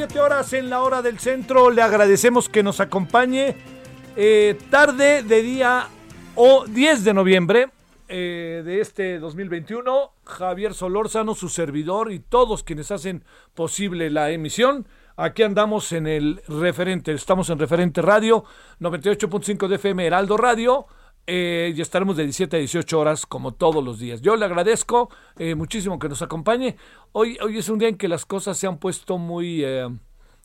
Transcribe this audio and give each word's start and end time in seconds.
17 0.00 0.18
horas 0.18 0.50
en 0.54 0.70
la 0.70 0.80
hora 0.80 1.02
del 1.02 1.18
centro. 1.18 1.70
Le 1.70 1.82
agradecemos 1.82 2.48
que 2.48 2.62
nos 2.62 2.80
acompañe. 2.80 3.54
eh, 4.16 4.56
tarde 4.70 5.22
de 5.22 5.42
día 5.42 5.88
o 6.36 6.64
10 6.66 7.04
de 7.04 7.12
noviembre 7.12 7.68
eh, 8.08 8.62
de 8.64 8.80
este 8.80 9.18
2021. 9.18 10.12
Javier 10.24 10.72
Solórzano, 10.72 11.34
su 11.34 11.50
servidor 11.50 12.12
y 12.12 12.18
todos 12.18 12.62
quienes 12.62 12.90
hacen 12.90 13.24
posible 13.52 14.08
la 14.08 14.30
emisión. 14.30 14.86
Aquí 15.16 15.42
andamos 15.42 15.92
en 15.92 16.06
el 16.06 16.40
referente, 16.48 17.12
estamos 17.12 17.50
en 17.50 17.58
referente 17.58 18.00
radio, 18.00 18.44
98.5 18.80 19.68
de 19.68 19.74
FM 19.74 20.06
Heraldo 20.06 20.38
Radio. 20.38 20.86
Eh, 21.26 21.72
y 21.76 21.80
estaremos 21.80 22.16
de 22.16 22.24
17 22.24 22.56
a 22.56 22.58
18 22.58 22.98
horas 22.98 23.26
como 23.26 23.52
todos 23.52 23.84
los 23.84 23.98
días. 23.98 24.20
Yo 24.20 24.36
le 24.36 24.44
agradezco 24.44 25.10
eh, 25.38 25.54
muchísimo 25.54 25.98
que 25.98 26.08
nos 26.08 26.22
acompañe. 26.22 26.76
Hoy, 27.12 27.38
hoy 27.42 27.58
es 27.58 27.68
un 27.68 27.78
día 27.78 27.88
en 27.88 27.96
que 27.96 28.08
las 28.08 28.26
cosas 28.26 28.56
se 28.58 28.66
han 28.66 28.78
puesto 28.78 29.18
muy, 29.18 29.62
eh, 29.64 29.88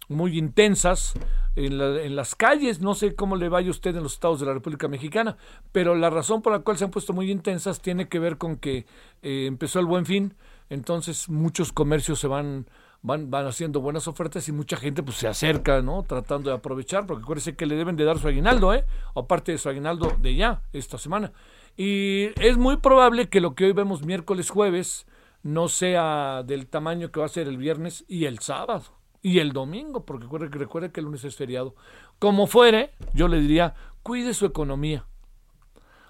muy 0.09 0.37
intensas 0.37 1.13
en, 1.55 1.81
en 1.81 2.15
las 2.15 2.35
calles. 2.35 2.81
No 2.81 2.93
sé 2.93 3.15
cómo 3.15 3.35
le 3.35 3.49
vaya 3.49 3.71
usted 3.71 3.95
en 3.95 4.03
los 4.03 4.13
estados 4.13 4.39
de 4.39 4.45
la 4.45 4.53
República 4.53 4.87
Mexicana, 4.87 5.37
pero 5.71 5.95
la 5.95 6.09
razón 6.09 6.41
por 6.41 6.53
la 6.53 6.59
cual 6.59 6.77
se 6.77 6.85
han 6.85 6.91
puesto 6.91 7.13
muy 7.13 7.31
intensas 7.31 7.81
tiene 7.81 8.07
que 8.07 8.19
ver 8.19 8.37
con 8.37 8.57
que 8.57 8.85
eh, 9.23 9.45
empezó 9.47 9.79
el 9.79 9.85
buen 9.85 10.05
fin. 10.05 10.35
Entonces 10.69 11.29
muchos 11.29 11.71
comercios 11.71 12.19
se 12.19 12.27
van 12.27 12.67
van, 13.05 13.29
van 13.29 13.45
haciendo 13.45 13.81
buenas 13.81 14.07
ofertas 14.07 14.49
y 14.49 14.51
mucha 14.51 14.77
gente 14.77 15.03
pues 15.03 15.17
se 15.17 15.27
acerca, 15.27 15.81
¿no? 15.81 16.03
Tratando 16.03 16.49
de 16.49 16.55
aprovechar, 16.55 17.05
porque 17.05 17.23
acuérdense 17.23 17.55
que 17.55 17.67
le 17.67 17.75
deben 17.75 17.95
de 17.95 18.03
dar 18.03 18.17
su 18.17 18.27
aguinaldo, 18.27 18.73
¿eh? 18.73 18.83
Aparte 19.15 19.51
de 19.51 19.59
su 19.59 19.69
aguinaldo 19.69 20.17
de 20.19 20.35
ya, 20.35 20.63
esta 20.73 20.97
semana. 20.97 21.31
Y 21.77 22.29
es 22.41 22.57
muy 22.57 22.77
probable 22.77 23.29
que 23.29 23.41
lo 23.41 23.53
que 23.53 23.65
hoy 23.65 23.73
vemos 23.73 24.03
miércoles, 24.03 24.49
jueves, 24.49 25.05
no 25.43 25.67
sea 25.67 26.41
del 26.43 26.65
tamaño 26.65 27.11
que 27.11 27.19
va 27.19 27.27
a 27.27 27.29
ser 27.29 27.47
el 27.47 27.57
viernes 27.57 28.05
y 28.07 28.25
el 28.25 28.39
sábado. 28.39 28.85
Y 29.21 29.39
el 29.39 29.53
domingo, 29.53 30.03
porque 30.03 30.27
recuerde 30.57 30.91
que 30.91 30.99
el 30.99 31.05
lunes 31.05 31.23
es 31.25 31.35
feriado. 31.35 31.75
Como 32.17 32.47
fuere, 32.47 32.91
yo 33.13 33.27
le 33.27 33.39
diría, 33.39 33.75
cuide 34.01 34.33
su 34.33 34.45
economía. 34.45 35.05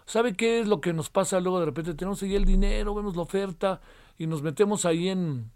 ¿Sabe 0.05 0.35
qué 0.35 0.59
es 0.59 0.67
lo 0.67 0.79
que 0.79 0.93
nos 0.93 1.09
pasa 1.09 1.39
luego 1.41 1.59
de 1.59 1.65
repente? 1.65 1.93
Tenemos 1.93 2.21
ahí 2.23 2.35
el 2.35 2.45
dinero, 2.45 2.95
vemos 2.95 3.15
la 3.15 3.23
oferta 3.23 3.81
y 4.17 4.27
nos 4.27 4.41
metemos 4.41 4.85
ahí 4.85 5.09
en, 5.09 5.51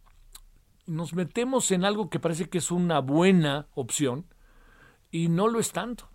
nos 0.90 1.14
metemos 1.14 1.72
en 1.72 1.86
algo 1.86 2.10
que 2.10 2.20
parece 2.20 2.50
que 2.50 2.58
es 2.58 2.72
una 2.72 3.00
buena 3.00 3.68
opción 3.76 4.26
y 5.12 5.30
no 5.30 5.48
lo 5.48 5.60
es 5.60 5.72
tanto. 5.72 6.10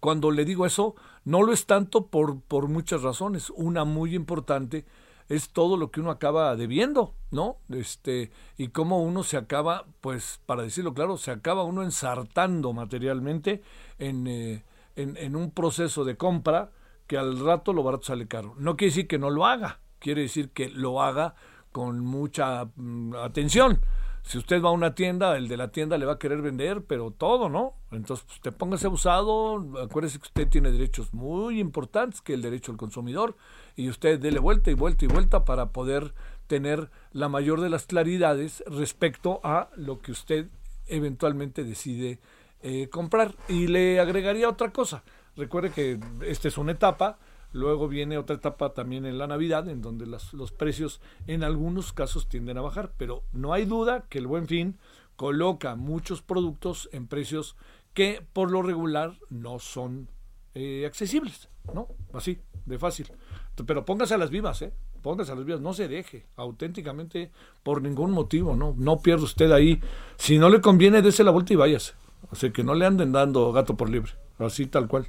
Cuando 0.00 0.30
le 0.30 0.44
digo 0.44 0.66
eso, 0.66 0.94
no 1.24 1.42
lo 1.42 1.52
es 1.52 1.66
tanto 1.66 2.06
por, 2.06 2.40
por 2.40 2.68
muchas 2.68 3.02
razones. 3.02 3.50
Una 3.50 3.84
muy 3.84 4.14
importante 4.14 4.84
es 5.28 5.50
todo 5.50 5.76
lo 5.76 5.90
que 5.90 6.00
uno 6.00 6.10
acaba 6.10 6.54
debiendo, 6.56 7.14
¿no? 7.30 7.56
Este, 7.70 8.30
y 8.58 8.68
cómo 8.68 9.02
uno 9.02 9.22
se 9.22 9.36
acaba, 9.36 9.86
pues, 10.00 10.40
para 10.44 10.62
decirlo 10.62 10.92
claro, 10.92 11.16
se 11.16 11.30
acaba 11.30 11.64
uno 11.64 11.82
ensartando 11.82 12.72
materialmente 12.72 13.62
en, 13.98 14.26
eh, 14.26 14.64
en, 14.96 15.16
en 15.16 15.36
un 15.36 15.50
proceso 15.50 16.04
de 16.04 16.16
compra 16.16 16.72
que 17.06 17.16
al 17.16 17.38
rato 17.38 17.72
lo 17.72 17.82
barato 17.82 18.04
sale 18.04 18.26
caro. 18.26 18.54
No 18.58 18.76
quiere 18.76 18.90
decir 18.90 19.06
que 19.06 19.18
no 19.18 19.30
lo 19.30 19.46
haga, 19.46 19.80
quiere 19.98 20.22
decir 20.22 20.50
que 20.50 20.68
lo 20.68 21.00
haga 21.00 21.34
con 21.72 22.00
mucha 22.00 22.66
mm, 22.76 23.14
atención. 23.16 23.80
Si 24.22 24.38
usted 24.38 24.62
va 24.62 24.68
a 24.68 24.72
una 24.72 24.94
tienda, 24.94 25.36
el 25.36 25.48
de 25.48 25.56
la 25.56 25.72
tienda 25.72 25.98
le 25.98 26.06
va 26.06 26.12
a 26.12 26.18
querer 26.18 26.42
vender, 26.42 26.84
pero 26.84 27.10
todo, 27.10 27.48
¿no? 27.48 27.74
Entonces, 27.90 28.24
pues, 28.24 28.36
usted 28.36 28.52
póngase 28.52 28.86
abusado, 28.86 29.56
acuérdese 29.82 30.18
que 30.18 30.26
usted 30.26 30.48
tiene 30.48 30.70
derechos 30.70 31.12
muy 31.12 31.58
importantes, 31.58 32.20
que 32.20 32.34
el 32.34 32.42
derecho 32.42 32.70
al 32.70 32.78
consumidor, 32.78 33.36
y 33.74 33.88
usted 33.88 34.20
dele 34.20 34.38
vuelta 34.38 34.70
y 34.70 34.74
vuelta 34.74 35.04
y 35.04 35.08
vuelta 35.08 35.44
para 35.44 35.70
poder 35.70 36.14
tener 36.46 36.90
la 37.12 37.28
mayor 37.28 37.60
de 37.60 37.70
las 37.70 37.86
claridades 37.86 38.62
respecto 38.68 39.40
a 39.42 39.70
lo 39.76 40.00
que 40.00 40.12
usted 40.12 40.46
eventualmente 40.86 41.64
decide 41.64 42.20
eh, 42.62 42.88
comprar. 42.90 43.34
Y 43.48 43.66
le 43.66 43.98
agregaría 43.98 44.48
otra 44.48 44.70
cosa. 44.70 45.02
Recuerde 45.36 45.70
que 45.70 45.98
esta 46.26 46.48
es 46.48 46.58
una 46.58 46.72
etapa, 46.72 47.18
luego 47.52 47.88
viene 47.88 48.18
otra 48.18 48.36
etapa 48.36 48.72
también 48.72 49.06
en 49.06 49.18
la 49.18 49.26
Navidad, 49.26 49.68
en 49.68 49.80
donde 49.82 50.06
las- 50.06 50.32
los 50.34 50.52
precios 50.52 51.00
en 51.26 51.44
algunos 51.44 51.92
casos 51.92 52.28
tienden 52.28 52.58
a 52.58 52.62
bajar, 52.62 52.92
pero 52.96 53.22
no 53.32 53.52
hay 53.52 53.64
duda 53.64 54.06
que 54.08 54.18
el 54.18 54.26
buen 54.26 54.46
fin 54.48 54.78
coloca 55.16 55.74
muchos 55.76 56.22
productos 56.22 56.88
en 56.92 57.06
precios 57.06 57.56
que 57.94 58.24
por 58.32 58.50
lo 58.50 58.62
regular 58.62 59.14
no 59.30 59.58
son 59.58 60.08
eh, 60.54 60.84
accesibles, 60.86 61.48
¿no? 61.72 61.88
Así, 62.12 62.38
de 62.66 62.78
fácil. 62.78 63.06
Pero 63.66 63.84
póngase 63.86 64.12
a 64.14 64.18
las 64.18 64.28
vivas, 64.30 64.60
¿eh? 64.60 64.72
Póngase 65.00 65.32
a 65.32 65.34
las 65.34 65.44
vivas, 65.46 65.60
no 65.62 65.72
se 65.72 65.88
deje, 65.88 66.26
auténticamente, 66.36 67.30
por 67.62 67.80
ningún 67.80 68.10
motivo, 68.10 68.54
¿no? 68.54 68.74
No 68.76 68.98
pierda 69.00 69.24
usted 69.24 69.50
ahí. 69.50 69.80
Si 70.16 70.38
no 70.38 70.50
le 70.50 70.60
conviene, 70.60 71.00
dése 71.02 71.24
la 71.24 71.30
vuelta 71.30 71.52
y 71.54 71.56
váyase. 71.56 71.94
Sea, 72.32 72.52
que 72.52 72.62
no 72.64 72.74
le 72.74 72.84
anden 72.86 73.12
dando 73.12 73.50
gato 73.52 73.76
por 73.76 73.88
libre, 73.90 74.12
así 74.38 74.66
tal 74.66 74.88
cual. 74.88 75.06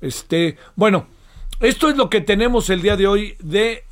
Este, 0.00 0.56
bueno, 0.76 1.06
esto 1.60 1.88
es 1.88 1.96
lo 1.96 2.10
que 2.10 2.20
tenemos 2.20 2.68
el 2.70 2.82
día 2.82 2.96
de 2.96 3.06
hoy 3.06 3.36
de 3.40 3.84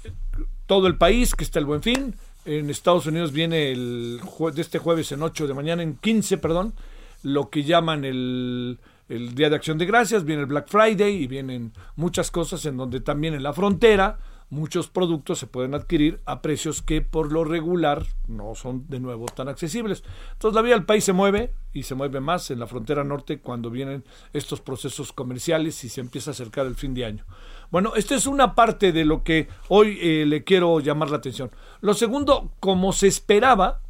todo 0.67 0.87
el 0.87 0.97
país, 0.97 1.35
que 1.35 1.45
está 1.45 1.59
el 1.59 1.65
buen 1.65 1.83
fin. 1.83 2.15
En 2.45 2.69
Estados 2.69 3.07
Unidos 3.07 3.33
viene 3.33 3.73
el 3.73 4.21
de 4.55 4.61
este 4.61 4.79
jueves 4.79 5.13
en 5.13 5.23
8 5.23 5.47
de 5.47 5.55
mañana, 5.55 5.83
en 5.83 5.97
15, 5.97 6.39
perdón, 6.39 6.75
lo 7.23 7.49
que 7.49 7.65
llaman 7.65 8.05
el, 8.05 8.79
el 9.09 9.35
Día 9.35 9.49
de 9.49 9.57
Acción 9.57 9.79
de 9.79 9.87
Gracias, 9.87 10.25
viene 10.25 10.43
el 10.43 10.49
Black 10.49 10.69
Friday 10.69 11.23
y 11.23 11.27
vienen 11.27 11.73
muchas 11.97 12.31
cosas 12.31 12.67
en 12.67 12.77
donde 12.77 13.01
también 13.01 13.33
en 13.33 13.43
la 13.43 13.55
frontera 13.55 14.19
muchos 14.50 14.88
productos 14.88 15.38
se 15.38 15.47
pueden 15.47 15.75
adquirir 15.75 16.21
a 16.27 16.43
precios 16.43 16.82
que 16.82 17.00
por 17.00 17.32
lo 17.32 17.44
regular 17.44 18.06
no 18.28 18.55
son 18.55 18.87
de 18.88 19.00
nuevo 19.00 19.27
tan 19.27 19.49
accesibles. 19.49 20.05
Entonces 20.32 20.55
la 20.55 20.62
vida 20.62 20.75
del 20.75 20.84
país 20.84 21.05
se 21.05 21.12
mueve 21.12 21.53
y 21.72 21.84
se 21.84 21.94
mueve 21.94 22.21
más 22.21 22.50
en 22.50 22.60
la 22.60 22.66
frontera 22.66 23.05
norte 23.05 23.41
cuando 23.41 23.71
vienen 23.71 24.05
estos 24.32 24.60
procesos 24.60 25.12
comerciales 25.12 25.82
y 25.84 25.88
se 25.88 26.00
empieza 26.00 26.31
a 26.31 26.32
acercar 26.32 26.66
el 26.66 26.77
fin 26.77 26.94
de 26.94 27.05
año. 27.05 27.25
Bueno, 27.71 27.94
esta 27.97 28.15
es 28.15 28.27
una 28.27 28.55
parte 28.55 28.93
de 28.93 29.05
lo 29.05 29.25
que 29.25 29.49
hoy 29.69 29.99
eh, 30.00 30.25
le 30.27 30.44
quiero 30.44 30.78
llamar 30.81 31.11
la 31.11 31.16
atención. 31.16 31.50
Lo 31.81 31.94
segundo, 31.94 32.53
como 32.61 32.93
se 32.93 33.09
esperaba, 33.09 33.81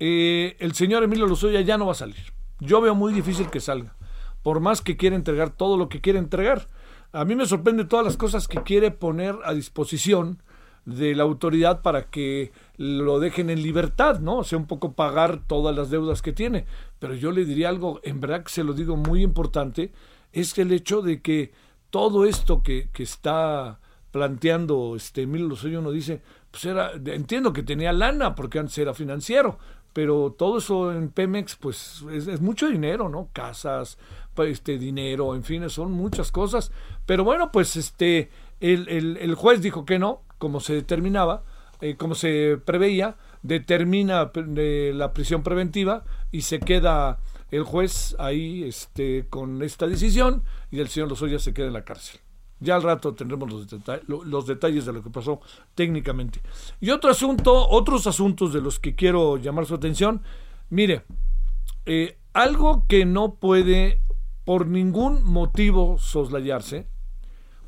eh, 0.00 0.56
el 0.58 0.74
señor 0.74 1.02
Emilio 1.02 1.26
Lozoya 1.26 1.60
ya 1.62 1.78
no 1.78 1.86
va 1.86 1.92
a 1.92 1.96
salir. 1.96 2.32
Yo 2.60 2.80
veo 2.80 2.94
muy 2.94 3.12
difícil 3.12 3.50
que 3.50 3.60
salga. 3.60 3.94
Por 4.42 4.60
más 4.60 4.80
que 4.80 4.96
quiera 4.96 5.16
entregar 5.16 5.50
todo 5.50 5.76
lo 5.76 5.88
que 5.88 6.00
quiere 6.00 6.18
entregar. 6.18 6.68
A 7.12 7.24
mí 7.24 7.34
me 7.34 7.46
sorprende 7.46 7.84
todas 7.84 8.04
las 8.04 8.16
cosas 8.16 8.48
que 8.48 8.62
quiere 8.62 8.90
poner 8.90 9.36
a 9.44 9.54
disposición 9.54 10.42
de 10.84 11.14
la 11.14 11.22
autoridad 11.22 11.82
para 11.82 12.04
que 12.04 12.52
lo 12.76 13.18
dejen 13.18 13.50
en 13.50 13.62
libertad, 13.62 14.20
¿no? 14.20 14.38
O 14.38 14.44
sea, 14.44 14.58
un 14.58 14.66
poco 14.66 14.92
pagar 14.92 15.46
todas 15.46 15.74
las 15.74 15.90
deudas 15.90 16.22
que 16.22 16.32
tiene. 16.32 16.66
Pero 16.98 17.14
yo 17.14 17.30
le 17.30 17.44
diría 17.44 17.68
algo, 17.68 18.00
en 18.02 18.20
verdad 18.20 18.42
que 18.42 18.50
se 18.50 18.64
lo 18.64 18.72
digo 18.72 18.96
muy 18.96 19.22
importante, 19.22 19.92
es 20.32 20.56
el 20.58 20.72
hecho 20.72 21.02
de 21.02 21.20
que 21.22 21.52
todo 21.90 22.24
esto 22.24 22.62
que, 22.62 22.88
que 22.92 23.02
está 23.02 23.80
planteando 24.10 24.94
este 24.96 25.22
Emilio 25.22 25.48
Lozoya 25.48 25.78
uno 25.78 25.90
dice, 25.90 26.22
pues 26.50 26.64
era, 26.64 26.92
entiendo 26.92 27.52
que 27.52 27.62
tenía 27.62 27.92
lana 27.92 28.34
porque 28.34 28.58
antes 28.58 28.76
era 28.78 28.94
financiero, 28.94 29.58
pero 29.92 30.34
todo 30.36 30.58
eso 30.58 30.92
en 30.92 31.10
Pemex 31.10 31.56
pues 31.56 32.04
es, 32.12 32.26
es 32.26 32.40
mucho 32.40 32.68
dinero, 32.68 33.08
¿no? 33.08 33.28
Casas, 33.32 33.98
pues, 34.38 34.52
este 34.52 34.78
dinero, 34.78 35.34
en 35.34 35.42
fin, 35.42 35.68
son 35.68 35.90
muchas 35.90 36.30
cosas. 36.30 36.70
Pero 37.08 37.24
bueno, 37.24 37.50
pues 37.50 37.74
este 37.76 38.28
el, 38.60 38.86
el, 38.90 39.16
el 39.16 39.34
juez 39.34 39.62
dijo 39.62 39.86
que 39.86 39.98
no, 39.98 40.20
como 40.36 40.60
se 40.60 40.74
determinaba, 40.74 41.42
eh, 41.80 41.96
como 41.96 42.14
se 42.14 42.58
preveía, 42.62 43.16
determina 43.40 44.30
la 44.34 45.12
prisión 45.14 45.42
preventiva 45.42 46.04
y 46.30 46.42
se 46.42 46.60
queda 46.60 47.18
el 47.50 47.62
juez 47.62 48.14
ahí 48.18 48.62
este, 48.62 49.26
con 49.30 49.62
esta 49.62 49.86
decisión 49.86 50.42
y 50.70 50.80
el 50.80 50.88
señor 50.88 51.08
Lozoya 51.08 51.38
se 51.38 51.54
queda 51.54 51.68
en 51.68 51.72
la 51.72 51.86
cárcel. 51.86 52.20
Ya 52.60 52.76
al 52.76 52.82
rato 52.82 53.14
tendremos 53.14 53.50
los, 53.50 54.26
los, 54.26 54.46
detalles 54.46 54.84
de 54.84 54.92
lo 54.92 55.02
que 55.02 55.08
pasó 55.08 55.40
técnicamente. 55.74 56.42
Y 56.78 56.90
otro 56.90 57.10
asunto, 57.10 57.70
otros 57.70 58.06
asuntos 58.06 58.52
de 58.52 58.60
los 58.60 58.78
que 58.78 58.94
quiero 58.94 59.38
llamar 59.38 59.64
su 59.64 59.76
atención. 59.76 60.20
Mire, 60.68 61.04
eh, 61.86 62.18
algo 62.34 62.84
que 62.86 63.06
no 63.06 63.36
puede 63.36 64.02
por 64.44 64.66
ningún 64.66 65.22
motivo 65.24 65.96
soslayarse, 65.98 66.86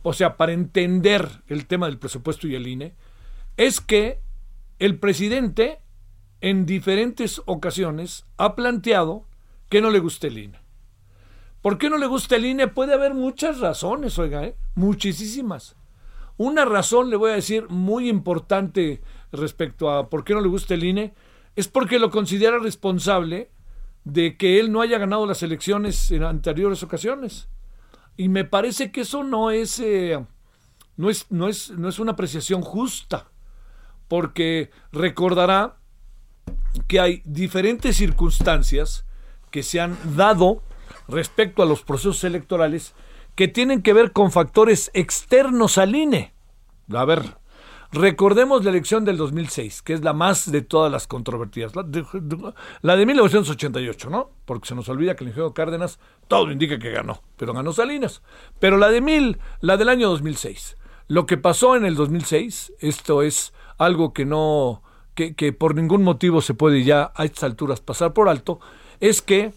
o 0.02 0.12
sea, 0.12 0.36
para 0.36 0.52
entender 0.52 1.28
el 1.48 1.66
tema 1.66 1.86
del 1.86 1.98
presupuesto 1.98 2.48
y 2.48 2.54
el 2.54 2.66
INE, 2.66 2.94
es 3.56 3.80
que 3.80 4.20
el 4.78 4.98
presidente 4.98 5.80
en 6.40 6.64
diferentes 6.64 7.42
ocasiones 7.44 8.24
ha 8.38 8.56
planteado 8.56 9.26
que 9.68 9.80
no 9.80 9.90
le 9.90 9.98
guste 9.98 10.28
el 10.28 10.38
INE. 10.38 10.58
¿Por 11.60 11.76
qué 11.76 11.90
no 11.90 11.98
le 11.98 12.06
gusta 12.06 12.36
el 12.36 12.46
INE? 12.46 12.68
Puede 12.68 12.94
haber 12.94 13.12
muchas 13.12 13.60
razones, 13.60 14.18
oiga, 14.18 14.44
¿eh? 14.44 14.56
muchísimas. 14.74 15.76
Una 16.38 16.64
razón, 16.64 17.10
le 17.10 17.16
voy 17.16 17.32
a 17.32 17.34
decir, 17.34 17.68
muy 17.68 18.08
importante 18.08 19.02
respecto 19.30 19.90
a 19.90 20.08
por 20.08 20.24
qué 20.24 20.32
no 20.32 20.40
le 20.40 20.48
gusta 20.48 20.72
el 20.72 20.84
INE, 20.84 21.12
es 21.54 21.68
porque 21.68 21.98
lo 21.98 22.10
considera 22.10 22.58
responsable 22.58 23.50
de 24.04 24.38
que 24.38 24.58
él 24.58 24.72
no 24.72 24.80
haya 24.80 24.98
ganado 24.98 25.26
las 25.26 25.42
elecciones 25.42 26.10
en 26.10 26.22
anteriores 26.22 26.82
ocasiones. 26.82 27.48
Y 28.20 28.28
me 28.28 28.44
parece 28.44 28.92
que 28.92 29.00
eso 29.00 29.24
no 29.24 29.50
es, 29.50 29.80
eh, 29.80 30.22
no 30.98 31.08
es, 31.08 31.24
no 31.30 31.48
es, 31.48 31.70
no 31.70 31.88
es 31.88 31.98
una 31.98 32.12
apreciación 32.12 32.60
justa, 32.60 33.30
porque 34.08 34.70
recordará 34.92 35.78
que 36.86 37.00
hay 37.00 37.22
diferentes 37.24 37.96
circunstancias 37.96 39.06
que 39.50 39.62
se 39.62 39.80
han 39.80 39.96
dado 40.16 40.62
respecto 41.08 41.62
a 41.62 41.64
los 41.64 41.82
procesos 41.82 42.22
electorales 42.24 42.92
que 43.36 43.48
tienen 43.48 43.80
que 43.80 43.94
ver 43.94 44.12
con 44.12 44.30
factores 44.30 44.90
externos 44.92 45.78
al 45.78 45.96
INE. 45.96 46.34
A 46.92 47.06
ver, 47.06 47.38
recordemos 47.92 48.64
la 48.64 48.70
elección 48.70 49.04
del 49.04 49.16
2006, 49.16 49.82
que 49.82 49.92
es 49.92 50.02
la 50.02 50.12
más 50.12 50.50
de 50.50 50.62
todas 50.62 50.90
las 50.90 51.06
controvertidas, 51.06 51.74
la 51.74 51.82
de, 51.82 52.04
la 52.82 52.96
de 52.96 53.06
1988, 53.06 54.10
¿no? 54.10 54.30
Porque 54.44 54.68
se 54.68 54.74
nos 54.74 54.88
olvida 54.88 55.16
que 55.16 55.24
el 55.24 55.28
ingeniero 55.28 55.54
Cárdenas 55.54 55.98
todo 56.28 56.50
indica 56.50 56.78
que 56.78 56.90
ganó, 56.90 57.22
pero 57.36 57.52
ganó 57.52 57.72
Salinas. 57.72 58.22
Pero 58.58 58.76
la 58.76 58.90
de 58.90 59.00
mil, 59.00 59.38
la 59.60 59.76
del 59.76 59.88
año 59.88 60.08
2006. 60.08 60.76
Lo 61.08 61.26
que 61.26 61.36
pasó 61.36 61.76
en 61.76 61.84
el 61.84 61.96
2006, 61.96 62.74
esto 62.78 63.22
es 63.22 63.52
algo 63.78 64.12
que 64.12 64.24
no, 64.24 64.82
que, 65.14 65.34
que 65.34 65.52
por 65.52 65.74
ningún 65.74 66.04
motivo 66.04 66.40
se 66.40 66.54
puede 66.54 66.84
ya 66.84 67.12
a 67.14 67.24
estas 67.24 67.44
alturas 67.44 67.80
pasar 67.80 68.12
por 68.12 68.28
alto, 68.28 68.60
es 69.00 69.22
que 69.22 69.52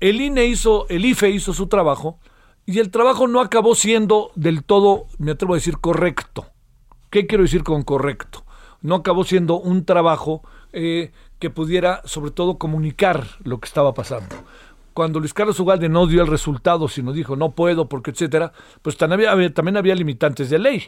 el 0.00 0.20
INE 0.20 0.46
hizo, 0.46 0.86
el 0.88 1.04
IFE 1.04 1.30
hizo 1.30 1.54
su 1.54 1.68
trabajo 1.68 2.18
y 2.66 2.78
el 2.78 2.90
trabajo 2.90 3.28
no 3.28 3.40
acabó 3.40 3.74
siendo 3.74 4.30
del 4.34 4.64
todo, 4.64 5.06
me 5.18 5.32
atrevo 5.32 5.54
a 5.54 5.56
decir, 5.56 5.78
correcto. 5.78 6.51
¿Qué 7.12 7.26
quiero 7.26 7.44
decir 7.44 7.62
con 7.62 7.82
correcto? 7.82 8.42
No 8.80 8.94
acabó 8.94 9.24
siendo 9.24 9.60
un 9.60 9.84
trabajo 9.84 10.42
eh, 10.72 11.12
que 11.38 11.50
pudiera, 11.50 12.00
sobre 12.06 12.30
todo, 12.30 12.56
comunicar 12.56 13.26
lo 13.44 13.60
que 13.60 13.66
estaba 13.66 13.92
pasando. 13.92 14.34
Cuando 14.94 15.20
Luis 15.20 15.34
Carlos 15.34 15.60
Ugalde 15.60 15.90
no 15.90 16.06
dio 16.06 16.22
el 16.22 16.28
resultado, 16.28 16.88
sino 16.88 17.12
dijo 17.12 17.36
no 17.36 17.50
puedo, 17.50 17.86
porque 17.86 18.12
etcétera, 18.12 18.54
pues 18.80 18.96
también 18.96 19.28
había, 19.28 19.52
también 19.52 19.76
había 19.76 19.94
limitantes 19.94 20.48
de 20.48 20.58
ley. 20.58 20.84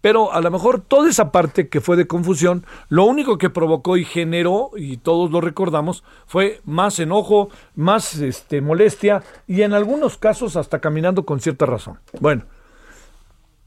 Pero 0.00 0.32
a 0.32 0.40
lo 0.40 0.52
mejor 0.52 0.80
toda 0.80 1.10
esa 1.10 1.32
parte 1.32 1.68
que 1.68 1.80
fue 1.80 1.96
de 1.96 2.06
confusión, 2.06 2.64
lo 2.88 3.04
único 3.04 3.36
que 3.36 3.50
provocó 3.50 3.96
y 3.96 4.04
generó, 4.04 4.70
y 4.76 4.98
todos 4.98 5.32
lo 5.32 5.40
recordamos, 5.40 6.04
fue 6.28 6.60
más 6.64 7.00
enojo, 7.00 7.48
más 7.74 8.14
este, 8.18 8.60
molestia 8.60 9.24
y 9.48 9.62
en 9.62 9.72
algunos 9.72 10.18
casos 10.18 10.54
hasta 10.54 10.78
caminando 10.78 11.26
con 11.26 11.40
cierta 11.40 11.66
razón. 11.66 11.98
Bueno, 12.20 12.44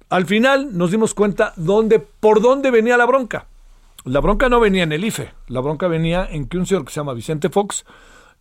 al 0.10 0.26
final 0.26 0.78
nos 0.78 0.92
dimos 0.92 1.14
cuenta 1.14 1.54
dónde, 1.56 2.00
por 2.00 2.42
dónde 2.42 2.72
venía 2.72 2.98
la 2.98 3.06
bronca. 3.06 3.48
La 4.06 4.22
bronca 4.22 4.48
no 4.48 4.60
venía 4.60 4.84
en 4.84 4.94
el 4.94 5.04
IFE, 5.04 5.34
la 5.48 5.60
bronca 5.60 5.88
venía 5.88 6.26
en 6.30 6.48
que 6.48 6.58
un 6.58 6.66
señor 6.66 6.86
que 6.86 6.94
se 6.94 7.00
llama 7.00 7.14
Vicente 7.14 7.50
Fox 7.50 7.86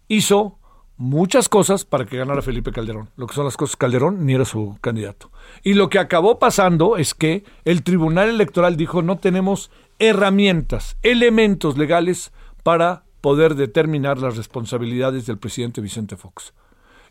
hizo 0.07 0.59
muchas 0.97 1.49
cosas 1.49 1.85
para 1.85 2.07
que 2.07 2.17
ganara 2.17 2.43
Felipe 2.43 2.71
Calderón. 2.73 3.11
Lo 3.17 3.27
que 3.27 3.35
son 3.35 3.45
las 3.45 3.57
cosas, 3.57 3.77
Calderón 3.77 4.25
ni 4.25 4.35
era 4.35 4.45
su 4.45 4.79
candidato. 4.81 5.31
Y 5.65 5.75
lo 5.75 5.89
que 5.89 5.99
acabó 5.99 6.39
pasando 6.39 6.97
es 6.97 7.15
que 7.15 7.45
el 7.65 7.83
Tribunal 7.83 8.29
Electoral 8.29 8.77
dijo 8.77 9.03
no 9.03 9.19
tenemos 9.19 9.71
herramientas, 9.99 10.97
elementos 11.03 11.77
legales 11.77 12.33
para 12.63 13.03
poder 13.21 13.57
determinar 13.57 14.19
las 14.19 14.37
responsabilidades 14.37 15.27
del 15.27 15.39
presidente 15.39 15.81
Vicente 15.81 16.17
Fox. 16.17 16.55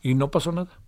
Y 0.01 0.13
no 0.13 0.31
pasó 0.31 0.51
nada. 0.51 0.79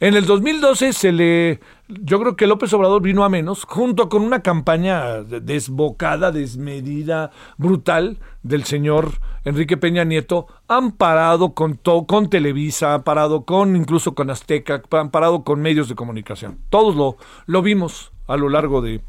En 0.00 0.14
el 0.14 0.26
2012 0.26 0.92
se 0.92 1.12
le, 1.12 1.60
yo 1.88 2.20
creo 2.20 2.36
que 2.36 2.46
López 2.46 2.72
Obrador 2.72 3.02
vino 3.02 3.24
a 3.24 3.28
menos, 3.28 3.64
junto 3.64 4.08
con 4.08 4.22
una 4.22 4.42
campaña 4.42 5.22
desbocada, 5.22 6.32
desmedida, 6.32 7.30
brutal 7.56 8.18
del 8.42 8.64
señor 8.64 9.20
Enrique 9.44 9.76
Peña 9.76 10.04
Nieto, 10.04 10.46
han 10.68 10.92
parado 10.92 11.54
con, 11.54 11.74
con 11.74 12.30
Televisa, 12.30 12.94
han 12.94 13.02
parado 13.02 13.44
con 13.44 13.76
incluso 13.76 14.14
con 14.14 14.30
Azteca, 14.30 14.82
han 14.90 15.10
parado 15.10 15.44
con 15.44 15.60
medios 15.60 15.88
de 15.88 15.94
comunicación. 15.94 16.58
Todos 16.70 16.96
lo, 16.96 17.16
lo 17.46 17.62
vimos 17.62 18.12
a 18.26 18.36
lo 18.36 18.48
largo 18.48 18.80
de, 18.80 19.02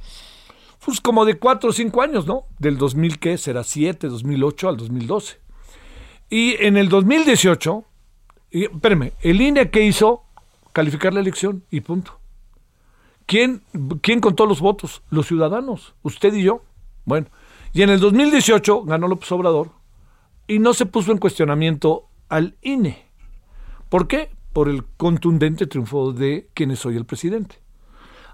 pues 0.84 1.02
como 1.02 1.25
de 1.25 1.40
cuatro 1.40 1.72
o 1.72 1.74
cinco 1.74 2.02
años, 2.02 2.28
¿no? 2.28 2.46
Del 2.60 2.78
2000, 2.78 3.18
¿qué? 3.19 3.38
Será 3.38 3.63
7, 3.63 4.07
2008 4.07 4.69
al 4.69 4.78
2012. 4.78 5.40
Y 6.30 6.56
en 6.63 6.78
el 6.78 6.90
2018, 6.90 7.84
y, 8.52 8.63
espérame, 8.66 9.13
el 9.22 9.42
INE 9.42 9.69
que 9.69 9.84
hizo 9.84 10.25
calificar 10.75 11.13
la 11.13 11.22
elección 11.22 11.63
y 11.72 11.80
punto. 11.80 12.19
¿Quién, 13.25 13.63
¿Quién 14.01 14.19
contó 14.19 14.45
los 14.45 14.60
votos? 14.60 15.04
Los 15.10 15.25
ciudadanos, 15.25 15.95
usted 16.04 16.33
y 16.33 16.44
yo. 16.44 16.63
Bueno, 17.06 17.27
y 17.72 17.81
en 17.81 17.89
el 17.89 18.01
2018 18.01 18.83
ganó 18.83 19.07
López 19.07 19.31
Obrador 19.31 19.72
y 20.48 20.60
no 20.60 20.74
se 20.74 20.86
puso 20.86 21.13
en 21.13 21.18
cuestionamiento 21.18 22.10
al 22.27 22.57
INE. 22.62 23.06
¿Por 23.88 24.10
qué? 24.10 24.31
Por 24.51 24.68
el 24.68 24.83
contundente 24.98 25.66
triunfo 25.66 26.12
de 26.12 26.50
quien 26.54 26.72
es 26.72 26.86
hoy 26.86 26.98
el 26.98 27.06
presidente. 27.06 27.62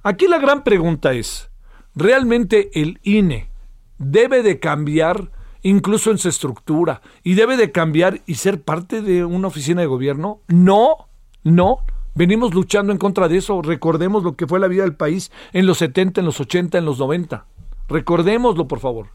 Aquí 0.01 0.27
la 0.27 0.39
gran 0.39 0.63
pregunta 0.63 1.13
es, 1.13 1.51
¿realmente 1.93 2.71
el 2.73 2.99
INE 3.03 3.51
debe 3.99 4.41
de 4.41 4.59
cambiar 4.59 5.29
incluso 5.61 6.09
en 6.09 6.17
su 6.17 6.27
estructura 6.27 7.03
y 7.21 7.35
debe 7.35 7.55
de 7.55 7.71
cambiar 7.71 8.21
y 8.25 8.33
ser 8.33 8.63
parte 8.63 9.03
de 9.03 9.25
una 9.25 9.49
oficina 9.49 9.81
de 9.81 9.87
gobierno? 9.87 10.41
No, 10.47 11.07
no. 11.43 11.85
Venimos 12.13 12.53
luchando 12.53 12.91
en 12.91 12.97
contra 12.97 13.27
de 13.27 13.37
eso. 13.37 13.61
Recordemos 13.61 14.23
lo 14.23 14.35
que 14.35 14.47
fue 14.47 14.59
la 14.59 14.67
vida 14.67 14.83
del 14.83 14.95
país 14.95 15.31
en 15.53 15.65
los 15.65 15.77
70, 15.77 16.21
en 16.21 16.25
los 16.25 16.39
80, 16.39 16.77
en 16.77 16.85
los 16.85 16.99
90. 16.99 17.45
Recordémoslo, 17.87 18.67
por 18.67 18.79
favor. 18.79 19.07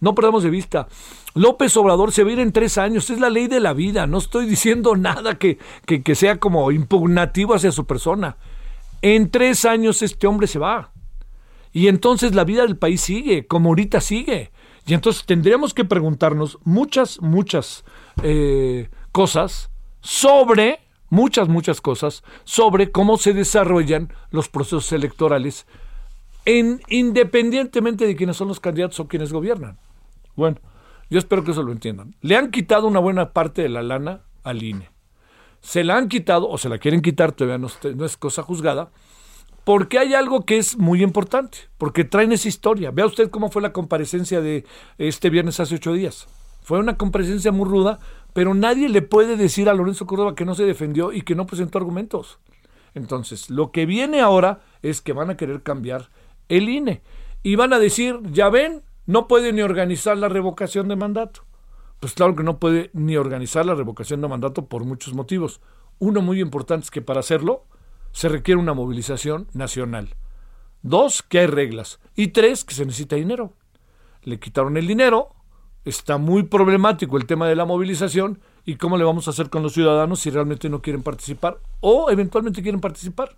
No 0.00 0.14
perdamos 0.14 0.42
de 0.42 0.50
vista. 0.50 0.88
López 1.34 1.76
Obrador 1.76 2.12
se 2.12 2.22
va 2.22 2.30
a 2.30 2.32
ir 2.34 2.40
en 2.40 2.52
tres 2.52 2.78
años. 2.78 3.08
Es 3.10 3.20
la 3.20 3.30
ley 3.30 3.46
de 3.46 3.60
la 3.60 3.72
vida. 3.72 4.06
No 4.06 4.18
estoy 4.18 4.46
diciendo 4.46 4.96
nada 4.96 5.38
que, 5.38 5.58
que, 5.86 6.14
sea 6.14 6.38
como 6.38 6.70
impugnativo 6.70 7.54
hacia 7.54 7.72
su 7.72 7.86
persona. 7.86 8.36
En 9.02 9.30
tres 9.30 9.64
años 9.64 10.02
este 10.02 10.26
hombre 10.26 10.46
se 10.46 10.58
va. 10.58 10.92
Y 11.72 11.88
entonces 11.88 12.34
la 12.34 12.44
vida 12.44 12.62
del 12.62 12.76
país 12.76 13.02
sigue, 13.02 13.46
como 13.46 13.68
ahorita 13.70 14.00
sigue. 14.00 14.50
Y 14.86 14.94
entonces 14.94 15.26
tendríamos 15.26 15.74
que 15.74 15.84
preguntarnos 15.84 16.58
muchas, 16.64 17.20
muchas 17.20 17.84
eh, 18.22 18.88
cosas 19.12 19.70
sobre 20.00 20.85
muchas, 21.10 21.48
muchas 21.48 21.80
cosas 21.80 22.22
sobre 22.44 22.90
cómo 22.90 23.16
se 23.16 23.32
desarrollan 23.32 24.12
los 24.30 24.48
procesos 24.48 24.92
electorales 24.92 25.66
en, 26.44 26.80
independientemente 26.88 28.06
de 28.06 28.16
quiénes 28.16 28.36
son 28.36 28.48
los 28.48 28.60
candidatos 28.60 29.00
o 29.00 29.08
quienes 29.08 29.32
gobiernan. 29.32 29.78
Bueno, 30.36 30.58
yo 31.10 31.18
espero 31.18 31.44
que 31.44 31.52
eso 31.52 31.62
lo 31.62 31.72
entiendan. 31.72 32.14
Le 32.20 32.36
han 32.36 32.50
quitado 32.50 32.86
una 32.86 33.00
buena 33.00 33.32
parte 33.32 33.62
de 33.62 33.68
la 33.68 33.82
lana 33.82 34.22
al 34.42 34.62
INE. 34.62 34.90
Se 35.60 35.82
la 35.84 35.96
han 35.96 36.08
quitado 36.08 36.48
o 36.48 36.58
se 36.58 36.68
la 36.68 36.78
quieren 36.78 37.02
quitar, 37.02 37.32
todavía 37.32 37.58
no, 37.58 37.68
no 37.96 38.04
es 38.04 38.16
cosa 38.16 38.42
juzgada, 38.42 38.90
porque 39.64 39.98
hay 39.98 40.14
algo 40.14 40.44
que 40.44 40.58
es 40.58 40.78
muy 40.78 41.02
importante, 41.02 41.58
porque 41.76 42.04
traen 42.04 42.30
esa 42.30 42.46
historia. 42.46 42.92
Vea 42.92 43.06
usted 43.06 43.30
cómo 43.30 43.50
fue 43.50 43.62
la 43.62 43.72
comparecencia 43.72 44.40
de 44.40 44.64
este 44.98 45.28
viernes 45.28 45.58
hace 45.58 45.74
ocho 45.74 45.92
días. 45.92 46.28
Fue 46.62 46.78
una 46.78 46.96
comparecencia 46.96 47.50
muy 47.50 47.68
ruda 47.68 47.98
pero 48.36 48.52
nadie 48.52 48.90
le 48.90 49.00
puede 49.00 49.38
decir 49.38 49.66
a 49.66 49.72
Lorenzo 49.72 50.04
Córdoba 50.04 50.34
que 50.34 50.44
no 50.44 50.54
se 50.54 50.66
defendió 50.66 51.10
y 51.10 51.22
que 51.22 51.34
no 51.34 51.46
presentó 51.46 51.78
argumentos. 51.78 52.38
Entonces, 52.92 53.48
lo 53.48 53.72
que 53.72 53.86
viene 53.86 54.20
ahora 54.20 54.60
es 54.82 55.00
que 55.00 55.14
van 55.14 55.30
a 55.30 55.38
querer 55.38 55.62
cambiar 55.62 56.10
el 56.50 56.68
INE 56.68 57.00
y 57.42 57.56
van 57.56 57.72
a 57.72 57.78
decir, 57.78 58.20
ya 58.30 58.50
ven, 58.50 58.82
no 59.06 59.26
puede 59.26 59.54
ni 59.54 59.62
organizar 59.62 60.18
la 60.18 60.28
revocación 60.28 60.86
de 60.86 60.96
mandato. 60.96 61.46
Pues 61.98 62.12
claro 62.12 62.36
que 62.36 62.42
no 62.42 62.58
puede 62.58 62.90
ni 62.92 63.16
organizar 63.16 63.64
la 63.64 63.74
revocación 63.74 64.20
de 64.20 64.28
mandato 64.28 64.66
por 64.66 64.84
muchos 64.84 65.14
motivos. 65.14 65.62
Uno 65.98 66.20
muy 66.20 66.42
importante 66.42 66.84
es 66.84 66.90
que 66.90 67.00
para 67.00 67.20
hacerlo 67.20 67.64
se 68.12 68.28
requiere 68.28 68.60
una 68.60 68.74
movilización 68.74 69.48
nacional. 69.54 70.14
Dos, 70.82 71.22
que 71.22 71.38
hay 71.38 71.46
reglas. 71.46 72.00
Y 72.14 72.28
tres, 72.28 72.66
que 72.66 72.74
se 72.74 72.84
necesita 72.84 73.16
dinero. 73.16 73.54
Le 74.24 74.38
quitaron 74.38 74.76
el 74.76 74.86
dinero, 74.86 75.35
está 75.86 76.18
muy 76.18 76.42
problemático 76.42 77.16
el 77.16 77.26
tema 77.26 77.48
de 77.48 77.54
la 77.54 77.64
movilización 77.64 78.40
y 78.64 78.74
cómo 78.74 78.98
le 78.98 79.04
vamos 79.04 79.28
a 79.28 79.30
hacer 79.30 79.48
con 79.48 79.62
los 79.62 79.72
ciudadanos 79.72 80.20
si 80.20 80.30
realmente 80.30 80.68
no 80.68 80.82
quieren 80.82 81.02
participar 81.02 81.60
o 81.80 82.10
eventualmente 82.10 82.60
quieren 82.60 82.80
participar. 82.80 83.36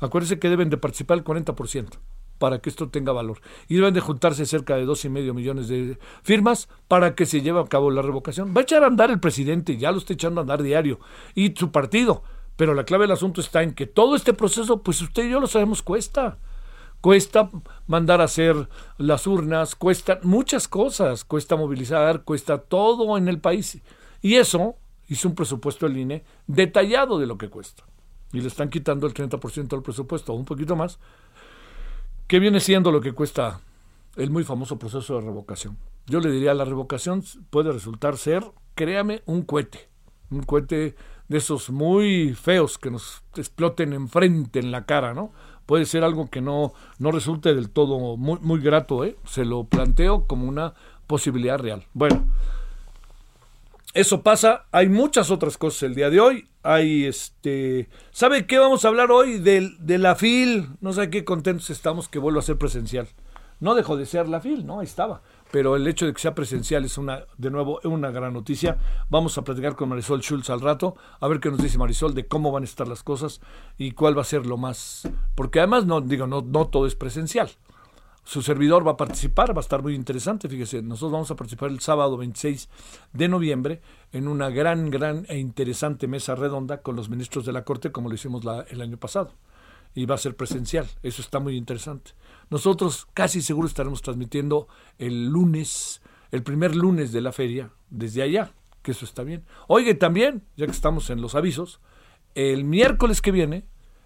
Acuérdense 0.00 0.38
que 0.38 0.48
deben 0.48 0.70
de 0.70 0.78
participar 0.78 1.18
el 1.18 1.24
40% 1.24 1.90
para 2.38 2.58
que 2.60 2.70
esto 2.70 2.88
tenga 2.88 3.12
valor. 3.12 3.40
Y 3.68 3.76
deben 3.76 3.94
de 3.94 4.00
juntarse 4.00 4.46
cerca 4.46 4.74
de 4.74 4.86
dos 4.86 5.04
y 5.04 5.10
medio 5.10 5.34
millones 5.34 5.68
de 5.68 5.98
firmas 6.22 6.68
para 6.88 7.14
que 7.14 7.26
se 7.26 7.42
lleve 7.42 7.60
a 7.60 7.66
cabo 7.66 7.90
la 7.90 8.02
revocación. 8.02 8.54
Va 8.56 8.62
a 8.62 8.64
echar 8.64 8.82
a 8.82 8.86
andar 8.86 9.10
el 9.10 9.20
presidente, 9.20 9.76
ya 9.76 9.92
lo 9.92 9.98
está 9.98 10.14
echando 10.14 10.40
a 10.40 10.42
andar 10.42 10.62
diario, 10.62 10.98
y 11.34 11.54
su 11.54 11.70
partido. 11.70 12.24
Pero 12.56 12.74
la 12.74 12.84
clave 12.84 13.04
del 13.04 13.12
asunto 13.12 13.40
está 13.40 13.62
en 13.62 13.74
que 13.74 13.86
todo 13.86 14.16
este 14.16 14.32
proceso, 14.32 14.82
pues 14.82 15.00
usted 15.02 15.26
y 15.26 15.30
yo 15.30 15.40
lo 15.40 15.46
sabemos, 15.46 15.82
cuesta. 15.82 16.38
Cuesta 17.02 17.50
mandar 17.86 18.22
a 18.22 18.24
hacer 18.24 18.70
las 18.96 19.26
urnas, 19.26 19.76
cuesta 19.76 20.18
muchas 20.22 20.66
cosas, 20.68 21.24
cuesta 21.24 21.56
movilizar, 21.56 22.22
cuesta 22.22 22.56
todo 22.56 23.18
en 23.18 23.28
el 23.28 23.38
país. 23.38 23.82
Y 24.22 24.36
eso 24.36 24.76
hizo 25.08 25.28
un 25.28 25.34
presupuesto 25.34 25.86
del 25.86 25.98
INE 25.98 26.24
detallado 26.46 27.18
de 27.18 27.26
lo 27.26 27.36
que 27.36 27.50
cuesta. 27.50 27.84
Y 28.32 28.40
le 28.40 28.48
están 28.48 28.70
quitando 28.70 29.06
el 29.06 29.12
30% 29.12 29.68
del 29.68 29.82
presupuesto, 29.82 30.32
un 30.32 30.46
poquito 30.46 30.76
más, 30.76 30.98
¿Qué 32.32 32.38
viene 32.38 32.60
siendo 32.60 32.90
lo 32.90 33.02
que 33.02 33.12
cuesta 33.12 33.60
el 34.16 34.30
muy 34.30 34.42
famoso 34.42 34.78
proceso 34.78 35.16
de 35.16 35.20
revocación? 35.20 35.76
Yo 36.06 36.18
le 36.18 36.30
diría, 36.30 36.54
la 36.54 36.64
revocación 36.64 37.22
puede 37.50 37.72
resultar 37.72 38.16
ser, 38.16 38.42
créame, 38.74 39.22
un 39.26 39.42
cohete. 39.42 39.90
Un 40.30 40.42
cohete 40.42 40.94
de 41.28 41.36
esos 41.36 41.68
muy 41.68 42.32
feos 42.32 42.78
que 42.78 42.90
nos 42.90 43.22
exploten 43.36 43.92
enfrente, 43.92 44.60
en 44.60 44.70
la 44.70 44.86
cara, 44.86 45.12
¿no? 45.12 45.32
Puede 45.72 45.86
ser 45.86 46.04
algo 46.04 46.28
que 46.28 46.42
no, 46.42 46.74
no 46.98 47.12
resulte 47.12 47.54
del 47.54 47.70
todo 47.70 48.18
muy, 48.18 48.38
muy 48.40 48.60
grato, 48.60 49.06
¿eh? 49.06 49.16
Se 49.24 49.46
lo 49.46 49.64
planteo 49.64 50.26
como 50.26 50.46
una 50.46 50.74
posibilidad 51.06 51.58
real. 51.58 51.86
Bueno, 51.94 52.26
eso 53.94 54.20
pasa. 54.20 54.66
Hay 54.70 54.90
muchas 54.90 55.30
otras 55.30 55.56
cosas 55.56 55.84
el 55.84 55.94
día 55.94 56.10
de 56.10 56.20
hoy. 56.20 56.46
Hay 56.62 57.06
este. 57.06 57.88
¿Sabe 58.10 58.46
qué 58.46 58.58
vamos 58.58 58.84
a 58.84 58.88
hablar 58.88 59.10
hoy? 59.10 59.38
Del, 59.38 59.78
de 59.78 59.96
la 59.96 60.14
FIL. 60.14 60.68
No 60.82 60.92
sé 60.92 61.08
qué 61.08 61.24
contentos 61.24 61.70
estamos 61.70 62.06
que 62.06 62.18
vuelva 62.18 62.40
a 62.40 62.42
ser 62.42 62.58
presencial. 62.58 63.08
No 63.58 63.74
dejó 63.74 63.96
de 63.96 64.04
ser 64.04 64.28
la 64.28 64.42
FIL, 64.42 64.66
¿no? 64.66 64.80
Ahí 64.80 64.84
estaba. 64.84 65.22
Pero 65.52 65.76
el 65.76 65.86
hecho 65.86 66.06
de 66.06 66.12
que 66.12 66.20
sea 66.20 66.34
presencial 66.34 66.84
es 66.84 66.98
una, 66.98 67.24
de 67.38 67.50
nuevo, 67.50 67.78
una 67.84 68.10
gran 68.10 68.32
noticia. 68.32 68.78
Vamos 69.10 69.38
a 69.38 69.42
platicar 69.42 69.76
con 69.76 69.90
Marisol 69.90 70.22
Schultz 70.22 70.50
al 70.50 70.60
rato, 70.60 70.96
a 71.20 71.28
ver 71.28 71.38
qué 71.38 71.50
nos 71.50 71.62
dice 71.62 71.78
Marisol 71.78 72.14
de 72.14 72.26
cómo 72.26 72.50
van 72.50 72.64
a 72.64 72.66
estar 72.66 72.88
las 72.88 73.04
cosas 73.04 73.40
y 73.78 73.92
cuál 73.92 74.16
va 74.16 74.22
a 74.22 74.24
ser 74.24 74.46
lo 74.46 74.56
más. 74.56 75.08
Porque 75.36 75.60
además, 75.60 75.86
no, 75.86 76.00
digo, 76.00 76.26
no, 76.26 76.42
no 76.42 76.66
todo 76.66 76.86
es 76.86 76.96
presencial 76.96 77.50
su 78.24 78.42
servidor 78.42 78.86
va 78.86 78.92
a 78.92 78.96
participar, 78.96 79.54
va 79.54 79.60
a 79.60 79.62
estar 79.62 79.82
muy 79.82 79.94
interesante, 79.94 80.48
fíjese, 80.48 80.80
nosotros 80.82 81.12
vamos 81.12 81.30
a 81.30 81.36
participar 81.36 81.70
el 81.70 81.80
sábado 81.80 82.16
26 82.16 82.68
de 83.12 83.28
noviembre 83.28 83.80
en 84.12 84.28
una 84.28 84.48
gran, 84.48 84.90
gran 84.90 85.26
e 85.28 85.38
interesante 85.38 86.06
mesa 86.06 86.34
redonda 86.34 86.82
con 86.82 86.94
los 86.94 87.08
ministros 87.08 87.44
de 87.44 87.52
la 87.52 87.64
Corte 87.64 87.90
como 87.90 88.08
lo 88.08 88.14
hicimos 88.14 88.44
la, 88.44 88.64
el 88.70 88.80
año 88.80 88.96
pasado. 88.96 89.32
Y 89.94 90.06
va 90.06 90.14
a 90.14 90.18
ser 90.18 90.36
presencial, 90.36 90.86
eso 91.02 91.20
está 91.20 91.38
muy 91.38 91.56
interesante. 91.56 92.12
Nosotros 92.50 93.06
casi 93.12 93.42
seguro 93.42 93.68
estaremos 93.68 94.02
transmitiendo 94.02 94.68
el 94.98 95.26
lunes, 95.26 96.02
el 96.30 96.42
primer 96.42 96.74
lunes 96.74 97.12
de 97.12 97.20
la 97.20 97.32
feria, 97.32 97.70
desde 97.90 98.22
allá, 98.22 98.52
que 98.82 98.92
eso 98.92 99.04
está 99.04 99.22
bien. 99.22 99.44
Oye, 99.68 99.94
también, 99.94 100.44
ya 100.56 100.66
que 100.66 100.72
estamos 100.72 101.10
en 101.10 101.20
los 101.20 101.34
avisos, 101.34 101.80
el 102.34 102.64
miércoles 102.64 103.20
que 103.20 103.32
viene 103.32 103.64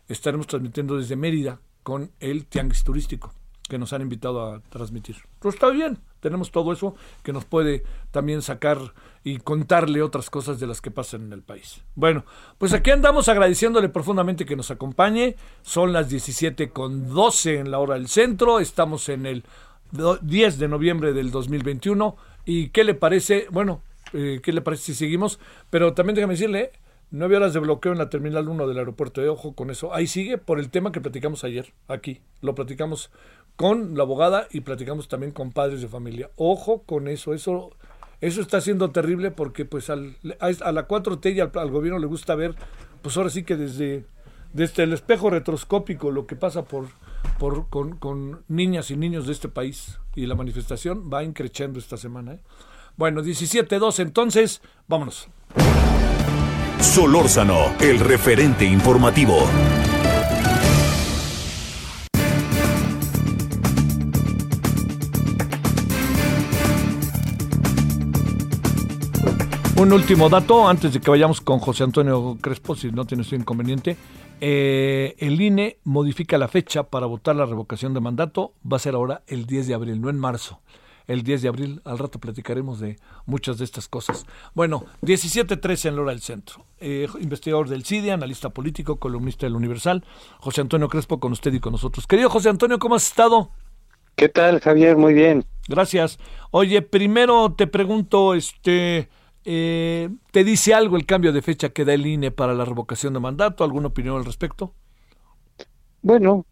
estaremos 0.09 0.47
transmitiendo 0.47 0.97
desde 0.97 1.16
Mérida 1.16 1.61
con 1.83 2.11
el 2.21 2.47
Tianguis 2.47 2.85
Turístico 2.85 3.33
que 3.69 3.78
nos 3.78 3.93
han 3.93 4.02
invitado 4.02 4.52
a 4.52 4.61
transmitir. 4.61 5.16
Pero 5.40 5.50
está 5.50 5.69
bien, 5.71 5.99
tenemos 6.21 6.50
todo 6.50 6.73
eso 6.73 6.95
que 7.23 7.33
nos 7.33 7.45
puede 7.45 7.85
también 8.11 8.43
sacar 8.43 8.78
y 9.26 9.38
contarle 9.38 10.02
otras 10.02 10.30
cosas 10.30 10.61
de 10.61 10.68
las 10.68 10.80
que 10.80 10.92
pasan 10.92 11.23
en 11.25 11.33
el 11.33 11.42
país. 11.42 11.83
Bueno, 11.97 12.25
pues 12.59 12.73
aquí 12.73 12.92
andamos 12.92 13.28
agradeciéndole 13.28 13.88
profundamente 13.88 14.47
que 14.47 14.54
nos 14.54 14.71
acompañe. 14.71 15.35
Son 15.62 15.92
las 15.92 16.09
17 16.09 16.71
con 16.71 17.12
12 17.12 17.59
en 17.59 17.73
la 17.73 17.80
hora 17.80 17.95
del 17.95 18.06
centro. 18.06 18.61
Estamos 18.61 19.09
en 19.09 19.26
el 19.26 19.42
10 20.23 20.59
de 20.61 20.68
noviembre 20.68 21.12
del 21.12 21.33
2021. 21.33 22.16
¿Y 22.45 22.68
qué 22.68 22.85
le 22.85 22.95
parece? 22.95 23.49
Bueno, 23.50 23.83
eh, 24.12 24.38
¿qué 24.45 24.52
le 24.52 24.61
parece 24.61 24.85
si 24.85 24.95
seguimos? 24.95 25.40
Pero 25.71 25.92
también 25.92 26.14
déjame 26.14 26.35
decirle, 26.35 26.71
Nueve 27.11 27.37
horas 27.37 27.54
de 27.54 27.61
bloqueo 27.61 27.92
en 27.92 27.99
la 27.99 28.11
Terminal 28.11 28.49
1 28.49 28.66
del 28.66 28.78
aeropuerto 28.78 29.21
de 29.21 29.28
Ojo 29.28 29.54
con 29.54 29.71
eso. 29.71 29.92
Ahí 29.92 30.06
sigue 30.06 30.38
por 30.38 30.61
el 30.61 30.71
tema 30.71 30.92
que 30.92 31.00
platicamos 31.00 31.42
ayer, 31.42 31.73
aquí. 31.88 32.21
Lo 32.42 32.54
platicamos 32.54 33.11
con 33.56 33.97
la 33.97 34.02
abogada 34.02 34.47
y 34.50 34.61
platicamos 34.61 35.09
también 35.09 35.33
con 35.33 35.50
padres 35.50 35.80
de 35.80 35.88
familia. 35.88 36.30
Ojo 36.37 36.83
con 36.83 37.06
eso, 37.06 37.33
eso, 37.33 37.76
eso 38.20 38.40
está 38.40 38.61
siendo 38.61 38.90
terrible 38.90 39.30
porque 39.30 39.64
pues 39.64 39.90
al, 39.90 40.16
a, 40.40 40.73
la 40.73 40.88
4T 40.88 41.35
y 41.35 41.40
al, 41.40 41.70
gobierno 41.70 41.99
le 41.99 42.06
gusta 42.06 42.35
ver, 42.35 42.54
pues 43.02 43.16
ahora 43.16 43.30
sí 43.30 43.42
que 43.44 43.56
desde, 43.56 44.06
desde 44.52 44.85
el 44.85 44.92
espejo 44.92 45.30
retroscópico 45.30 46.11
lo 46.11 46.26
que 46.26 46.37
pasa 46.37 46.64
por, 46.64 46.87
por 47.38 47.68
con, 47.68 47.96
con, 47.96 48.42
niñas 48.49 48.90
y 48.90 48.96
niños 48.96 49.26
de 49.26 49.32
este 49.32 49.49
país. 49.49 49.99
Y 50.14 50.26
la 50.26 50.35
manifestación 50.35 51.11
va 51.12 51.25
increciendo 51.25 51.78
esta 51.78 51.96
semana. 51.96 52.35
¿eh? 52.35 52.40
Bueno, 52.96 53.23
17-2, 53.23 54.00
entonces, 54.00 54.62
vámonos. 54.88 55.28
Solórzano, 56.80 57.75
el 57.80 58.00
referente 58.00 58.64
informativo. 58.64 59.46
Un 69.78 69.92
último 69.92 70.30
dato 70.30 70.66
antes 70.66 70.95
de 70.95 71.00
que 71.00 71.11
vayamos 71.11 71.42
con 71.42 71.59
José 71.59 71.85
Antonio 71.85 72.38
Crespo, 72.40 72.75
si 72.75 72.90
no 72.90 73.04
tienes 73.04 73.30
inconveniente. 73.35 73.99
Eh, 74.40 75.14
el 75.18 75.38
INE 75.38 75.78
modifica 75.85 76.38
la 76.38 76.49
fecha 76.49 76.85
para 76.85 77.04
votar 77.04 77.37
la 77.37 77.45
revocación 77.45 77.92
de 77.92 78.00
mandato. 78.00 78.54
Va 78.71 78.78
a 78.78 78.80
ser 78.80 78.95
ahora 78.95 79.23
el 79.26 79.45
10 79.45 79.66
de 79.66 79.75
abril, 79.75 80.00
no 80.00 80.09
en 80.09 80.18
marzo 80.18 80.61
el 81.06 81.23
10 81.23 81.42
de 81.42 81.49
abril. 81.49 81.83
Al 81.85 81.99
rato 81.99 82.18
platicaremos 82.18 82.80
de 82.80 82.97
muchas 83.26 83.59
de 83.59 83.64
estas 83.64 83.87
cosas. 83.87 84.25
Bueno, 84.54 84.87
17.13 85.02 85.90
en 85.90 85.97
Lora 85.97 86.12
del 86.12 86.23
Centro. 86.23 86.64
Eh, 86.80 87.06
investigador 87.21 87.68
del 87.68 87.85
CIDE, 87.85 88.12
analista 88.12 88.49
político, 88.49 88.97
columnista 88.97 89.45
del 89.45 89.56
Universal. 89.56 90.04
José 90.38 90.62
Antonio 90.62 90.88
Crespo 90.88 91.21
con 91.21 91.33
usted 91.33 91.52
y 91.52 91.61
con 91.61 91.73
nosotros. 91.73 92.06
Querido 92.06 92.30
José 92.30 92.49
Antonio, 92.49 92.78
¿cómo 92.78 92.95
has 92.95 93.06
estado? 93.06 93.50
¿Qué 94.14 94.30
tal, 94.30 94.61
Javier? 94.61 94.97
Muy 94.97 95.12
bien. 95.12 95.45
Gracias. 95.68 96.18
Oye, 96.50 96.80
primero 96.80 97.52
te 97.52 97.66
pregunto, 97.66 98.35
este, 98.35 99.11
eh, 99.47 100.11
¿te 100.33 100.43
dice 100.43 100.75
algo 100.75 100.97
el 100.97 101.07
cambio 101.07 101.33
de 101.33 101.41
fecha 101.41 101.69
que 101.69 101.85
da 101.85 101.95
el 101.95 102.05
INE 102.05 102.33
para 102.33 102.53
la 102.53 102.65
revocación 102.65 103.15
de 103.15 103.21
mandato? 103.21 103.62
¿Alguna 103.62 103.87
opinión 103.87 104.17
al 104.17 104.25
respecto? 104.25 104.75
Bueno, 106.03 106.45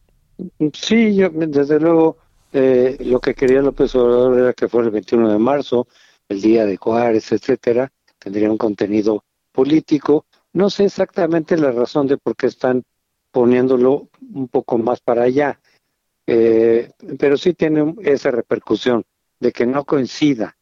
sí, 0.73 1.17
yo 1.17 1.29
desde 1.31 1.81
luego 1.81 2.19
eh, 2.53 2.97
lo 3.01 3.21
que 3.21 3.35
quería 3.35 3.63
López 3.63 3.97
Obrador 3.97 4.39
era 4.39 4.53
que 4.53 4.69
fuera 4.69 4.87
el 4.87 4.93
21 4.93 5.29
de 5.29 5.39
marzo, 5.39 5.89
el 6.29 6.41
día 6.41 6.65
de 6.65 6.77
Juárez, 6.77 7.33
etcétera, 7.33 7.91
tendría 8.19 8.49
un 8.49 8.59
contenido 8.59 9.25
político. 9.51 10.27
No 10.53 10.71
sé 10.71 10.85
exactamente 10.85 11.57
la 11.57 11.73
razón 11.73 12.07
de 12.07 12.17
por 12.17 12.37
qué 12.37 12.47
están 12.47 12.85
poniéndolo 13.33 14.09
un 14.33 14.47
poco 14.47 14.79
más 14.79 15.01
para 15.01 15.25
allá, 15.25 15.61
eh, 16.29 16.93
pero 17.19 17.37
sí 17.37 17.55
tiene 17.55 17.93
esa 18.03 18.31
repercusión 18.31 19.05
de 19.41 19.51
que 19.51 19.67
no 19.67 19.85
coincida 19.85 20.57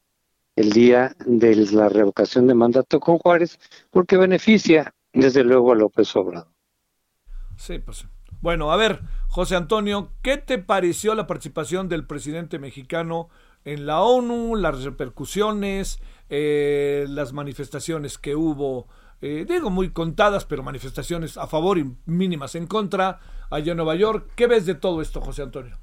el 0.57 0.71
día 0.71 1.15
de 1.25 1.57
la 1.73 1.89
revocación 1.89 2.47
de 2.47 2.55
mandato 2.55 3.01
con 3.01 3.19
Juárez, 3.19 3.59
porque 3.91 4.17
beneficia 4.17 4.95
desde 5.13 5.45
luego 5.45 5.73
a 5.73 5.77
López 5.77 6.15
Obrador. 6.17 6.49
Sí, 7.57 7.79
pues. 7.79 8.07
Bueno, 8.41 8.73
a 8.73 8.77
ver, 8.77 9.01
José 9.29 9.55
Antonio, 9.55 10.11
¿qué 10.21 10.37
te 10.37 10.59
pareció 10.59 11.15
la 11.15 11.27
participación 11.27 11.89
del 11.89 12.07
presidente 12.07 12.59
mexicano 12.59 13.29
en 13.65 13.87
la 13.87 14.03
ONU, 14.03 14.57
las 14.57 14.83
repercusiones, 14.83 16.01
eh, 16.29 17.07
las 17.09 17.33
manifestaciones 17.33 18.19
que 18.19 18.35
hubo, 18.35 18.89
eh, 19.21 19.47
digo 19.49 19.71
muy 19.71 19.91
contadas, 19.91 20.45
pero 20.45 20.65
manifestaciones 20.65 21.37
a 21.37 21.47
favor 21.47 21.79
y 21.79 21.95
mínimas 22.05 22.57
en 22.57 22.67
contra 22.67 23.21
allá 23.49 23.71
en 23.73 23.77
Nueva 23.77 23.95
York? 23.95 24.33
¿Qué 24.35 24.49
ves 24.49 24.67
de 24.67 24.75
todo 24.75 25.01
esto, 25.01 25.21
José 25.21 25.43
Antonio? 25.43 25.79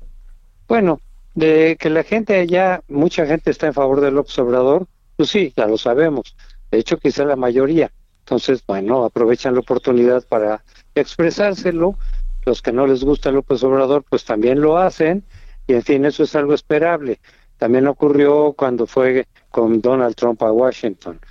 Bueno, 0.67 0.99
de 1.39 1.77
que 1.79 1.89
la 1.89 2.03
gente 2.03 2.38
allá, 2.38 2.84
mucha 2.89 3.25
gente 3.25 3.50
está 3.50 3.67
en 3.67 3.74
favor 3.74 4.01
del 4.01 4.17
observador, 4.17 4.88
pues 5.15 5.29
sí, 5.29 5.53
ya 5.55 5.67
lo 5.67 5.77
sabemos. 5.77 6.36
De 6.69 6.79
hecho, 6.79 6.98
quizá 6.98 7.24
la 7.24 7.38
mayoría. 7.38 7.93
Entonces, 8.19 8.62
bueno, 8.67 9.05
aprovechan 9.05 9.53
la 9.53 9.62
oportunidad 9.62 10.27
para 10.27 10.65
expresárselo 10.96 11.98
los 12.46 12.62
que 12.62 12.74
no 12.74 12.86
les 12.86 13.05
gusta 13.05 13.31
López 13.31 13.63
Obrador, 13.63 14.03
pues 14.10 14.25
también 14.25 14.60
lo 14.60 14.77
hacen, 14.77 15.24
y 15.65 15.74
en 15.74 15.84
fin, 15.84 16.03
eso 16.03 16.24
es 16.24 16.36
algo 16.36 16.53
esperable. 16.53 17.19
También 17.58 17.88
ocurrió 17.88 18.53
cuando 18.53 18.86
fue 18.86 19.25
con 19.50 19.79
Donald 19.79 20.15
Trump 20.15 20.43
a 20.43 20.51
Washington. 20.51 21.22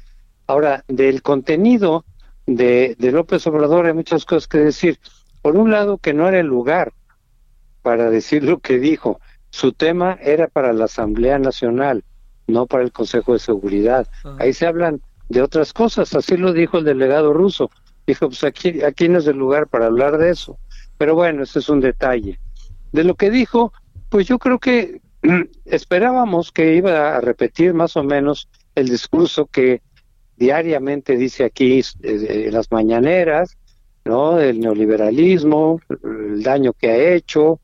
Ahora, 0.47 0.85
del 0.89 1.21
contenido 1.21 2.07
de, 2.47 2.97
de 2.99 3.13
López 3.13 3.47
Obrador 3.47 3.87
hay 3.87 3.93
muchas 3.93 4.25
cosas 4.25 4.49
que 4.49 4.59
decir. 4.59 4.99
Por 5.43 5.57
un 5.57 5.71
lado, 5.71 5.99
que 5.99 6.15
no 6.15 6.27
era 6.29 6.41
el 6.41 6.47
lugar 6.47 6.93
para 7.83 8.11
decir 8.11 8.43
lo 8.45 8.59
que 8.59 8.79
dijo. 8.79 9.21
Su 9.51 9.73
tema 9.73 10.19
era 10.21 10.49
para 10.49 10.73
la 10.73 10.85
Asamblea 10.85 11.39
Nacional. 11.39 12.05
no 12.47 12.67
para 12.67 12.83
el 12.83 12.93
Consejo 12.93 13.35
de 13.35 13.39
Seguridad. 13.41 14.09
Ahí 14.39 14.55
se 14.55 14.67
hablan 14.67 15.03
de 15.29 15.43
otras 15.43 15.75
cosas, 15.75 16.15
así 16.15 16.39
lo 16.39 16.55
dijo 16.55 16.79
el 16.79 16.85
delegado 16.85 17.35
ruso. 17.35 17.71
Dijo, 18.07 18.29
pues 18.29 18.43
aquí, 18.43 18.83
aquí 18.83 19.07
no 19.09 19.19
es 19.19 19.27
el 19.27 19.37
lugar 19.37 19.67
para 19.67 19.87
hablar 19.87 20.17
de 20.17 20.31
eso. 20.31 20.59
Pero 20.97 21.15
bueno, 21.15 21.43
ese 21.43 21.59
es 21.59 21.69
un 21.69 21.81
detalle. 21.81 22.41
De 22.93 23.05
lo 23.05 23.17
que 23.17 23.31
dijo, 23.31 23.73
pues 24.09 24.27
yo 24.27 24.39
creo 24.39 24.59
que 24.59 25.03
esperábamos 25.67 26.53
que 26.53 26.75
iba 26.75 27.17
a 27.17 27.21
repetir 27.21 27.75
más 27.75 27.97
o 27.97 28.03
menos 28.03 28.49
el 28.75 28.89
discurso 28.89 29.47
que 29.47 29.83
diariamente 30.37 31.17
dice 31.17 31.45
aquí 31.45 31.81
eh, 32.03 32.45
en 32.47 32.55
las 32.55 32.71
mañaneras, 32.71 33.59
¿no? 34.05 34.39
El 34.41 34.61
neoliberalismo, 34.61 35.81
el 36.03 36.43
daño 36.43 36.73
que 36.73 36.91
ha 36.91 37.15
hecho, 37.15 37.61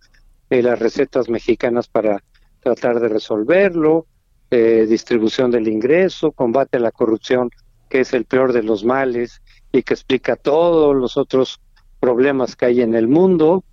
eh, 0.50 0.62
las 0.62 0.78
recetas 0.78 1.28
mexicanas 1.28 1.88
para 1.88 2.22
tratar 2.60 3.00
de 3.00 3.08
resolverlo, 3.08 4.06
eh, 4.50 4.86
distribución 4.88 5.50
del 5.50 5.68
ingreso, 5.68 6.32
combate 6.32 6.76
a 6.76 6.80
la 6.80 6.92
corrupción, 6.92 7.50
que 7.88 8.00
es 8.00 8.12
el 8.14 8.24
peor 8.24 8.52
de 8.52 8.62
los 8.62 8.84
males 8.84 9.42
y 9.72 9.82
que 9.82 9.94
explica 9.94 10.36
todos 10.36 10.94
los 10.94 11.16
otros 11.16 11.60
problemas 12.00 12.56
que 12.56 12.66
hay 12.66 12.80
en 12.80 12.94
el 12.94 13.08
mundo, 13.08 13.64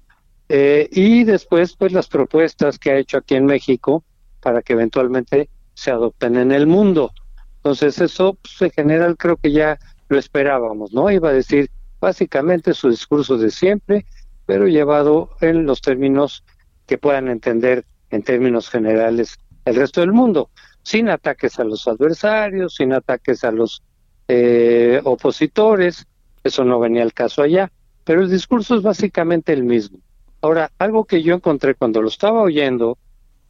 eh, 0.50 0.90
y 0.92 1.24
después 1.24 1.75
pues 1.78 1.94
las 1.94 2.08
propuestas 2.08 2.78
que 2.78 2.92
ha 2.92 2.98
hecho 2.98 3.18
aquí 3.18 3.36
en 3.36 3.46
México 3.46 4.04
para 4.42 4.62
que 4.62 4.74
eventualmente 4.74 5.50
se 5.74 5.92
adopten 5.92 6.36
en 6.36 6.51
el 6.51 6.68
mundo. 6.68 7.12
Entonces 7.58 8.00
eso 8.01 8.38
pues, 8.42 8.62
en 8.62 8.72
general 8.72 9.16
creo 9.18 9.38
que 9.38 9.51
ya 9.51 9.80
lo 10.10 10.18
esperábamos, 10.18 10.94
¿no? 10.94 11.10
Iba 11.10 11.30
a 11.30 11.34
decir 11.34 11.70
básicamente 12.01 12.74
su 12.74 12.90
discurso 12.90 13.38
de 13.38 13.50
siempre, 13.50 14.06
pero 14.46 14.68
llevado 14.68 15.30
en 15.40 15.66
los 15.66 15.80
términos 15.82 16.44
que 16.92 16.98
puedan 16.98 17.30
entender 17.30 17.86
en 18.10 18.22
términos 18.22 18.70
generales 18.70 19.40
el 19.64 19.76
resto 19.76 20.02
del 20.02 20.12
mundo, 20.12 20.50
sin 20.84 21.08
ataques 21.08 21.58
a 21.58 21.64
los 21.64 21.88
adversarios, 21.88 22.76
sin 22.76 22.92
ataques 22.92 23.46
a 23.46 23.52
los 23.54 23.82
eh, 24.28 25.00
opositores, 25.06 26.06
eso 26.44 26.66
no 26.66 26.82
venía 26.82 27.04
al 27.04 27.14
caso 27.14 27.44
allá, 27.44 27.72
pero 28.04 28.24
el 28.24 28.30
discurso 28.30 28.76
es 28.76 28.82
básicamente 28.82 29.54
el 29.54 29.64
mismo. 29.64 30.00
Ahora, 30.42 30.70
algo 30.80 31.06
que 31.06 31.24
yo 31.24 31.34
encontré 31.34 31.76
cuando 31.76 32.02
lo 32.02 32.10
estaba 32.10 32.42
oyendo 32.42 32.98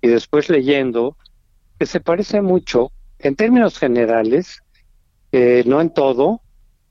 y 0.04 0.10
después 0.10 0.48
leyendo, 0.48 1.18
que 1.80 1.88
se 1.88 2.00
parece 2.00 2.44
mucho, 2.44 2.92
en 3.18 3.36
términos 3.36 3.80
generales, 3.80 4.62
eh, 5.32 5.64
no 5.66 5.82
en 5.82 5.90
todo, 5.90 6.42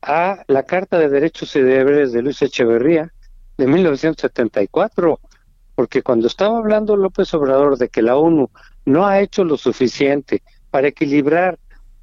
a 0.03 0.43
la 0.49 0.65
Carta 0.65 0.99
de 0.99 1.11
Derechos 1.11 1.55
y 1.55 1.61
Deberes 1.61 2.11
de 2.11 2.23
Luis 2.23 2.43
Echeverría 2.43 3.13
de 3.57 3.69
1974, 3.69 5.21
porque 5.81 6.03
cuando 6.03 6.27
estaba 6.27 6.59
hablando 6.59 6.95
López 6.95 7.33
Obrador 7.33 7.79
de 7.79 7.89
que 7.89 8.03
la 8.03 8.15
ONU 8.15 8.51
no 8.85 9.07
ha 9.07 9.19
hecho 9.23 9.45
lo 9.45 9.57
suficiente 9.57 10.43
para 10.71 10.89
equilibrar 10.89 11.59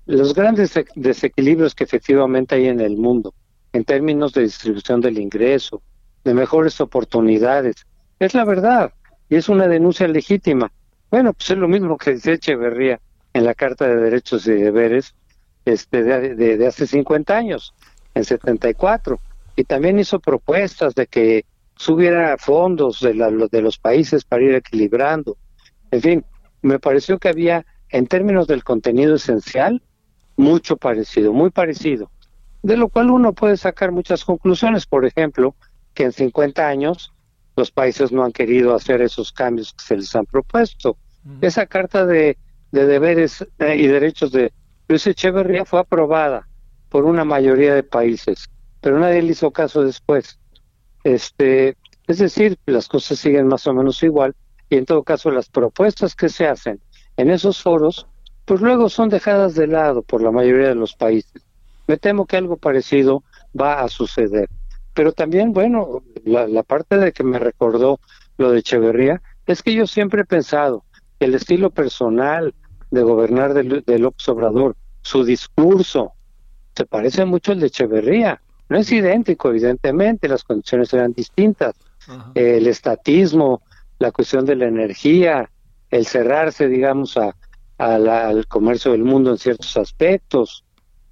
los 0.08 0.34
grandes 0.34 0.74
desequilibrios 0.96 1.76
que 1.76 1.84
efectivamente 1.84 2.56
hay 2.56 2.70
en 2.70 2.80
el 2.80 2.98
mundo, 2.98 3.36
en 3.74 3.84
términos 3.84 4.34
de 4.34 4.42
distribución 4.42 5.00
del 5.00 5.20
ingreso, 5.20 5.84
de 6.24 6.34
mejores 6.34 6.82
oportunidades. 6.82 7.86
Es 8.18 8.34
la 8.34 8.46
verdad 8.46 8.94
y 9.30 9.36
es 9.36 9.48
una 9.48 9.68
denuncia 9.68 10.08
legítima. 10.08 10.72
Bueno, 11.12 11.34
pues 11.34 11.52
es 11.52 11.58
lo 11.60 11.68
mismo 11.68 12.00
que 12.00 12.16
dice 12.16 12.34
Echeverría 12.34 13.00
en 13.32 13.46
la 13.46 13.54
Carta 13.54 13.88
de 13.88 13.98
Derechos 13.98 14.48
y 14.48 14.54
Deberes 14.54 15.14
este, 15.66 16.02
de, 16.02 16.66
hace 16.66 16.88
50 16.88 17.38
años, 17.38 17.76
en 18.16 18.24
74. 18.24 19.20
Y 19.56 19.66
también 19.66 20.00
hizo 20.00 20.20
propuestas 20.20 20.96
de 20.96 21.06
que 21.06 21.46
subiera 21.78 22.38
fondos 22.38 23.00
de, 23.02 23.14
de 23.52 23.62
los 23.62 23.78
países 23.78 24.24
para 24.24 24.44
ir 24.44 24.56
equilibrando. 24.56 25.38
En 25.92 26.02
fin, 26.02 26.26
me 26.62 26.80
pareció 26.80 27.20
que 27.20 27.30
había, 27.30 27.66
en 27.90 28.08
términos 28.08 28.48
del 28.48 28.64
contenido 28.64 29.16
esencial, 29.16 29.82
mucho 30.36 30.78
parecido, 30.78 31.34
muy 31.34 31.50
parecido. 31.50 32.12
De 32.64 32.78
lo 32.78 32.90
cual 32.90 33.12
uno 33.12 33.34
puede 33.34 33.58
sacar 33.58 33.92
muchas 33.92 34.26
conclusiones. 34.26 34.86
Por 34.86 35.06
ejemplo, 35.06 35.56
que 35.94 36.04
en 36.04 36.12
50 36.12 36.68
años 36.68 37.14
los 37.56 37.72
países 37.72 38.12
no 38.12 38.24
han 38.24 38.32
querido 38.32 38.76
hacer 38.76 39.02
esos 39.02 39.32
cambios 39.32 39.74
que 39.74 39.84
se 39.84 39.98
les 39.98 40.16
han 40.16 40.26
propuesto. 40.26 40.98
Esa 41.42 41.66
carta 41.66 42.06
de, 42.06 42.38
deberes 42.72 43.46
eh, 43.60 43.76
y 43.76 43.88
derechos 43.88 44.32
de 44.32 44.54
Luis 44.88 45.06
Echeverría 45.08 45.66
fue 45.66 45.80
aprobada 45.80 46.48
por 46.90 47.04
una 47.04 47.26
mayoría 47.26 47.74
de 47.74 47.84
países, 47.84 48.48
pero 48.80 49.00
nadie 49.00 49.22
le 49.22 49.32
hizo 49.32 49.52
caso 49.52 49.84
después. 49.84 50.40
Este, 51.08 51.78
es 52.06 52.18
decir, 52.18 52.58
las 52.66 52.90
cosas 52.90 53.18
siguen 53.18 53.48
más 53.48 53.66
o 53.66 53.74
menos 53.74 54.04
igual 54.04 54.36
y 54.70 54.76
en 54.76 54.86
todo 54.86 55.04
caso 55.04 55.32
las 55.32 55.48
propuestas 55.48 56.16
que 56.16 56.28
se 56.28 56.46
hacen 56.46 56.82
en 57.16 57.30
esos 57.30 57.64
foros, 57.64 58.08
pues 58.44 58.60
luego 58.60 58.90
son 58.90 59.08
dejadas 59.08 59.56
de 59.56 59.68
lado 59.68 60.02
por 60.02 60.22
la 60.22 60.32
mayoría 60.32 60.68
de 60.68 60.76
los 60.76 60.96
países. 60.96 61.46
Me 61.88 61.96
temo 61.96 62.26
que 62.26 62.36
algo 62.36 62.58
parecido 62.58 63.24
va 63.58 63.80
a 63.80 63.88
suceder. 63.88 64.50
Pero 64.94 65.14
también, 65.14 65.54
bueno, 65.54 66.04
la, 66.26 66.64
parte 66.64 66.98
de 66.98 67.14
que 67.14 67.24
me 67.24 67.40
recordó 67.40 68.02
lo 68.38 68.52
de 68.52 68.60
Echeverría 68.60 69.22
es 69.46 69.64
que 69.64 69.74
yo 69.74 69.88
siempre 69.88 70.24
he 70.24 70.26
pensado 70.26 70.84
que 71.18 71.28
el 71.28 71.36
estilo 71.36 71.70
personal 71.70 72.54
de 72.92 73.02
gobernar 73.02 73.54
de, 73.54 73.82
de 73.86 74.00
López 74.00 74.28
Obrador, 74.28 74.76
su 75.04 75.24
discurso, 75.24 76.12
se 76.76 76.86
parece 76.86 77.24
mucho 77.24 77.54
al 77.54 77.62
de 77.62 77.68
Echeverría. 77.68 78.42
No 78.70 78.78
es 78.78 78.92
idéntico, 78.92 79.50
evidentemente, 79.50 80.28
las 80.28 80.44
condiciones 80.44 80.94
eran 80.94 81.14
distintas. 81.14 81.76
el 82.36 82.68
estatismo, 82.68 83.62
la 84.00 84.12
cuestión 84.12 84.46
de 84.46 84.56
la 84.56 84.66
energía, 84.66 85.50
el 85.90 86.06
cerrarse, 86.06 86.68
digamos, 86.68 87.18
a, 87.18 87.36
al 87.78 88.48
comercio 88.48 88.92
del 88.92 89.04
mundo 89.04 89.32
en 89.32 89.38
ciertos 89.38 89.76
aspectos, 89.78 90.64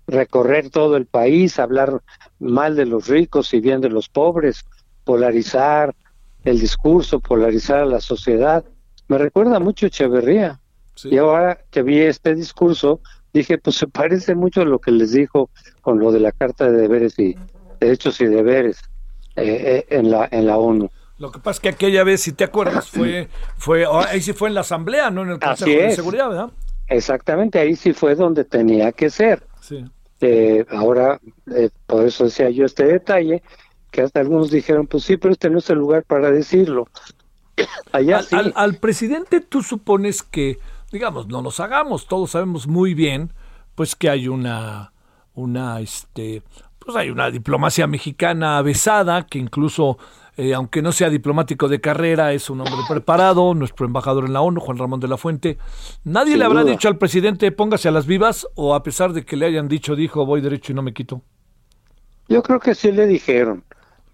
recorrer 0.07 0.69
todo 0.69 0.97
el 0.97 1.05
país, 1.05 1.59
hablar 1.59 2.01
mal 2.39 2.75
de 2.75 2.85
los 2.85 3.07
ricos 3.07 3.53
y 3.53 3.59
bien 3.59 3.81
de 3.81 3.89
los 3.89 4.09
pobres, 4.09 4.65
polarizar 5.03 5.95
el 6.43 6.59
discurso, 6.59 7.19
polarizar 7.19 7.79
a 7.79 7.85
la 7.85 8.01
sociedad. 8.01 8.63
Me 9.07 9.17
recuerda 9.17 9.59
mucho 9.59 9.87
Echeverría. 9.87 10.59
Y 11.03 11.17
ahora 11.17 11.59
que 11.71 11.83
vi 11.83 11.99
este 11.99 12.35
discurso, 12.35 13.01
dije, 13.39 13.57
pues 13.57 13.75
se 13.75 13.87
parece 13.87 14.33
mucho 14.33 14.61
a 14.61 14.65
lo 14.65 14.79
que 14.79 14.91
les 14.91 15.11
dijo 15.11 15.49
con 15.81 15.99
lo 15.99 16.11
de 16.11 16.19
la 16.19 16.31
Carta 16.31 16.71
de 16.71 16.81
Deberes 16.81 17.19
y 17.19 17.35
Derechos 17.79 18.19
y 18.21 18.25
Deberes 18.25 18.79
eh, 19.35 19.85
eh, 19.89 19.97
en, 19.97 20.09
la, 20.09 20.27
en 20.31 20.47
la 20.47 20.57
ONU. 20.57 20.89
Lo 21.17 21.31
que 21.31 21.39
pasa 21.39 21.57
es 21.57 21.59
que 21.61 21.69
aquella 21.69 22.03
vez, 22.03 22.21
si 22.21 22.31
te 22.31 22.43
acuerdas, 22.43 22.89
fue, 22.89 23.29
fue 23.57 23.85
ahí 24.07 24.21
sí 24.21 24.33
fue 24.33 24.49
en 24.49 24.55
la 24.55 24.61
Asamblea, 24.61 25.09
no 25.11 25.23
en 25.23 25.29
el 25.31 25.39
Consejo 25.39 25.71
de 25.71 25.91
Seguridad, 25.91 26.29
¿verdad? 26.29 26.51
Exactamente, 26.87 27.59
ahí 27.59 27.75
sí 27.75 27.93
fue 27.93 28.15
donde 28.15 28.43
tenía 28.43 28.91
que 28.91 29.09
ser. 29.09 29.43
Sí. 29.61 29.85
Eh, 30.21 30.65
ahora, 30.69 31.19
eh, 31.53 31.69
por 31.85 32.05
eso 32.05 32.25
decía 32.25 32.49
yo 32.49 32.65
este 32.65 32.85
detalle, 32.85 33.43
que 33.91 34.01
hasta 34.01 34.19
algunos 34.19 34.51
dijeron, 34.51 34.87
pues 34.87 35.03
sí, 35.03 35.17
pero 35.17 35.33
este 35.33 35.49
no 35.49 35.59
es 35.59 35.69
el 35.69 35.77
lugar 35.77 36.03
para 36.03 36.31
decirlo. 36.31 36.87
Allá 37.91 38.21
al, 38.31 38.53
al, 38.55 38.75
presidente 38.75 39.39
tú 39.41 39.61
supones 39.63 40.21
que, 40.21 40.59
digamos, 40.95 41.27
no 41.27 41.41
nos 41.41 41.59
hagamos, 41.59 42.07
todos 42.07 42.31
sabemos 42.31 42.67
muy 42.67 42.93
bien, 42.93 43.33
pues 43.75 43.97
que 43.97 44.09
hay 44.09 44.29
una, 44.29 44.93
una, 45.33 45.81
este, 45.81 46.41
pues 46.79 46.95
hay 46.95 47.09
una 47.09 47.29
diplomacia 47.29 47.85
mexicana 47.85 48.57
avesada 48.57 49.27
que 49.27 49.37
incluso 49.37 49.97
eh, 50.37 50.53
aunque 50.53 50.81
no 50.81 50.93
sea 50.93 51.09
diplomático 51.09 51.67
de 51.67 51.81
carrera, 51.81 52.31
es 52.31 52.49
un 52.49 52.61
hombre 52.61 52.79
preparado, 52.87 53.53
nuestro 53.53 53.85
embajador 53.85 54.23
en 54.23 54.31
la 54.31 54.39
ONU, 54.39 54.61
Juan 54.61 54.77
Ramón 54.77 55.01
de 55.01 55.09
la 55.09 55.17
Fuente. 55.17 55.57
¿Nadie 56.05 56.37
le 56.37 56.45
habrá 56.45 56.63
dicho 56.63 56.87
al 56.87 56.97
presidente 56.97 57.51
póngase 57.51 57.89
a 57.89 57.91
las 57.91 58.05
vivas 58.05 58.47
o 58.55 58.73
a 58.73 58.81
pesar 58.81 59.11
de 59.11 59.25
que 59.25 59.35
le 59.35 59.47
hayan 59.47 59.67
dicho, 59.67 59.97
dijo 59.97 60.25
voy 60.25 60.39
derecho 60.39 60.71
y 60.71 60.75
no 60.75 60.81
me 60.81 60.93
quito? 60.93 61.21
Yo 62.29 62.41
creo 62.41 62.61
que 62.61 62.73
sí 62.73 62.93
le 62.93 63.05
dijeron. 63.05 63.65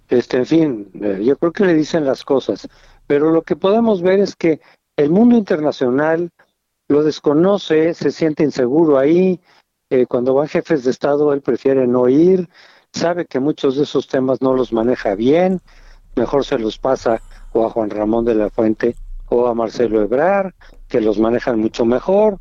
Este, 0.10 0.38
en 0.38 0.46
fin, 0.48 0.92
eh, 1.00 1.22
yo 1.24 1.38
creo 1.38 1.52
que 1.52 1.64
le 1.64 1.76
dicen 1.76 2.06
las 2.06 2.26
cosas. 2.26 2.68
Pero 3.06 3.30
lo 3.30 3.44
que 3.44 3.56
podemos 3.56 4.02
ver 4.02 4.20
es 4.20 4.36
que 4.36 4.60
el 4.98 5.12
mundo 5.12 5.38
internacional 5.38 6.32
lo 6.92 7.04
desconoce, 7.04 7.94
se 7.94 8.12
siente 8.12 8.44
inseguro 8.44 9.00
ahí. 9.00 9.40
Eh, 9.90 10.06
cuando 10.08 10.34
van 10.34 10.50
jefes 10.50 10.84
de 10.84 10.92
Estado, 10.92 11.32
él 11.32 11.42
prefiere 11.42 11.88
no 11.88 12.10
ir, 12.10 12.50
sabe 12.92 13.26
que 13.26 13.40
muchos 13.40 13.78
de 13.78 13.84
esos 13.84 14.08
temas 14.08 14.42
no 14.42 14.54
los 14.54 14.74
maneja 14.74 15.16
bien, 15.16 15.62
mejor 16.18 16.44
se 16.44 16.60
los 16.60 16.78
pasa 16.78 17.22
o 17.54 17.66
a 17.66 17.70
Juan 17.70 17.90
Ramón 17.90 18.26
de 18.26 18.36
la 18.36 18.50
Fuente 18.50 18.96
o 19.30 19.48
a 19.48 19.54
Marcelo 19.54 20.02
Ebrar, 20.02 20.54
que 20.90 21.00
los 21.00 21.18
manejan 21.18 21.60
mucho 21.60 21.86
mejor. 21.86 22.40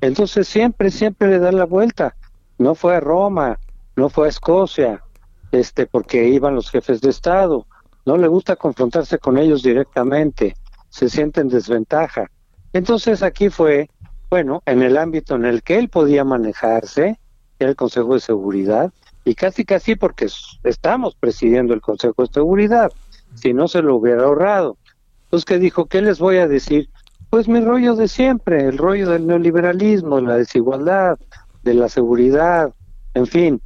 Entonces 0.00 0.46
siempre, 0.46 0.92
siempre 0.92 1.28
le 1.28 1.40
da 1.40 1.50
la 1.50 1.64
vuelta. 1.64 2.14
No 2.56 2.76
fue 2.76 2.94
a 2.94 3.00
Roma, 3.00 3.58
no 3.96 4.08
fue 4.08 4.26
a 4.26 4.30
Escocia, 4.30 5.02
este, 5.50 5.86
porque 5.86 6.28
iban 6.28 6.54
los 6.54 6.70
jefes 6.70 7.00
de 7.00 7.10
Estado. 7.10 7.66
No 8.06 8.16
le 8.16 8.28
gusta 8.28 8.54
confrontarse 8.54 9.18
con 9.18 9.38
ellos 9.38 9.64
directamente, 9.64 10.54
se 10.88 11.08
siente 11.08 11.40
en 11.40 11.48
desventaja. 11.48 12.30
Entonces 12.78 13.24
aquí 13.24 13.48
fue, 13.48 13.90
bueno, 14.30 14.62
en 14.64 14.82
el 14.82 14.98
ámbito 14.98 15.34
en 15.34 15.44
el 15.44 15.64
que 15.64 15.80
él 15.80 15.88
podía 15.88 16.22
manejarse, 16.22 17.18
el 17.58 17.74
Consejo 17.74 18.14
de 18.14 18.20
Seguridad, 18.20 18.92
y 19.24 19.34
casi 19.34 19.64
casi 19.64 19.96
porque 19.96 20.28
estamos 20.62 21.16
presidiendo 21.16 21.74
el 21.74 21.80
Consejo 21.80 22.22
de 22.22 22.32
Seguridad 22.32 22.92
si 23.34 23.52
no 23.52 23.66
se 23.66 23.82
lo 23.82 23.96
hubiera 23.96 24.22
ahorrado. 24.22 24.76
Entonces, 25.24 25.44
¿qué 25.44 25.58
dijo? 25.58 25.86
¿Qué 25.86 26.02
les 26.02 26.20
voy 26.20 26.36
a 26.36 26.46
decir? 26.46 26.88
Pues 27.30 27.48
mi 27.48 27.60
rollo 27.60 27.96
de 27.96 28.06
siempre, 28.06 28.68
el 28.68 28.78
rollo 28.78 29.10
del 29.10 29.26
neoliberalismo, 29.26 30.20
la 30.20 30.36
desigualdad, 30.36 31.18
de 31.64 31.74
la 31.74 31.88
seguridad, 31.88 32.72
en 33.14 33.26
fin, 33.26 33.60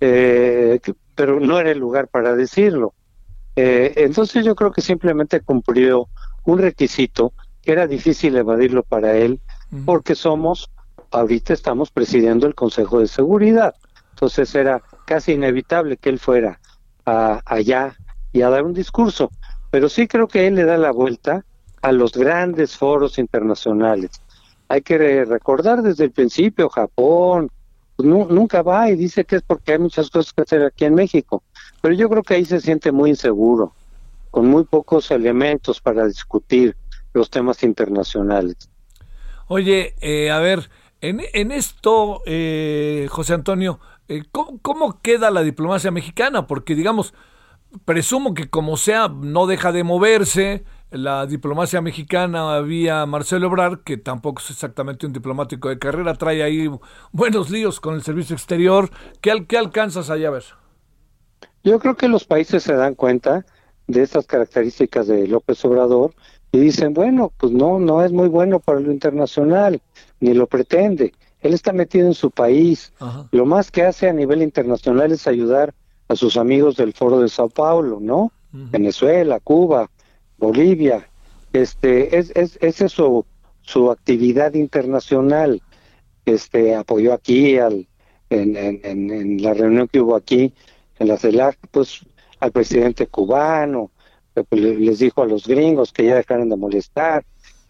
eh, 0.00 0.80
pero 1.14 1.38
no 1.38 1.60
era 1.60 1.70
el 1.70 1.78
lugar 1.78 2.08
para 2.08 2.34
decirlo. 2.34 2.94
Eh, 3.54 3.92
entonces 3.98 4.44
yo 4.44 4.56
creo 4.56 4.72
que 4.72 4.82
simplemente 4.82 5.40
cumplió 5.40 6.08
un 6.44 6.58
requisito 6.58 7.30
que 7.30 7.45
era 7.72 7.86
difícil 7.86 8.36
evadirlo 8.36 8.82
para 8.82 9.16
él, 9.16 9.40
porque 9.84 10.14
somos, 10.14 10.70
ahorita 11.10 11.52
estamos 11.52 11.90
presidiendo 11.90 12.46
el 12.46 12.54
Consejo 12.54 13.00
de 13.00 13.08
Seguridad. 13.08 13.74
Entonces 14.10 14.54
era 14.54 14.82
casi 15.04 15.32
inevitable 15.32 15.96
que 15.96 16.08
él 16.08 16.18
fuera 16.18 16.60
allá 17.04 17.96
y 18.32 18.42
a 18.42 18.50
dar 18.50 18.64
un 18.64 18.72
discurso. 18.72 19.30
Pero 19.70 19.88
sí 19.88 20.06
creo 20.06 20.28
que 20.28 20.46
él 20.46 20.54
le 20.54 20.64
da 20.64 20.76
la 20.76 20.92
vuelta 20.92 21.44
a 21.82 21.92
los 21.92 22.12
grandes 22.12 22.76
foros 22.76 23.18
internacionales. 23.18 24.10
Hay 24.68 24.82
que 24.82 25.24
recordar 25.24 25.82
desde 25.82 26.04
el 26.04 26.12
principio, 26.12 26.68
Japón, 26.68 27.50
pues, 27.96 28.08
nunca 28.08 28.62
va 28.62 28.90
y 28.90 28.96
dice 28.96 29.24
que 29.24 29.36
es 29.36 29.42
porque 29.42 29.72
hay 29.72 29.78
muchas 29.78 30.10
cosas 30.10 30.32
que 30.32 30.42
hacer 30.42 30.64
aquí 30.64 30.84
en 30.84 30.94
México. 30.94 31.42
Pero 31.80 31.94
yo 31.94 32.08
creo 32.08 32.22
que 32.22 32.34
ahí 32.34 32.44
se 32.44 32.60
siente 32.60 32.92
muy 32.92 33.10
inseguro, 33.10 33.72
con 34.30 34.46
muy 34.46 34.64
pocos 34.64 35.10
elementos 35.10 35.80
para 35.80 36.06
discutir 36.06 36.76
los 37.16 37.30
temas 37.30 37.62
internacionales. 37.62 38.70
Oye, 39.48 39.94
eh, 40.00 40.30
a 40.30 40.38
ver, 40.38 40.70
en, 41.00 41.20
en 41.32 41.52
esto, 41.52 42.22
eh, 42.26 43.06
José 43.10 43.34
Antonio, 43.34 43.80
eh, 44.08 44.22
¿cómo, 44.30 45.00
queda 45.00 45.30
la 45.30 45.42
diplomacia 45.42 45.90
mexicana? 45.90 46.46
Porque, 46.46 46.74
digamos, 46.74 47.14
presumo 47.84 48.34
que 48.34 48.48
como 48.48 48.76
sea, 48.76 49.08
no 49.08 49.46
deja 49.46 49.72
de 49.72 49.84
moverse. 49.84 50.64
La 50.90 51.26
diplomacia 51.26 51.80
mexicana 51.80 52.56
había 52.56 53.04
Marcelo 53.06 53.46
Ebrard, 53.46 53.80
que 53.82 53.96
tampoco 53.96 54.40
es 54.40 54.50
exactamente 54.50 55.06
un 55.06 55.12
diplomático 55.12 55.68
de 55.68 55.78
carrera, 55.78 56.14
trae 56.14 56.42
ahí 56.42 56.70
buenos 57.12 57.50
líos 57.50 57.80
con 57.80 57.94
el 57.94 58.02
servicio 58.02 58.34
exterior. 58.34 58.90
¿Qué, 59.20 59.46
qué 59.48 59.58
alcanzas 59.58 60.10
allá 60.10 60.28
a 60.28 60.32
ver? 60.32 60.44
Yo 61.64 61.80
creo 61.80 61.96
que 61.96 62.08
los 62.08 62.24
países 62.24 62.62
se 62.62 62.74
dan 62.74 62.94
cuenta 62.94 63.44
de 63.88 64.02
estas 64.02 64.26
características 64.26 65.08
de 65.08 65.26
López 65.26 65.64
Obrador 65.64 66.14
y 66.56 66.60
dicen, 66.60 66.94
bueno, 66.94 67.32
pues 67.36 67.52
no, 67.52 67.78
no 67.78 68.02
es 68.02 68.12
muy 68.12 68.28
bueno 68.28 68.60
para 68.60 68.80
lo 68.80 68.90
internacional, 68.90 69.82
ni 70.20 70.32
lo 70.32 70.46
pretende. 70.46 71.12
Él 71.40 71.52
está 71.52 71.72
metido 71.72 72.06
en 72.06 72.14
su 72.14 72.30
país. 72.30 72.94
Lo 73.30 73.44
más 73.44 73.70
que 73.70 73.82
hace 73.82 74.08
a 74.08 74.12
nivel 74.14 74.40
internacional 74.40 75.12
es 75.12 75.26
ayudar 75.26 75.74
a 76.08 76.16
sus 76.16 76.38
amigos 76.38 76.76
del 76.76 76.94
Foro 76.94 77.20
de 77.20 77.28
Sao 77.28 77.50
Paulo, 77.50 77.98
¿no? 78.00 78.32
Venezuela, 78.52 79.38
Cuba, 79.38 79.90
Bolivia. 80.38 81.06
Este, 81.52 82.16
es, 82.16 82.32
es, 82.34 82.58
esa 82.62 82.86
es 82.86 82.92
su, 82.92 83.26
su 83.60 83.90
actividad 83.90 84.54
internacional. 84.54 85.60
Este, 86.24 86.74
apoyó 86.74 87.12
aquí 87.12 87.58
al, 87.58 87.86
en, 88.30 88.56
en, 88.56 88.80
en, 89.10 89.42
la 89.42 89.52
reunión 89.52 89.88
que 89.88 90.00
hubo 90.00 90.16
aquí 90.16 90.54
en 90.98 91.08
la 91.08 91.18
CELAC, 91.18 91.58
pues 91.70 92.00
al 92.40 92.50
presidente 92.50 93.06
cubano, 93.08 93.90
les 94.50 94.98
dijo 94.98 95.22
a 95.22 95.26
los 95.26 95.46
gringos 95.46 95.92
que 95.92 96.04
ya 96.04 96.16
dejaran 96.16 96.48
de 96.48 96.56
molestar. 96.56 97.24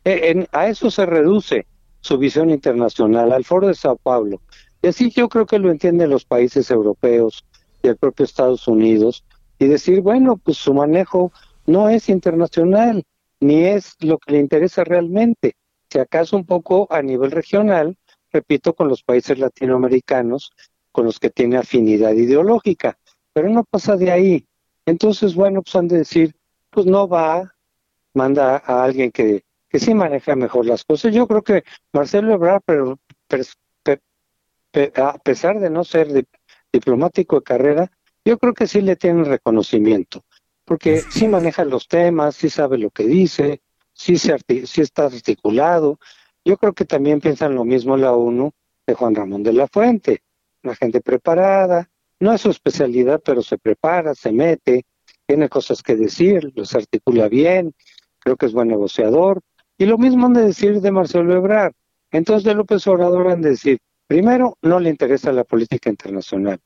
E, 0.04 0.46
a 0.52 0.68
eso 0.68 0.90
se 0.90 1.06
reduce 1.06 1.66
su 2.00 2.18
visión 2.18 2.50
internacional, 2.50 3.32
al 3.32 3.44
foro 3.44 3.66
de 3.68 3.74
Sao 3.74 3.96
Paulo. 3.96 4.40
Y 4.82 4.88
así 4.88 5.10
yo 5.10 5.28
creo 5.28 5.46
que 5.46 5.58
lo 5.58 5.70
entienden 5.70 6.10
los 6.10 6.24
países 6.24 6.70
europeos 6.70 7.44
y 7.82 7.88
el 7.88 7.96
propio 7.96 8.24
Estados 8.24 8.68
Unidos, 8.68 9.24
y 9.58 9.66
decir, 9.66 10.00
bueno, 10.00 10.36
pues 10.36 10.58
su 10.58 10.74
manejo 10.74 11.32
no 11.66 11.88
es 11.88 12.08
internacional, 12.08 13.04
ni 13.40 13.64
es 13.64 13.96
lo 14.00 14.18
que 14.18 14.32
le 14.32 14.38
interesa 14.38 14.84
realmente. 14.84 15.56
Si 15.90 15.98
acaso 15.98 16.36
un 16.36 16.44
poco 16.44 16.86
a 16.90 17.02
nivel 17.02 17.30
regional, 17.30 17.96
repito, 18.32 18.74
con 18.74 18.88
los 18.88 19.02
países 19.02 19.38
latinoamericanos, 19.38 20.52
con 20.92 21.06
los 21.06 21.18
que 21.18 21.30
tiene 21.30 21.56
afinidad 21.56 22.12
ideológica, 22.12 22.98
pero 23.32 23.48
no 23.48 23.64
pasa 23.64 23.96
de 23.96 24.10
ahí. 24.10 24.46
Entonces, 24.84 25.34
bueno, 25.34 25.62
pues 25.62 25.74
han 25.76 25.88
de 25.88 25.98
decir, 25.98 26.34
pues 26.76 26.84
no 26.84 27.08
va, 27.08 27.54
manda 28.12 28.62
a 28.64 28.84
alguien 28.84 29.10
que 29.10 29.46
que 29.68 29.78
sí 29.78 29.94
maneja 29.94 30.36
mejor 30.36 30.66
las 30.66 30.84
cosas. 30.84 31.14
Yo 31.14 31.26
creo 31.26 31.42
que 31.42 31.64
Marcelo 31.92 32.32
Ebrard, 32.32 32.62
pero, 32.64 32.98
a 34.96 35.18
pesar 35.18 35.58
de 35.58 35.70
no 35.70 35.84
ser 35.84 36.26
diplomático 36.72 37.36
de 37.36 37.42
carrera, 37.42 37.92
yo 38.24 38.38
creo 38.38 38.52
que 38.52 38.66
sí 38.66 38.82
le 38.82 38.96
tienen 38.96 39.24
reconocimiento, 39.24 40.24
porque 40.64 41.00
sí 41.00 41.28
maneja 41.28 41.64
los 41.64 41.88
temas, 41.88 42.36
sí 42.36 42.50
sabe 42.50 42.76
lo 42.76 42.90
que 42.90 43.04
dice, 43.04 43.62
sí, 43.92 44.18
se 44.18 44.36
sí 44.66 44.82
está 44.82 45.06
articulado. 45.06 45.98
Yo 46.44 46.58
creo 46.58 46.74
que 46.74 46.84
también 46.84 47.20
piensan 47.20 47.54
lo 47.54 47.64
mismo 47.64 47.96
la 47.96 48.12
ONU 48.12 48.52
de 48.86 48.94
Juan 48.94 49.14
Ramón 49.14 49.42
de 49.42 49.52
la 49.52 49.66
Fuente, 49.66 50.22
una 50.62 50.76
gente 50.76 51.00
preparada, 51.00 51.88
no 52.20 52.32
es 52.32 52.40
su 52.40 52.50
especialidad, 52.50 53.20
pero 53.24 53.42
se 53.42 53.58
prepara, 53.58 54.14
se 54.14 54.30
mete, 54.30 54.84
tiene 55.26 55.48
cosas 55.48 55.82
que 55.82 55.96
decir, 55.96 56.52
los 56.54 56.74
articula 56.74 57.28
bien, 57.28 57.74
creo 58.18 58.36
que 58.36 58.46
es 58.46 58.52
buen 58.52 58.68
negociador, 58.68 59.40
y 59.78 59.86
lo 59.86 59.98
mismo 59.98 60.26
han 60.26 60.32
de 60.32 60.42
decir 60.42 60.80
de 60.80 60.90
Marcelo 60.90 61.34
Ebrard. 61.34 61.72
Entonces 62.10 62.44
de 62.44 62.54
López 62.54 62.86
Obrador 62.86 63.28
han 63.28 63.42
de 63.42 63.50
decir, 63.50 63.78
primero, 64.06 64.56
no 64.62 64.80
le 64.80 64.90
interesa 64.90 65.32
la 65.32 65.44
política 65.44 65.90
internacional, 65.90 66.60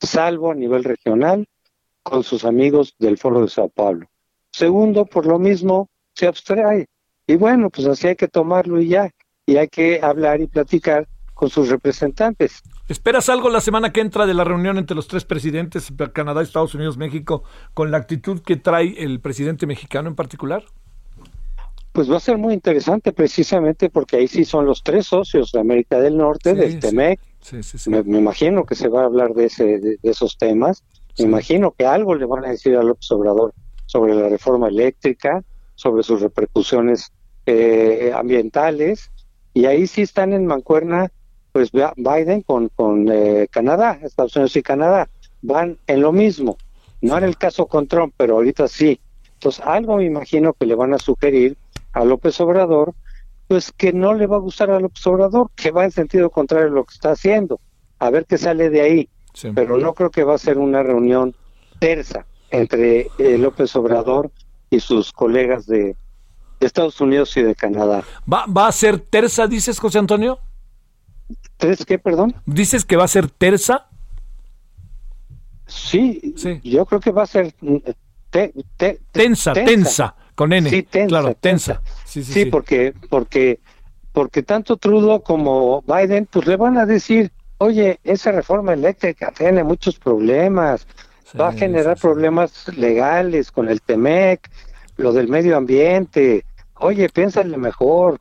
salvo 0.00 0.50
a 0.50 0.54
nivel 0.54 0.84
regional 0.84 1.46
con 2.02 2.22
sus 2.24 2.44
amigos 2.44 2.94
del 2.98 3.18
Foro 3.18 3.42
de 3.42 3.48
Sao 3.48 3.68
Paulo. 3.68 4.06
Segundo, 4.50 5.04
por 5.04 5.26
lo 5.26 5.38
mismo, 5.38 5.88
se 6.14 6.26
abstrae. 6.26 6.86
Y 7.26 7.36
bueno, 7.36 7.70
pues 7.70 7.86
así 7.86 8.08
hay 8.08 8.16
que 8.16 8.28
tomarlo 8.28 8.80
y 8.80 8.88
ya. 8.88 9.10
Y 9.46 9.56
hay 9.56 9.68
que 9.68 10.00
hablar 10.02 10.40
y 10.40 10.46
platicar 10.46 11.06
con 11.34 11.50
sus 11.50 11.68
representantes. 11.68 12.62
¿Esperas 12.90 13.28
algo 13.28 13.50
la 13.50 13.60
semana 13.60 13.92
que 13.92 14.00
entra 14.00 14.26
de 14.26 14.34
la 14.34 14.42
reunión 14.42 14.76
entre 14.76 14.96
los 14.96 15.06
tres 15.06 15.24
presidentes, 15.24 15.92
Canadá, 16.12 16.42
Estados 16.42 16.74
Unidos, 16.74 16.96
México, 16.96 17.44
con 17.72 17.92
la 17.92 17.98
actitud 17.98 18.40
que 18.40 18.56
trae 18.56 18.96
el 18.98 19.20
presidente 19.20 19.64
mexicano 19.64 20.08
en 20.08 20.16
particular? 20.16 20.64
Pues 21.92 22.10
va 22.10 22.16
a 22.16 22.20
ser 22.20 22.36
muy 22.36 22.52
interesante 22.52 23.12
precisamente 23.12 23.90
porque 23.90 24.16
ahí 24.16 24.26
sí 24.26 24.44
son 24.44 24.66
los 24.66 24.82
tres 24.82 25.06
socios 25.06 25.52
de 25.52 25.60
América 25.60 26.00
del 26.00 26.16
Norte, 26.16 26.52
del 26.52 26.80
TEMEC. 26.80 27.20
me, 27.86 28.18
imagino 28.18 28.64
que 28.64 28.74
se 28.74 28.88
va 28.88 29.02
a 29.02 29.04
hablar 29.04 29.34
de, 29.34 29.44
ese, 29.44 29.78
de, 29.78 29.96
esos 30.02 30.36
temas. 30.36 30.82
Me 31.16 31.26
imagino 31.26 31.70
que 31.70 31.86
algo 31.86 32.16
le 32.16 32.26
van 32.26 32.44
a 32.44 32.48
decir 32.48 32.74
a 32.74 32.82
López 32.82 33.08
Obrador 33.12 33.54
sobre 33.86 34.16
la 34.16 34.28
reforma 34.28 34.66
eléctrica, 34.66 35.44
sobre 35.76 36.02
sus 36.02 36.22
repercusiones 36.22 37.12
eh, 37.46 38.10
ambientales. 38.12 39.12
Y 39.54 39.66
ahí 39.66 39.86
sí 39.86 40.02
están 40.02 40.32
en 40.32 40.44
mancuerna, 40.44 41.12
pues 41.52 41.70
Biden 41.72 42.42
con, 42.42 42.68
con 42.68 43.08
eh, 43.10 43.48
Canadá, 43.50 43.98
Estados 44.02 44.36
Unidos 44.36 44.56
y 44.56 44.62
Canadá. 44.62 45.08
Van 45.42 45.78
en 45.86 46.00
lo 46.00 46.12
mismo. 46.12 46.56
No 47.00 47.16
en 47.16 47.24
el 47.24 47.36
caso 47.36 47.66
con 47.66 47.86
Trump, 47.86 48.14
pero 48.16 48.34
ahorita 48.34 48.68
sí. 48.68 49.00
Entonces, 49.34 49.64
algo 49.64 49.96
me 49.96 50.04
imagino 50.04 50.52
que 50.52 50.66
le 50.66 50.74
van 50.74 50.92
a 50.92 50.98
sugerir 50.98 51.56
a 51.92 52.04
López 52.04 52.38
Obrador, 52.40 52.94
pues 53.48 53.72
que 53.72 53.92
no 53.92 54.14
le 54.14 54.26
va 54.26 54.36
a 54.36 54.40
gustar 54.40 54.70
a 54.70 54.78
López 54.78 55.06
Obrador, 55.06 55.50
que 55.56 55.70
va 55.70 55.84
en 55.84 55.90
sentido 55.90 56.30
contrario 56.30 56.68
a 56.68 56.70
lo 56.70 56.84
que 56.84 56.94
está 56.94 57.12
haciendo, 57.12 57.58
a 57.98 58.10
ver 58.10 58.26
qué 58.26 58.36
sale 58.36 58.68
de 58.68 58.82
ahí. 58.82 59.08
Pero 59.54 59.78
no 59.78 59.94
creo 59.94 60.10
que 60.10 60.24
va 60.24 60.34
a 60.34 60.38
ser 60.38 60.58
una 60.58 60.82
reunión 60.82 61.34
tersa 61.78 62.26
entre 62.50 63.08
eh, 63.18 63.38
López 63.38 63.74
Obrador 63.76 64.30
y 64.68 64.80
sus 64.80 65.12
colegas 65.12 65.66
de, 65.66 65.96
Estados 66.60 67.00
Unidos 67.00 67.34
y 67.38 67.42
de 67.42 67.54
Canadá. 67.54 68.04
¿Va, 68.30 68.44
¿Va 68.44 68.66
a 68.66 68.72
ser 68.72 68.98
tersa, 68.98 69.46
dices, 69.46 69.78
José 69.78 69.98
Antonio? 69.98 70.38
¿Tres 71.56 71.84
qué, 71.84 71.98
perdón? 71.98 72.34
¿Dices 72.46 72.84
que 72.84 72.96
va 72.96 73.04
a 73.04 73.08
ser 73.08 73.30
tersa? 73.30 73.88
Sí, 75.66 76.34
sí. 76.36 76.60
yo 76.64 76.84
creo 76.84 77.00
que 77.00 77.12
va 77.12 77.22
a 77.22 77.26
ser 77.26 77.54
mm, 77.60 77.76
tensa, 79.12 79.52
tensa, 79.52 80.14
con 80.34 80.52
N. 80.52 80.68
Sí, 80.68 80.82
tensa, 80.82 81.08
claro, 81.08 81.34
tensa. 81.34 81.80
Sí, 82.04 82.24
sí, 82.24 82.32
sí, 82.32 82.44
porque, 82.46 82.92
porque, 83.08 83.60
porque 84.12 84.42
tanto 84.42 84.76
Trudeau 84.76 85.22
como 85.22 85.82
Biden, 85.82 86.26
pues 86.26 86.46
le 86.46 86.56
van 86.56 86.76
a 86.76 86.86
decir, 86.86 87.30
oye, 87.58 88.00
esa 88.02 88.32
reforma 88.32 88.72
eléctrica 88.72 89.32
tiene 89.36 89.62
muchos 89.62 89.98
problemas, 89.98 90.86
va 91.38 91.48
a 91.48 91.52
generar 91.52 91.96
problemas 91.98 92.66
legales 92.76 93.52
con 93.52 93.68
el 93.68 93.80
TEMEC, 93.82 94.50
lo 94.96 95.12
del 95.12 95.28
medio 95.28 95.56
ambiente, 95.56 96.44
oye, 96.80 97.08
piénsale 97.08 97.56
mejor. 97.56 98.20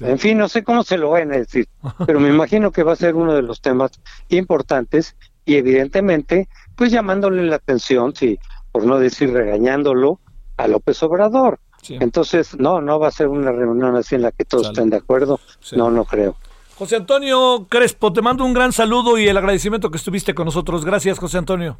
En 0.00 0.18
fin, 0.18 0.38
no 0.38 0.48
sé 0.48 0.64
cómo 0.64 0.82
se 0.82 0.98
lo 0.98 1.10
van 1.10 1.32
a 1.32 1.36
decir, 1.36 1.68
pero 2.06 2.20
me 2.20 2.28
imagino 2.28 2.72
que 2.72 2.82
va 2.82 2.92
a 2.92 2.96
ser 2.96 3.14
uno 3.14 3.34
de 3.34 3.42
los 3.42 3.60
temas 3.60 3.92
importantes 4.28 5.16
y 5.44 5.56
evidentemente, 5.56 6.48
pues 6.76 6.92
llamándole 6.92 7.44
la 7.44 7.56
atención, 7.56 8.14
si 8.14 8.38
por 8.72 8.84
no 8.84 8.98
decir 8.98 9.32
regañándolo, 9.32 10.20
a 10.56 10.68
López 10.68 11.02
Obrador. 11.02 11.58
Entonces, 11.88 12.58
no, 12.58 12.80
no 12.80 12.98
va 12.98 13.08
a 13.08 13.10
ser 13.10 13.28
una 13.28 13.50
reunión 13.50 13.96
así 13.96 14.16
en 14.16 14.22
la 14.22 14.32
que 14.32 14.44
todos 14.44 14.66
estén 14.66 14.90
de 14.90 14.96
acuerdo. 14.96 15.40
No, 15.72 15.90
no 15.90 16.04
creo. 16.04 16.36
José 16.76 16.96
Antonio 16.96 17.66
Crespo, 17.68 18.12
te 18.12 18.20
mando 18.20 18.44
un 18.44 18.52
gran 18.52 18.72
saludo 18.72 19.16
y 19.18 19.26
el 19.26 19.36
agradecimiento 19.36 19.90
que 19.90 19.96
estuviste 19.96 20.34
con 20.34 20.44
nosotros. 20.44 20.84
Gracias, 20.84 21.18
José 21.18 21.38
Antonio. 21.38 21.78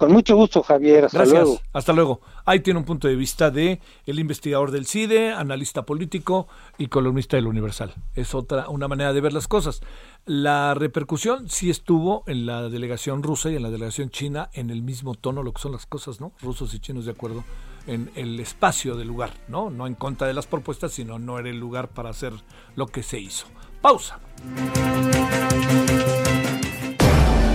Con 0.00 0.12
mucho 0.12 0.34
gusto, 0.34 0.62
Javier. 0.62 1.04
Hasta 1.04 1.18
Gracias. 1.18 1.42
luego. 1.42 1.60
Hasta 1.74 1.92
luego. 1.92 2.20
Ahí 2.46 2.60
tiene 2.60 2.78
un 2.78 2.86
punto 2.86 3.06
de 3.06 3.16
vista 3.16 3.50
de 3.50 3.82
el 4.06 4.18
investigador 4.18 4.70
del 4.70 4.86
CIDE, 4.86 5.30
analista 5.30 5.82
político 5.84 6.48
y 6.78 6.86
columnista 6.86 7.36
del 7.36 7.46
Universal. 7.46 7.92
Es 8.14 8.34
otra 8.34 8.70
una 8.70 8.88
manera 8.88 9.12
de 9.12 9.20
ver 9.20 9.34
las 9.34 9.46
cosas. 9.46 9.82
La 10.24 10.72
repercusión 10.72 11.50
sí 11.50 11.68
estuvo 11.68 12.24
en 12.26 12.46
la 12.46 12.70
delegación 12.70 13.22
rusa 13.22 13.50
y 13.50 13.56
en 13.56 13.62
la 13.62 13.68
delegación 13.68 14.08
china 14.08 14.48
en 14.54 14.70
el 14.70 14.80
mismo 14.80 15.16
tono, 15.16 15.42
lo 15.42 15.52
que 15.52 15.60
son 15.60 15.72
las 15.72 15.84
cosas, 15.84 16.18
¿no? 16.18 16.32
Rusos 16.40 16.72
y 16.72 16.78
chinos 16.78 17.04
de 17.04 17.10
acuerdo 17.10 17.44
en 17.86 18.10
el 18.14 18.40
espacio 18.40 18.96
del 18.96 19.08
lugar, 19.08 19.34
¿no? 19.48 19.68
No 19.68 19.86
en 19.86 19.96
contra 19.96 20.26
de 20.26 20.32
las 20.32 20.46
propuestas, 20.46 20.92
sino 20.92 21.18
no 21.18 21.38
era 21.38 21.50
el 21.50 21.60
lugar 21.60 21.88
para 21.88 22.08
hacer 22.08 22.32
lo 22.74 22.86
que 22.86 23.02
se 23.02 23.20
hizo. 23.20 23.44
Pausa. 23.82 24.18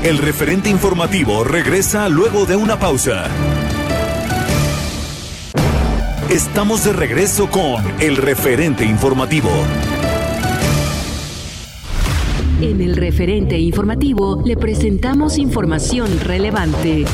El 0.06 0.20
referente 0.20 0.70
informativo 0.70 1.44
regresa 1.44 2.08
luego 2.10 2.46
de 2.46 2.56
una 2.56 2.78
pausa. 2.78 3.26
Estamos 6.30 6.84
de 6.84 6.94
regreso 6.94 7.50
con 7.50 7.84
el 8.00 8.16
referente 8.16 8.86
informativo. 8.86 9.50
En 12.62 12.82
el 12.82 12.96
referente 12.96 13.58
informativo 13.58 14.44
le 14.46 14.56
presentamos 14.56 15.40
información 15.40 16.20
relevante. 16.20 17.06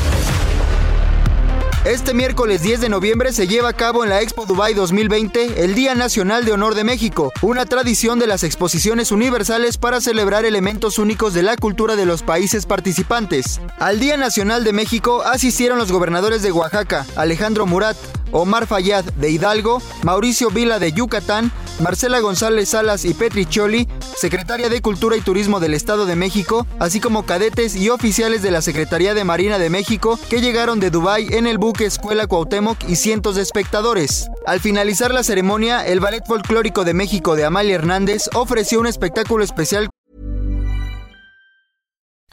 Este 1.84 2.14
miércoles 2.14 2.62
10 2.62 2.80
de 2.80 2.88
noviembre 2.88 3.32
se 3.32 3.48
lleva 3.48 3.70
a 3.70 3.72
cabo 3.72 4.04
en 4.04 4.10
la 4.10 4.20
Expo 4.20 4.46
Dubai 4.46 4.72
2020 4.72 5.64
el 5.64 5.74
Día 5.74 5.96
Nacional 5.96 6.44
de 6.44 6.52
Honor 6.52 6.76
de 6.76 6.84
México, 6.84 7.32
una 7.42 7.66
tradición 7.66 8.20
de 8.20 8.28
las 8.28 8.44
exposiciones 8.44 9.10
universales 9.10 9.78
para 9.78 10.00
celebrar 10.00 10.44
elementos 10.44 11.00
únicos 11.00 11.34
de 11.34 11.42
la 11.42 11.56
cultura 11.56 11.96
de 11.96 12.06
los 12.06 12.22
países 12.22 12.66
participantes. 12.66 13.60
Al 13.80 13.98
Día 13.98 14.16
Nacional 14.16 14.62
de 14.62 14.72
México 14.72 15.22
asistieron 15.22 15.76
los 15.76 15.90
gobernadores 15.90 16.42
de 16.42 16.52
Oaxaca, 16.52 17.04
Alejandro 17.16 17.66
Murat, 17.66 17.96
Omar 18.30 18.68
Fayad 18.68 19.04
de 19.04 19.30
Hidalgo, 19.30 19.82
Mauricio 20.04 20.50
Vila 20.50 20.78
de 20.78 20.92
Yucatán, 20.92 21.50
Marcela 21.80 22.20
González 22.20 22.70
Salas 22.70 23.04
y 23.04 23.12
Petri 23.12 23.44
Choli, 23.44 23.88
secretaria 24.16 24.68
de 24.68 24.80
Cultura 24.80 25.16
y 25.16 25.20
Turismo 25.20 25.58
del 25.58 25.74
Estado 25.74 26.06
de 26.06 26.16
México, 26.16 26.66
así 26.78 27.00
como 27.00 27.24
cadetes 27.24 27.74
y 27.76 27.90
oficiales 27.90 28.42
de 28.42 28.50
la 28.50 28.62
Secretaría 28.62 29.14
de 29.14 29.24
Marina 29.24 29.58
de 29.58 29.68
México 29.70 30.18
que 30.30 30.40
llegaron 30.40 30.80
de 30.80 30.90
Dubái 30.90 31.28
en 31.30 31.46
el 31.46 31.58
buque 31.72 31.86
Escuela 31.86 32.26
Cuauhtémoc 32.26 32.84
y 32.86 32.96
cientos 32.96 33.36
de 33.36 33.42
espectadores. 33.42 34.28
Al 34.46 34.60
finalizar 34.60 35.14
la 35.14 35.22
ceremonia, 35.22 35.86
el 35.86 36.00
Ballet 36.00 36.22
Folclórico 36.26 36.84
de 36.84 36.92
México 36.92 37.34
de 37.34 37.46
Amalia 37.46 37.76
Hernández 37.76 38.28
ofreció 38.34 38.78
un 38.78 38.86
espectáculo 38.86 39.42
especial 39.42 39.88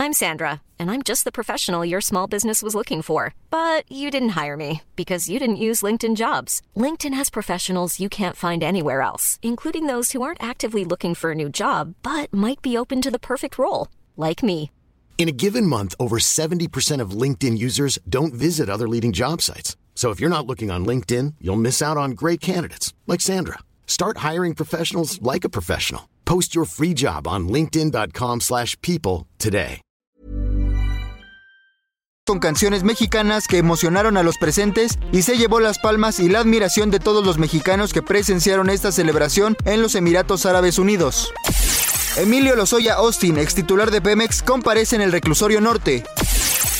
I'm 0.01 0.13
Sandra, 0.13 0.61
and 0.77 0.89
I'm 0.89 1.01
just 1.03 1.23
the 1.25 1.31
professional 1.31 1.85
your 1.85 2.01
small 2.01 2.25
business 2.27 2.63
was 2.63 2.73
looking 2.73 3.01
for. 3.01 3.33
But 3.49 3.83
you 3.89 4.09
didn't 4.09 4.37
hire 4.37 4.57
me 4.57 4.81
because 4.95 5.29
you 5.29 5.39
didn't 5.39 5.65
use 5.67 5.81
LinkedIn 5.81 6.15
jobs. 6.15 6.61
LinkedIn 6.75 7.13
has 7.13 7.29
professionals 7.29 7.99
you 7.99 8.09
can't 8.09 8.35
find 8.35 8.63
anywhere 8.63 9.01
else, 9.01 9.39
including 9.41 9.87
those 9.87 10.11
who 10.11 10.21
aren't 10.21 10.43
actively 10.43 10.83
looking 10.83 11.15
for 11.15 11.31
a 11.31 11.35
new 11.35 11.49
job 11.49 11.95
but 12.03 12.33
might 12.33 12.61
be 12.61 12.77
open 12.77 13.01
to 13.01 13.11
the 13.11 13.19
perfect 13.19 13.57
role, 13.57 13.87
like 14.17 14.43
me. 14.43 14.71
In 15.19 15.27
a 15.27 15.33
given 15.33 15.65
month, 15.65 15.95
over 15.99 16.17
70% 16.17 17.01
of 17.01 17.11
LinkedIn 17.11 17.57
users 17.57 17.99
don't 18.07 18.33
visit 18.33 18.69
other 18.69 18.87
leading 18.87 19.11
job 19.11 19.41
sites. 19.41 19.75
So 19.93 20.11
if 20.11 20.21
you're 20.21 20.29
not 20.29 20.47
looking 20.47 20.71
on 20.71 20.85
LinkedIn, 20.85 21.33
you'll 21.41 21.57
miss 21.57 21.81
out 21.81 21.97
on 21.97 22.11
great 22.11 22.39
candidates 22.39 22.93
like 23.05 23.19
Sandra. 23.19 23.59
Start 23.85 24.19
hiring 24.19 24.55
professionals 24.55 25.21
like 25.21 25.43
a 25.43 25.49
professional. 25.49 26.07
Post 26.23 26.55
your 26.55 26.63
free 26.63 26.93
job 26.93 27.27
on 27.27 27.49
linkedin.com/people 27.49 28.39
slash 28.39 28.77
people 28.81 29.27
today. 29.37 29.81
con 32.29 32.37
canciones 32.39 32.83
mexicanas 32.83 33.47
que 33.47 33.57
emocionaron 33.57 34.15
a 34.15 34.21
los 34.21 34.37
presentes 34.37 34.99
y 35.11 35.23
se 35.23 35.35
llevó 35.35 35.59
las 35.59 35.79
palmas 35.79 36.19
y 36.19 36.29
la 36.29 36.37
admiración 36.37 36.91
de 36.91 36.99
todos 36.99 37.25
los 37.25 37.39
mexicanos 37.39 37.91
que 37.91 38.03
presenciaron 38.03 38.69
esta 38.69 38.91
celebración 38.91 39.57
en 39.65 39.81
los 39.81 39.95
Emiratos 39.95 40.45
Árabes 40.45 40.77
Unidos. 40.77 41.33
Emilio 42.19 42.53
Lozoya 42.57 42.95
Austin, 42.95 43.37
ex 43.37 43.55
titular 43.55 43.91
de 43.91 44.01
Pemex, 44.01 44.43
comparece 44.43 44.97
en 44.97 45.01
el 45.01 45.13
reclusorio 45.13 45.61
norte. 45.61 46.03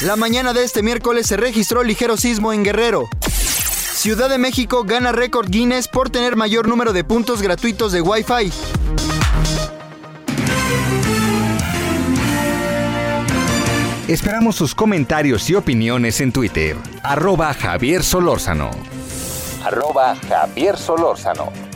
La 0.01 0.17
mañana 0.17 0.51
de 0.51 0.65
este 0.65 0.83
miércoles 0.83 1.27
se 1.27 1.37
registró 1.37 1.81
ligero 1.81 2.17
sismo 2.17 2.51
en 2.51 2.61
Guerrero. 2.65 3.07
Ciudad 3.93 4.29
de 4.29 4.37
México 4.37 4.83
gana 4.83 5.13
récord 5.13 5.49
Guinness 5.49 5.87
por 5.87 6.09
tener 6.09 6.35
mayor 6.35 6.67
número 6.67 6.91
de 6.91 7.05
puntos 7.05 7.41
gratuitos 7.41 7.93
de 7.93 8.01
Wi-Fi. 8.01 8.51
Esperamos 14.09 14.57
sus 14.57 14.75
comentarios 14.75 15.49
y 15.49 15.55
opiniones 15.55 16.19
en 16.19 16.33
Twitter. 16.33 16.75
Arroba 17.01 17.53
Javier 17.53 18.03
Solórzano. 18.03 18.71
Arroba 19.63 20.17
Javier 20.27 20.75
Solórzano. 20.77 21.68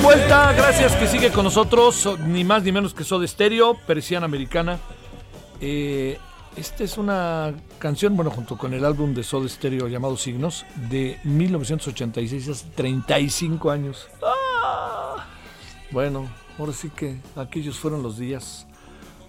Vuelta. 0.00 0.52
Gracias 0.52 0.96
que 0.96 1.06
sigue 1.06 1.30
con 1.30 1.44
nosotros. 1.44 2.08
Ni 2.26 2.44
más 2.44 2.62
ni 2.62 2.72
menos 2.72 2.94
que 2.94 3.04
Soda 3.04 3.26
Stereo, 3.26 3.74
persiana 3.86 4.26
americana. 4.26 4.78
Eh, 5.60 6.18
esta 6.56 6.84
es 6.84 6.98
una 6.98 7.54
canción, 7.78 8.16
bueno, 8.16 8.30
junto 8.30 8.56
con 8.56 8.74
el 8.74 8.84
álbum 8.84 9.14
de 9.14 9.22
Soda 9.22 9.48
Stereo 9.48 9.88
llamado 9.88 10.16
Signos, 10.16 10.64
de 10.88 11.18
1986, 11.24 12.48
hace 12.48 12.66
35 12.74 13.70
años. 13.70 14.08
¡Ah! 14.22 15.26
Bueno, 15.90 16.28
ahora 16.58 16.72
sí 16.72 16.90
que 16.90 17.18
aquellos 17.36 17.78
fueron 17.78 18.02
los 18.02 18.18
días. 18.18 18.66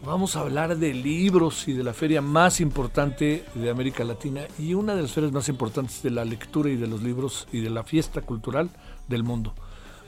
Vamos 0.05 0.35
a 0.35 0.39
hablar 0.39 0.77
de 0.77 0.93
libros 0.93 1.67
y 1.67 1.73
de 1.73 1.83
la 1.83 1.93
feria 1.93 2.21
más 2.21 2.59
importante 2.59 3.45
de 3.53 3.69
América 3.69 4.03
Latina 4.03 4.41
y 4.57 4.73
una 4.73 4.95
de 4.95 5.03
las 5.03 5.11
ferias 5.11 5.31
más 5.31 5.47
importantes 5.47 6.01
de 6.01 6.09
la 6.09 6.25
lectura 6.25 6.69
y 6.69 6.75
de 6.75 6.87
los 6.87 7.03
libros 7.03 7.47
y 7.51 7.59
de 7.59 7.69
la 7.69 7.83
fiesta 7.83 8.21
cultural 8.21 8.71
del 9.07 9.23
mundo. 9.23 9.53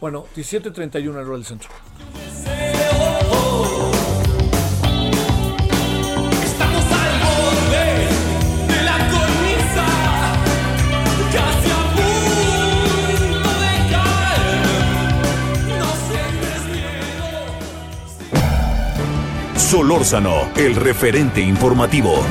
Bueno, 0.04 0.26
17.31 0.36 1.12
en 1.12 1.18
el 1.18 1.26
del 1.30 1.46
centro. 1.46 1.70
Estamos 6.44 6.84
al 6.92 7.20
borde 7.24 7.88
de 8.68 8.84
la 8.84 8.98
cornisa 8.98 9.86
Casi 11.32 11.70
a 11.72 11.84
punto 11.96 13.52
de 13.62 13.74
caer 13.94 14.60
No 15.70 15.90
sientes 16.10 16.60
miedo 16.74 17.40
Solórzano, 19.56 20.52
el 20.58 20.76
referente 20.76 21.40
informativo. 21.40 22.26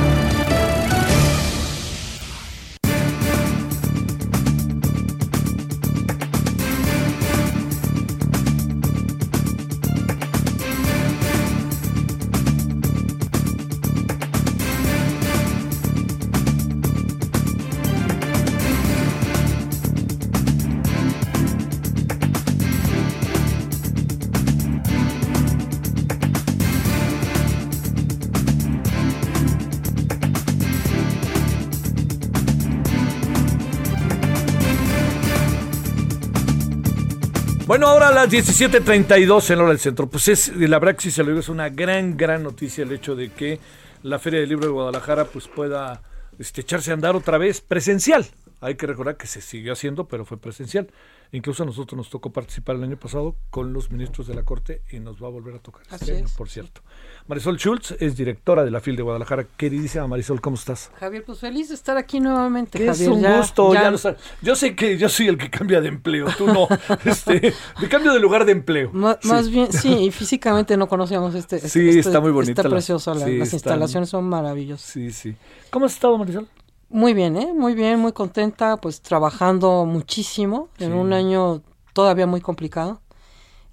Bueno, 37.73 37.87
ahora 37.87 38.09
a 38.09 38.11
las 38.11 38.29
17.32 38.29 39.49
en 39.49 39.59
hora 39.59 39.69
del 39.69 39.79
centro. 39.79 40.05
Pues 40.05 40.27
es, 40.27 40.55
la 40.55 40.77
verdad 40.77 40.95
que 40.95 41.09
se 41.09 41.23
lo 41.23 41.29
digo, 41.29 41.39
es 41.39 41.49
una 41.49 41.69
gran, 41.69 42.15
gran 42.15 42.43
noticia 42.43 42.83
el 42.83 42.91
hecho 42.91 43.15
de 43.15 43.31
que 43.31 43.59
la 44.03 44.19
Feria 44.19 44.41
del 44.41 44.49
Libro 44.49 44.67
de 44.67 44.73
Guadalajara 44.73 45.25
pues 45.25 45.47
pueda 45.47 45.99
este, 46.37 46.61
echarse 46.61 46.91
a 46.91 46.93
andar 46.93 47.15
otra 47.15 47.39
vez 47.39 47.61
presencial. 47.61 48.27
Hay 48.63 48.75
que 48.75 48.87
recordar 48.87 49.17
que 49.17 49.27
se 49.27 49.41
siguió 49.41 49.73
haciendo, 49.73 50.07
pero 50.07 50.25
fue 50.25 50.37
presencial. 50.37 50.87
Incluso 51.31 51.63
a 51.63 51.65
nosotros 51.65 51.97
nos 51.97 52.09
tocó 52.09 52.31
participar 52.31 52.75
el 52.75 52.83
año 52.83 52.95
pasado 52.97 53.35
con 53.49 53.73
los 53.73 53.89
ministros 53.91 54.27
de 54.27 54.35
la 54.35 54.43
Corte 54.43 54.83
y 54.91 54.99
nos 54.99 55.21
va 55.21 55.27
a 55.27 55.31
volver 55.31 55.55
a 55.55 55.59
tocar 55.59 55.81
este 55.91 56.15
año, 56.15 56.25
es. 56.25 56.31
por 56.33 56.47
cierto. 56.47 56.81
Marisol 57.27 57.57
Schultz 57.57 57.95
es 57.99 58.15
directora 58.15 58.63
de 58.63 58.69
la 58.69 58.79
FIL 58.79 58.95
de 58.95 59.01
Guadalajara. 59.03 59.45
Queridísima 59.57 60.05
Marisol, 60.07 60.39
¿cómo 60.41 60.55
estás? 60.55 60.91
Javier, 60.99 61.23
pues 61.25 61.39
feliz 61.39 61.69
de 61.69 61.75
estar 61.75 61.97
aquí 61.97 62.19
nuevamente. 62.19 62.85
Es 62.87 62.99
un 63.01 63.19
ya- 63.21 63.37
gusto. 63.39 63.73
ya- 63.73 63.91
ya 63.95 64.15
yo 64.43 64.55
sé 64.55 64.75
que 64.75 64.97
yo 64.97 65.09
soy 65.09 65.27
el 65.27 65.37
que 65.39 65.49
cambia 65.49 65.81
de 65.81 65.87
empleo, 65.87 66.27
tú 66.37 66.45
no. 66.47 66.67
este, 67.05 67.39
de 67.81 67.89
cambio 67.89 68.13
de 68.13 68.19
lugar 68.19 68.45
de 68.45 68.51
empleo. 68.51 68.91
Sí. 68.91 69.27
Más 69.27 69.49
bien, 69.49 69.73
sí, 69.73 69.89
y 70.05 70.11
físicamente 70.11 70.77
no 70.77 70.87
conocíamos 70.87 71.33
este. 71.35 71.55
este- 71.57 71.69
Sí, 71.69 71.87
este- 71.89 71.99
está 72.01 72.19
muy 72.21 72.31
bonita 72.31 72.61
Está 72.61 72.69
la- 72.69 72.79
sí, 72.81 73.37
las 73.39 73.51
instalaciones 73.53 74.09
son 74.09 74.25
maravillosas. 74.29 74.87
Sí, 74.87 75.11
sí. 75.11 75.35
¿Cómo 75.71 75.87
has 75.87 75.93
estado, 75.93 76.17
Marisol? 76.17 76.47
Muy 76.93 77.15
bien, 77.15 77.35
¿eh? 77.37 77.51
Muy 77.53 77.73
bien, 77.73 77.99
muy 77.99 78.11
contenta, 78.11 78.77
pues 78.77 79.01
trabajando 79.01 79.85
muchísimo 79.85 80.69
en 80.77 80.93
un 80.93 81.11
año 81.11 81.63
todavía 81.93 82.27
muy 82.27 82.39
complicado. 82.39 83.01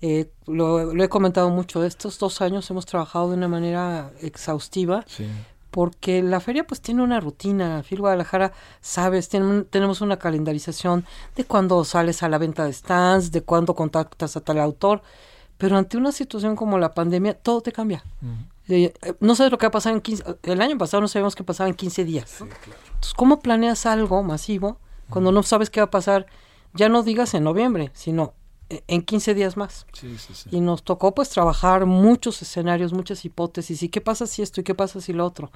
Eh, 0.01 0.31
lo, 0.47 0.95
lo 0.95 1.05
he 1.05 1.09
comentado 1.11 1.51
mucho, 1.51 1.85
estos 1.85 2.19
dos 2.19 2.41
años 2.41 2.71
hemos 2.71 2.87
trabajado 2.87 3.29
de 3.29 3.37
una 3.37 3.49
manera 3.49 4.11
exhaustiva 4.23 5.05
Sí. 5.07 5.29
porque 5.71 6.23
la 6.23 6.41
feria 6.41 6.67
pues 6.67 6.81
tiene 6.81 7.03
una 7.03 7.21
rutina. 7.21 7.83
FIL 7.83 8.01
Guadalajara, 8.01 8.53
sabes, 8.81 9.29
tiene 9.29 9.65
tenemos 9.65 10.01
una 10.01 10.17
calendarización 10.17 11.05
de 11.37 11.45
cuándo 11.45 11.85
sales 11.85 12.23
a 12.23 12.31
la 12.31 12.39
venta 12.39 12.65
de 12.65 12.73
stands, 12.73 13.31
de 13.33 13.43
cuándo 13.43 13.75
contactas 13.75 14.35
a 14.39 14.41
tal 14.41 14.59
autor, 14.61 15.03
pero 15.59 15.77
ante 15.77 15.99
una 15.99 16.11
situación 16.13 16.57
como 16.57 16.79
la 16.79 16.95
pandemia, 16.95 17.35
todo 17.35 17.61
te 17.61 17.71
cambia. 17.71 18.03
Eh, 18.75 18.95
no 19.21 19.35
sabes 19.35 19.53
lo 19.53 19.59
que 19.59 19.67
va 19.67 19.69
a 19.69 19.73
pasar 19.73 19.93
en 19.93 20.01
15... 20.01 20.25
El 20.43 20.61
año 20.61 20.79
pasado 20.79 21.01
no 21.01 21.09
sabíamos 21.09 21.35
qué 21.35 21.45
pasaba 21.45 21.69
en 21.69 21.75
15 21.75 22.05
días. 22.05 22.37
¿no? 22.41 22.47
Entonces, 22.47 23.15
¿cómo 23.15 23.41
planeas 23.41 23.87
algo 23.87 24.23
masivo 24.23 24.79
cuando 25.09 25.33
no 25.33 25.43
sabes 25.43 25.71
qué 25.71 25.81
va 25.81 25.87
a 25.87 25.91
pasar? 25.91 26.27
Ya 26.75 26.89
no 26.89 27.03
digas 27.03 27.35
en 27.35 27.45
noviembre, 27.45 27.91
sino 27.95 28.35
eh, 28.69 28.83
en 28.87 29.03
15 29.03 29.35
días 29.35 29.57
más. 29.57 29.87
Sí, 29.93 30.17
sí, 30.19 30.35
sí. 30.35 30.49
Y 30.53 30.61
nos 30.61 30.83
tocó 30.85 31.15
pues 31.15 31.29
trabajar 31.31 31.87
muchos 31.87 32.41
escenarios, 32.43 32.93
muchas 32.93 33.25
hipótesis. 33.25 33.83
¿Y 33.83 33.89
qué 33.89 34.01
pasa 34.01 34.27
si 34.27 34.43
esto 34.43 34.61
y 34.61 34.65
qué 34.65 34.75
pasa 34.75 35.01
si 35.01 35.13
lo 35.13 35.27
otro? 35.27 35.51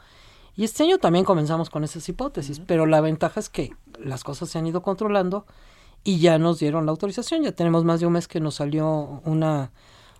Y 0.56 0.64
este 0.64 0.84
año 0.84 0.98
también 0.98 1.24
comenzamos 1.24 1.68
con 1.68 1.82
esas 1.82 2.08
hipótesis, 2.08 2.60
pero 2.60 2.86
la 2.86 3.00
ventaja 3.00 3.40
es 3.40 3.48
que 3.48 3.72
las 3.98 4.22
cosas 4.22 4.50
se 4.50 4.58
han 4.58 4.66
ido 4.66 4.82
controlando 4.82 5.46
y 6.04 6.18
ya 6.18 6.38
nos 6.38 6.58
dieron 6.60 6.86
la 6.86 6.92
autorización. 6.92 7.42
Ya 7.42 7.52
tenemos 7.52 7.84
más 7.84 8.00
de 8.00 8.06
un 8.06 8.12
mes 8.12 8.28
que 8.28 8.38
nos 8.38 8.56
salió 8.56 9.20
una, 9.24 9.72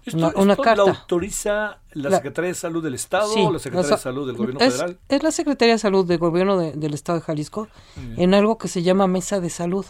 Esto, 0.04 0.18
una, 0.18 0.32
una 0.36 0.52
esto 0.52 0.62
carta. 0.62 0.84
la 0.84 0.90
autoriza 0.90 1.78
la, 1.92 2.10
La- 2.10 2.16
Secretaría 2.16 2.48
de 2.48 2.54
Salud 2.54 2.82
del 2.82 2.94
Estado 2.94 3.32
Sí, 3.32 3.40
o 3.42 3.52
la 3.52 3.58
Secretaría 3.58 3.96
de 3.96 4.02
Salud 4.02 4.26
del 4.26 4.36
Gobierno 4.36 4.60
es, 4.60 4.72
Federal. 4.74 4.98
Es 5.08 5.22
la 5.22 5.30
Secretaría 5.32 5.74
de 5.74 5.78
Salud 5.78 6.06
del 6.06 6.18
Gobierno 6.18 6.58
de- 6.58 6.72
del 6.72 6.94
Estado 6.94 7.18
de 7.20 7.24
Jalisco 7.24 7.68
en 8.16 8.34
algo 8.34 8.58
que 8.58 8.68
se 8.68 8.82
llama 8.82 9.06
Mesa 9.06 9.40
de 9.40 9.48
Salud, 9.50 9.86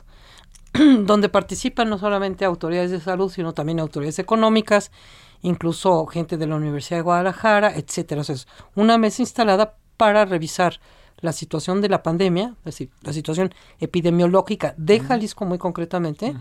donde 0.72 1.28
participan 1.28 1.88
no 1.90 1.98
solamente 1.98 2.44
autoridades 2.44 2.90
de 2.90 3.00
salud, 3.00 3.30
sino 3.30 3.52
también 3.54 3.80
autoridades 3.80 4.18
económicas, 4.18 4.90
incluso 5.42 6.06
gente 6.06 6.36
de 6.36 6.46
la 6.46 6.56
Universidad 6.56 6.98
de 6.98 7.02
Guadalajara, 7.02 7.74
etcétera. 7.76 8.20
O 8.22 8.24
sea, 8.24 8.34
es 8.34 8.46
una 8.74 8.98
mesa 8.98 9.22
instalada 9.22 9.76
para 9.96 10.24
revisar 10.24 10.80
la 11.20 11.32
situación 11.32 11.80
de 11.80 11.88
la 11.88 12.02
pandemia, 12.02 12.54
es 12.60 12.64
decir, 12.64 12.90
la 13.02 13.12
situación 13.12 13.54
epidemiológica 13.78 14.74
de 14.76 15.00
Jalisco 15.00 15.44
muy 15.46 15.58
concretamente, 15.58 16.34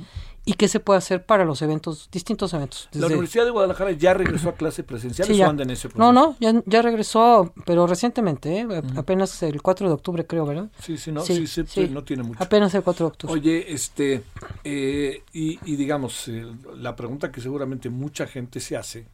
y 0.46 0.54
qué 0.54 0.68
se 0.68 0.80
puede 0.80 0.98
hacer 0.98 1.26
para 1.26 1.46
los 1.46 1.62
eventos, 1.62 2.10
distintos 2.12 2.54
eventos. 2.54 2.90
La 2.92 3.08
Universidad 3.08 3.46
de 3.46 3.52
Guadalajara 3.52 3.92
ya 3.92 4.14
regresó 4.14 4.50
a 4.50 4.56
clase 4.56 4.84
presencial 4.84 5.28
Sí, 5.28 5.42
o 5.42 5.50
anda 5.50 5.64
en 5.64 5.70
ese 5.70 5.88
proceso. 5.88 6.00
No, 6.00 6.12
no, 6.12 6.36
ya, 6.40 6.62
ya 6.66 6.82
regresó, 6.82 7.54
pero 7.66 7.88
recientemente, 7.88 8.60
¿eh? 8.60 8.68
Apenas 8.96 9.42
el 9.44 9.62
4 9.62 9.88
de 9.88 9.94
octubre 9.94 10.28
creo, 10.28 10.46
¿verdad? 10.46 10.70
Sí, 10.82 10.98
sí, 10.98 11.12
no, 11.12 11.22
sí, 11.22 11.48
sí, 11.48 11.64
sí, 11.66 11.90
no 11.90 12.04
tiene 12.04 12.24
mucho. 12.24 12.44
Apenas 12.44 12.74
el 12.76 12.84
4 12.84 13.06
de 13.06 13.08
octubre. 13.08 13.34
Oye, 13.34 13.74
este, 13.74 14.24
eh, 14.64 15.24
y, 15.32 15.60
y 15.72 15.76
digamos, 15.78 16.28
eh, 16.28 16.46
la 16.76 16.96
pregunta 16.96 17.32
que 17.32 17.40
seguramente 17.40 17.90
mucha 17.90 18.28
gente 18.28 18.60
se 18.60 18.76
hace, 18.76 19.06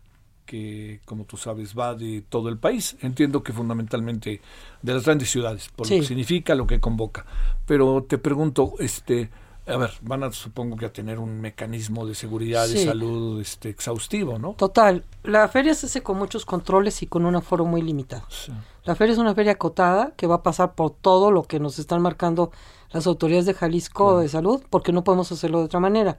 que 0.50 1.00
como 1.06 1.26
tú 1.26 1.38
sabes 1.38 1.78
va 1.78 1.94
de 1.94 2.24
todo 2.28 2.50
el 2.50 2.58
país, 2.58 2.98
entiendo 3.02 3.44
que 3.44 3.54
fundamentalmente 3.54 4.42
de 4.82 4.94
las 4.96 5.06
grandes 5.06 5.30
ciudades, 5.30 5.70
por 5.70 5.86
lo 5.88 5.96
que 5.96 6.04
significa, 6.04 6.56
lo 6.56 6.66
que 6.66 6.80
convoca, 6.80 7.24
pero 7.68 8.04
te 8.10 8.18
pregunto, 8.18 8.74
este, 8.80 9.30
a 9.70 9.78
ver, 9.78 9.92
van 10.02 10.24
a 10.24 10.32
supongo 10.32 10.76
que 10.78 10.86
a 10.86 10.94
tener 10.94 11.20
un 11.20 11.40
mecanismo 11.42 12.06
de 12.06 12.16
seguridad, 12.16 12.68
de 12.68 12.78
Sí. 12.80 12.86
salud, 12.86 13.40
este, 13.40 13.70
exhaustivo, 13.70 14.40
¿no? 14.40 14.54
Total, 14.54 15.04
la 15.24 15.48
feria 15.48 15.74
se 15.76 15.86
hace 15.86 16.02
con 16.04 16.18
muchos 16.18 16.46
controles 16.46 17.02
y 17.04 17.08
con 17.08 17.26
un 17.26 17.36
aforo 17.36 17.66
muy 17.66 17.82
limitado. 17.82 18.24
Sí. 18.30 18.52
La 18.84 18.96
feria 18.96 19.14
es 19.14 19.20
una 19.20 19.36
feria 19.36 19.52
acotada 19.54 20.14
que 20.18 20.28
va 20.28 20.36
a 20.36 20.44
pasar 20.44 20.74
por 20.74 20.92
todo 20.92 21.32
lo 21.32 21.44
que 21.44 21.60
nos 21.60 21.78
están 21.80 22.02
marcando 22.02 22.52
las 22.92 23.06
autoridades 23.08 23.46
de 23.46 23.54
Jalisco 23.54 24.20
de 24.20 24.28
salud, 24.30 24.62
porque 24.70 24.92
no 24.92 25.04
podemos 25.04 25.32
hacerlo 25.32 25.60
de 25.60 25.66
otra 25.66 25.80
manera. 25.80 26.18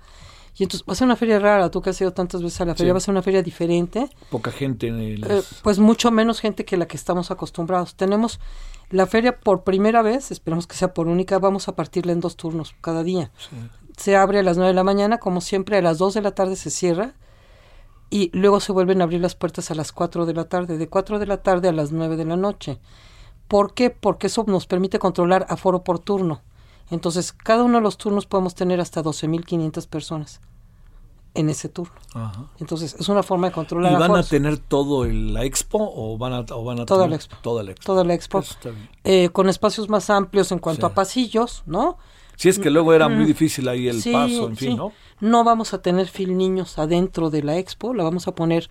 Y 0.56 0.64
entonces 0.64 0.86
va 0.88 0.92
a 0.92 0.96
ser 0.96 1.06
una 1.06 1.16
feria 1.16 1.38
rara, 1.38 1.70
tú 1.70 1.80
que 1.80 1.90
has 1.90 2.00
ido 2.00 2.12
tantas 2.12 2.42
veces 2.42 2.60
a 2.60 2.64
la 2.64 2.74
feria, 2.74 2.90
Sí. 2.90 2.92
va 2.92 2.98
a 2.98 3.00
ser 3.00 3.12
una 3.12 3.22
feria 3.22 3.42
diferente. 3.42 4.08
Poca 4.30 4.50
gente 4.50 4.88
en 4.88 5.20
las... 5.20 5.30
Eh, 5.30 5.42
pues 5.62 5.78
mucho 5.78 6.10
menos 6.10 6.40
gente 6.40 6.64
que 6.64 6.76
la 6.76 6.86
que 6.86 6.96
estamos 6.96 7.30
acostumbrados. 7.30 7.94
Tenemos 7.94 8.40
la 8.90 9.06
feria 9.06 9.38
por 9.38 9.62
primera 9.62 10.02
vez, 10.02 10.30
esperamos 10.30 10.66
que 10.66 10.76
sea 10.76 10.92
por 10.92 11.08
única, 11.08 11.38
vamos 11.38 11.68
a 11.68 11.76
partirla 11.76 12.12
en 12.12 12.20
dos 12.20 12.36
turnos 12.36 12.74
cada 12.80 13.02
día. 13.02 13.30
Se 13.96 14.16
abre 14.16 14.40
a 14.40 14.42
las 14.42 14.56
9 14.56 14.68
de 14.68 14.74
la 14.74 14.84
mañana, 14.84 15.18
como 15.18 15.40
siempre 15.40 15.78
a 15.78 15.82
las 15.82 15.98
2 15.98 16.14
de 16.14 16.22
la 16.22 16.32
tarde 16.32 16.56
se 16.56 16.70
cierra 16.70 17.14
y 18.10 18.30
luego 18.36 18.58
se 18.60 18.72
vuelven 18.72 19.00
a 19.00 19.04
abrir 19.04 19.20
las 19.20 19.36
puertas 19.36 19.70
a 19.70 19.74
las 19.74 19.92
4 19.92 20.26
de 20.26 20.34
la 20.34 20.48
tarde, 20.48 20.76
de 20.76 20.88
4 20.88 21.18
de 21.18 21.26
la 21.26 21.42
tarde 21.42 21.68
a 21.68 21.72
las 21.72 21.92
9 21.92 22.16
de 22.16 22.24
la 22.24 22.36
noche. 22.36 22.80
¿Por 23.46 23.74
qué? 23.74 23.90
Porque 23.90 24.26
eso 24.26 24.44
nos 24.46 24.66
permite 24.66 24.98
controlar 24.98 25.46
aforo 25.48 25.84
por 25.84 25.98
turno. 26.00 26.42
Entonces, 26.90 27.32
cada 27.32 27.62
uno 27.62 27.78
de 27.78 27.82
los 27.82 27.96
turnos 27.96 28.26
podemos 28.26 28.54
tener 28.54 28.80
hasta 28.80 29.02
12.500 29.02 29.86
personas 29.88 30.40
en 31.34 31.48
ese 31.48 31.68
turno. 31.68 31.94
Ajá. 32.14 32.46
Entonces, 32.58 32.96
es 32.98 33.08
una 33.08 33.22
forma 33.22 33.48
de 33.48 33.52
controlar 33.52 33.92
¿Y 33.92 33.96
van 33.96 34.16
a 34.16 34.22
tener 34.22 34.58
todo 34.58 35.04
el, 35.04 35.32
la 35.34 35.44
expo 35.44 35.78
o 35.80 36.18
van 36.18 36.32
a, 36.32 36.40
o 36.54 36.64
van 36.64 36.80
a 36.80 36.86
Toda 36.86 37.00
tener 37.04 37.10
la 37.10 37.16
expo. 37.16 37.36
Toda 37.42 37.62
la 37.62 37.70
expo. 37.72 37.86
toda 37.86 38.04
la 38.04 38.14
expo, 38.14 38.42
eh, 39.04 39.28
con 39.32 39.48
espacios 39.48 39.88
más 39.88 40.10
amplios 40.10 40.50
en 40.52 40.58
cuanto 40.58 40.86
Sí. 40.86 40.92
a 40.92 40.94
pasillos, 40.94 41.62
¿no? 41.66 41.98
Si 42.36 42.48
es 42.48 42.58
que 42.58 42.70
luego 42.70 42.94
era 42.94 43.08
muy 43.08 43.24
Mm. 43.24 43.26
difícil 43.26 43.68
ahí 43.68 43.86
el 43.88 44.00
Sí, 44.02 44.12
paso, 44.12 44.46
en 44.48 44.56
fin, 44.56 44.70
sí. 44.70 44.76
¿no? 44.76 44.92
No 45.20 45.44
vamos 45.44 45.74
a 45.74 45.82
tener 45.82 46.08
fil 46.08 46.36
niños 46.38 46.78
adentro 46.78 47.28
de 47.30 47.42
la 47.42 47.58
expo, 47.58 47.92
la 47.92 48.02
vamos 48.02 48.26
a 48.28 48.34
poner 48.34 48.68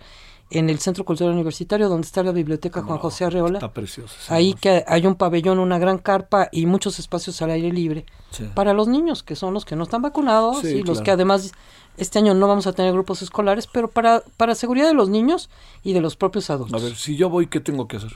en 0.52 0.68
el 0.68 0.80
Centro 0.80 1.04
Cultural 1.04 1.32
Universitario, 1.34 1.88
donde 1.88 2.04
está 2.06 2.24
la 2.24 2.32
Biblioteca 2.32 2.82
Juan 2.82 2.98
José 2.98 3.24
Arreola. 3.26 3.58
Está 3.58 3.72
precioso. 3.72 4.12
sí. 4.18 4.26
Ahí 4.34 4.54
que 4.54 4.82
hay 4.88 5.06
un 5.06 5.14
pabellón, 5.14 5.60
una 5.60 5.78
gran 5.78 5.98
carpa 5.98 6.48
y 6.50 6.66
muchos 6.66 6.98
espacios 6.98 7.40
al 7.42 7.50
aire 7.50 7.72
libre 7.72 8.04
Sí. 8.32 8.50
para 8.52 8.74
los 8.74 8.88
niños, 8.88 9.22
que 9.22 9.36
son 9.36 9.54
los 9.54 9.64
que 9.64 9.76
no 9.76 9.84
están 9.84 10.02
vacunados 10.02 10.58
Sí, 10.62 10.68
y 10.68 10.78
los 10.82 10.98
claro. 10.98 11.04
que 11.04 11.10
además 11.12 11.52
este 12.00 12.18
año 12.18 12.34
no 12.34 12.48
vamos 12.48 12.66
a 12.66 12.72
tener 12.72 12.92
grupos 12.92 13.22
escolares, 13.22 13.66
pero 13.66 13.88
para, 13.88 14.22
para 14.36 14.54
seguridad 14.54 14.88
de 14.88 14.94
los 14.94 15.08
niños 15.08 15.50
y 15.84 15.92
de 15.92 16.00
los 16.00 16.16
propios 16.16 16.50
A 16.50 16.54
adultos. 16.54 16.82
ver, 16.82 16.96
si 16.96 17.16
yo 17.16 17.28
voy, 17.30 17.46
¿qué 17.46 17.60
tengo 17.60 17.86
que 17.86 17.98
hacer? 17.98 18.10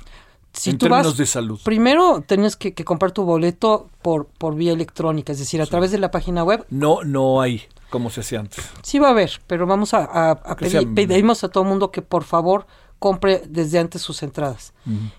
Si 0.52 0.70
en 0.70 0.78
tú 0.78 0.86
términos 0.86 1.06
vas- 1.12 1.16
de 1.16 1.26
salud. 1.26 1.60
Primero 1.64 2.22
tienes 2.26 2.56
que, 2.56 2.74
que 2.74 2.84
comprar 2.84 3.10
tu 3.12 3.24
boleto 3.24 3.88
por, 4.02 4.26
por 4.26 4.54
vía 4.54 4.72
electrónica, 4.72 5.32
es 5.32 5.38
decir, 5.38 5.60
a 5.60 5.66
través 5.66 5.90
de 5.90 5.98
la 5.98 6.10
página 6.10 6.44
web. 6.44 6.64
No, 6.70 7.02
no 7.02 7.40
hay, 7.40 7.62
como 7.90 8.08
se 8.10 8.20
hacía 8.20 8.38
antes. 8.40 8.64
Sí 8.82 8.98
va 9.00 9.08
a 9.08 9.10
haber, 9.10 9.40
pero 9.48 9.66
vamos 9.66 9.94
a, 9.94 10.04
a- 10.04 10.30
a 10.30 10.56
pedir, 10.56 10.72
sea- 10.82 10.94
pedimos 10.94 11.42
a 11.42 11.48
todo 11.48 11.64
mundo 11.64 11.90
que 11.90 12.02
por 12.02 12.22
favor 12.24 12.66
compre 13.04 13.42
desde 13.46 13.78
antes 13.78 14.00
sus 14.00 14.22
entradas 14.22 14.72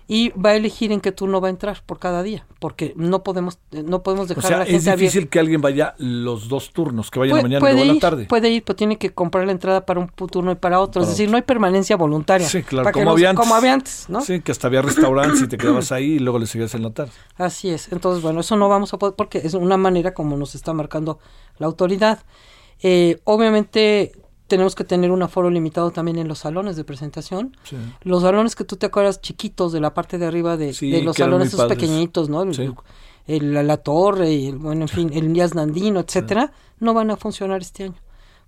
y 0.08 0.30
va 0.30 0.50
a 0.50 0.56
elegir 0.56 0.90
en 0.90 1.00
qué 1.00 1.12
turno 1.12 1.40
va 1.40 1.46
a 1.46 1.50
entrar 1.50 1.84
por 1.86 2.00
cada 2.00 2.24
día, 2.24 2.44
porque 2.58 2.92
no 2.96 3.22
podemos 3.22 3.58
eh, 3.70 3.84
no 3.86 4.02
podemos 4.02 4.24
O 4.24 4.34
dejar 4.34 4.44
a 4.44 4.48
sea, 4.48 4.56
la 4.58 4.64
es 4.64 4.70
gente 4.70 4.90
abierta. 4.90 5.02
difícil 5.12 5.28
que 5.28 5.38
alguien 5.38 5.60
vaya 5.60 5.94
los 5.98 6.48
dos 6.48 6.72
turnos, 6.72 7.12
que 7.12 7.20
vaya 7.20 7.30
en 7.30 7.36
la 7.36 7.42
mañana 7.44 7.58
y 7.58 7.72
luego 7.72 7.82
en 7.82 7.88
ir, 7.88 7.94
la 7.94 8.00
tarde. 8.00 8.26
puede 8.26 8.50
ir, 8.50 8.64
pero 8.64 8.74
tiene 8.74 8.98
que 8.98 9.14
comprar 9.14 9.46
la 9.46 9.52
entrada 9.52 9.86
para 9.86 10.00
un 10.00 10.08
pu- 10.08 10.28
turno 10.28 10.50
y 10.50 10.56
para 10.56 10.80
otro. 10.80 11.00
Para 11.00 11.04
es 11.12 11.16
decir, 11.16 11.30
no 11.30 11.36
hay 11.36 11.42
permanencia 11.44 11.96
voluntaria. 11.96 12.48
Sí, 12.48 12.64
claro, 12.64 12.90
como 12.90 13.04
no- 13.04 13.10
había 13.12 13.30
antes. 13.30 13.40
como 13.44 13.54
había 13.54 13.72
antes, 13.74 14.06
¿no? 14.08 14.20
Sí, 14.20 14.40
que 14.40 14.50
hasta 14.50 14.66
había 14.66 14.82
restaurantes 14.82 15.42
y 15.42 15.46
te 15.46 15.56
quedabas 15.56 15.92
ahí 15.92 16.14
y 16.14 16.18
luego 16.18 16.40
le 16.40 16.46
seguías 16.46 16.74
en 16.74 16.82
la 16.82 16.90
tarde. 16.90 17.12
Así 17.36 17.70
es. 17.70 17.92
Entonces, 17.92 18.20
bueno, 18.20 18.40
eso 18.40 18.56
no 18.56 18.68
vamos 18.68 18.92
a 18.94 18.98
poder 18.98 19.14
porque 19.14 19.38
es 19.38 19.54
una 19.54 19.76
manera 19.76 20.12
como 20.12 20.36
nos 20.36 20.56
está 20.56 20.72
marcando 20.72 21.20
la 21.58 21.66
autoridad. 21.66 22.18
Eh, 22.82 23.20
obviamente 23.24 24.12
tenemos 24.46 24.74
que 24.74 24.84
tener 24.84 25.10
un 25.10 25.22
aforo 25.22 25.50
limitado 25.50 25.90
también 25.90 26.18
en 26.18 26.28
los 26.28 26.38
salones 26.40 26.76
de 26.76 26.84
presentación. 26.84 27.56
Sí. 27.64 27.76
Los 28.02 28.22
salones 28.22 28.54
que 28.56 28.64
tú 28.64 28.76
te 28.76 28.86
acuerdas 28.86 29.20
chiquitos 29.20 29.72
de 29.72 29.80
la 29.80 29.92
parte 29.94 30.18
de 30.18 30.26
arriba 30.26 30.56
de, 30.56 30.72
Sí, 30.72 30.90
de 30.90 31.02
los 31.02 31.16
salones 31.16 31.48
esos 31.48 31.60
padres. 31.60 31.78
pequeñitos, 31.78 32.28
¿no? 32.28 32.42
El- 32.42 32.54
Sí. 32.54 32.70
el- 33.26 33.52
la, 33.54 33.62
la 33.62 33.76
torre, 33.78 34.30
y 34.32 34.46
el, 34.48 34.58
bueno, 34.58 34.82
en 34.82 34.88
fin, 34.88 35.10
el 35.12 35.32
Díaz 35.32 35.54
Nandino, 35.54 36.00
etcétera, 36.00 36.52
no 36.78 36.94
van 36.94 37.10
a 37.10 37.16
funcionar 37.16 37.60
este 37.60 37.84
año. 37.84 37.94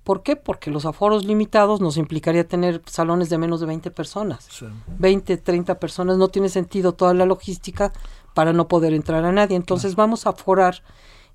¿Por 0.05 0.22
qué? 0.22 0.36
Porque 0.36 0.70
los 0.70 0.86
aforos 0.86 1.24
limitados 1.26 1.80
nos 1.82 1.96
implicaría 1.99 2.46
tener 2.49 2.80
salones 2.86 3.28
de 3.28 3.36
menos 3.36 3.61
de 3.61 3.66
20 3.66 3.90
personas. 3.90 4.46
Sí. 4.49 4.66
20, 4.99 5.36
30 5.36 5.78
personas, 5.80 6.16
no 6.16 6.28
tiene 6.28 6.49
sentido 6.49 6.92
toda 6.94 7.12
la 7.12 7.26
logística 7.26 7.92
para 8.34 8.53
no 8.55 8.68
poder 8.68 8.94
entrar 8.94 9.24
a 9.24 9.32
nadie. 9.32 9.57
Entonces 9.57 9.96
vamos 9.96 10.26
a 10.26 10.30
aforar 10.30 10.82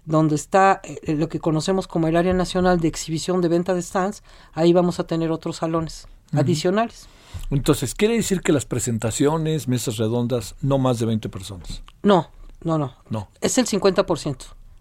donde 0.05 0.35
está 0.35 0.81
eh, 0.83 1.15
lo 1.15 1.29
que 1.29 1.39
conocemos 1.39 1.87
como 1.87 2.07
el 2.07 2.15
área 2.15 2.33
nacional 2.33 2.79
de 2.79 2.87
exhibición 2.87 3.41
de 3.41 3.47
venta 3.47 3.73
de 3.73 3.81
stands, 3.81 4.23
ahí 4.53 4.73
vamos 4.73 4.99
a 4.99 5.05
tener 5.05 5.31
otros 5.31 5.57
salones 5.57 6.07
adicionales. 6.33 7.07
Entonces, 7.49 7.95
quiere 7.95 8.15
decir 8.15 8.41
que 8.41 8.51
las 8.51 8.65
presentaciones, 8.65 9.67
mesas 9.67 9.97
redondas, 9.97 10.55
no 10.61 10.77
más 10.77 10.99
de 10.99 11.05
20 11.05 11.29
personas. 11.29 11.83
No, 12.01 12.29
no, 12.63 12.77
no. 12.77 12.93
No. 13.09 13.29
Es 13.41 13.57
el 13.57 13.65
50% 13.65 14.37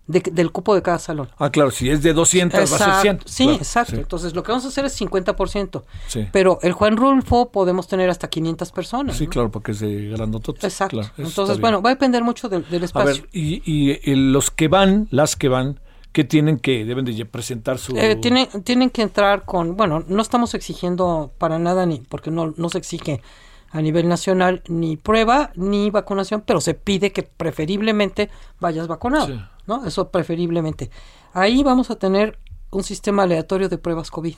de- 0.07 0.21
del 0.33 0.51
cupo 0.51 0.75
de 0.75 0.83
cada 0.83 0.99
salón. 0.99 1.29
Ah, 1.39 1.51
claro, 1.51 1.71
si 1.71 1.89
es 1.89 2.03
de 2.03 2.13
200 2.13 2.59
va 2.61 2.65
a 2.65 2.67
ser 2.67 2.77
Exacto. 2.89 3.03
100. 3.03 3.21
Sí, 3.27 3.45
Claro, 3.45 3.59
exacto. 3.59 3.93
sí. 3.93 4.01
Entonces, 4.01 4.35
lo 4.35 4.43
que 4.43 4.51
vamos 4.53 4.65
a 4.65 4.69
hacer 4.69 4.85
es 4.85 4.93
50%. 5.01 5.85
Sí. 6.09 6.27
Pero 6.33 6.59
el 6.63 6.73
Juan 6.73 6.97
Rulfo 6.97 7.51
podemos 7.51 7.87
tener 7.89 8.11
hasta 8.11 8.29
500 8.29 8.73
personas. 8.73 9.17
Sí, 9.17 9.25
¿no? 9.27 9.31
claro, 9.31 9.51
porque 9.51 9.73
es 9.73 9.81
de 9.81 10.09
grandotote. 10.11 10.67
Exacto. 10.67 10.99
Claro, 10.99 11.13
Entonces, 11.19 11.61
bueno, 11.61 11.81
va 11.83 11.91
a 11.91 11.95
depender 11.95 12.23
mucho 12.25 12.49
del, 12.49 12.69
del 12.69 12.83
A 12.83 12.87
espacio. 12.87 13.23
ver, 13.23 13.29
y, 13.33 13.63
y, 13.65 13.91
eh, 13.93 14.17
los 14.17 14.51
que 14.51 14.69
van, 14.69 15.07
las 15.11 15.37
que 15.37 15.49
van, 15.49 15.79
¿qué 16.13 16.25
tienen 16.25 16.59
que, 16.59 16.85
deben 16.85 17.05
de 17.05 17.25
presentar 17.25 17.79
su... 17.79 17.97
Eh, 17.97 18.17
tienen, 18.17 18.49
tienen 18.65 18.91
que 18.91 19.03
entrar 19.03 19.45
con, 19.45 19.77
bueno, 19.77 20.05
no 20.09 20.21
estamos 20.21 20.55
exigiendo 20.55 21.33
para 21.39 21.59
nada, 21.59 21.87
ni 21.87 22.01
porque 22.01 22.31
no, 22.31 22.53
no 22.57 22.69
se 22.69 22.79
exige 22.79 23.23
a 23.71 23.81
nivel 23.81 24.07
nacional 24.07 24.63
ni 24.69 24.99
prueba 24.99 25.51
ni 25.55 25.89
vacunación, 25.91 26.43
pero 26.45 26.61
se 26.61 26.75
pide 26.75 27.13
que 27.13 27.23
preferiblemente 27.23 28.29
vayas 28.61 28.87
vacunado, 28.89 29.29
Sí. 29.29 29.41
¿No? 29.67 29.85
Eso 29.87 30.11
preferiblemente. 30.11 30.91
Ahí 31.33 31.63
vamos 31.63 31.91
a 31.91 31.97
tener 31.97 32.39
un 32.71 32.83
sistema 32.83 33.25
aleatorio 33.25 33.69
de 33.69 33.79
pruebas 33.79 34.11
COVID. 34.11 34.37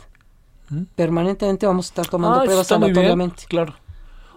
Permanentemente 0.97 1.67
vamos 1.67 1.87
a 1.87 1.89
estar 1.89 2.07
tomando 2.09 2.39
¿Mm? 2.39 2.41
Ah, 2.41 2.45
pruebas 2.45 2.73
aleatoriamente. 2.73 3.45
claro. 3.49 3.75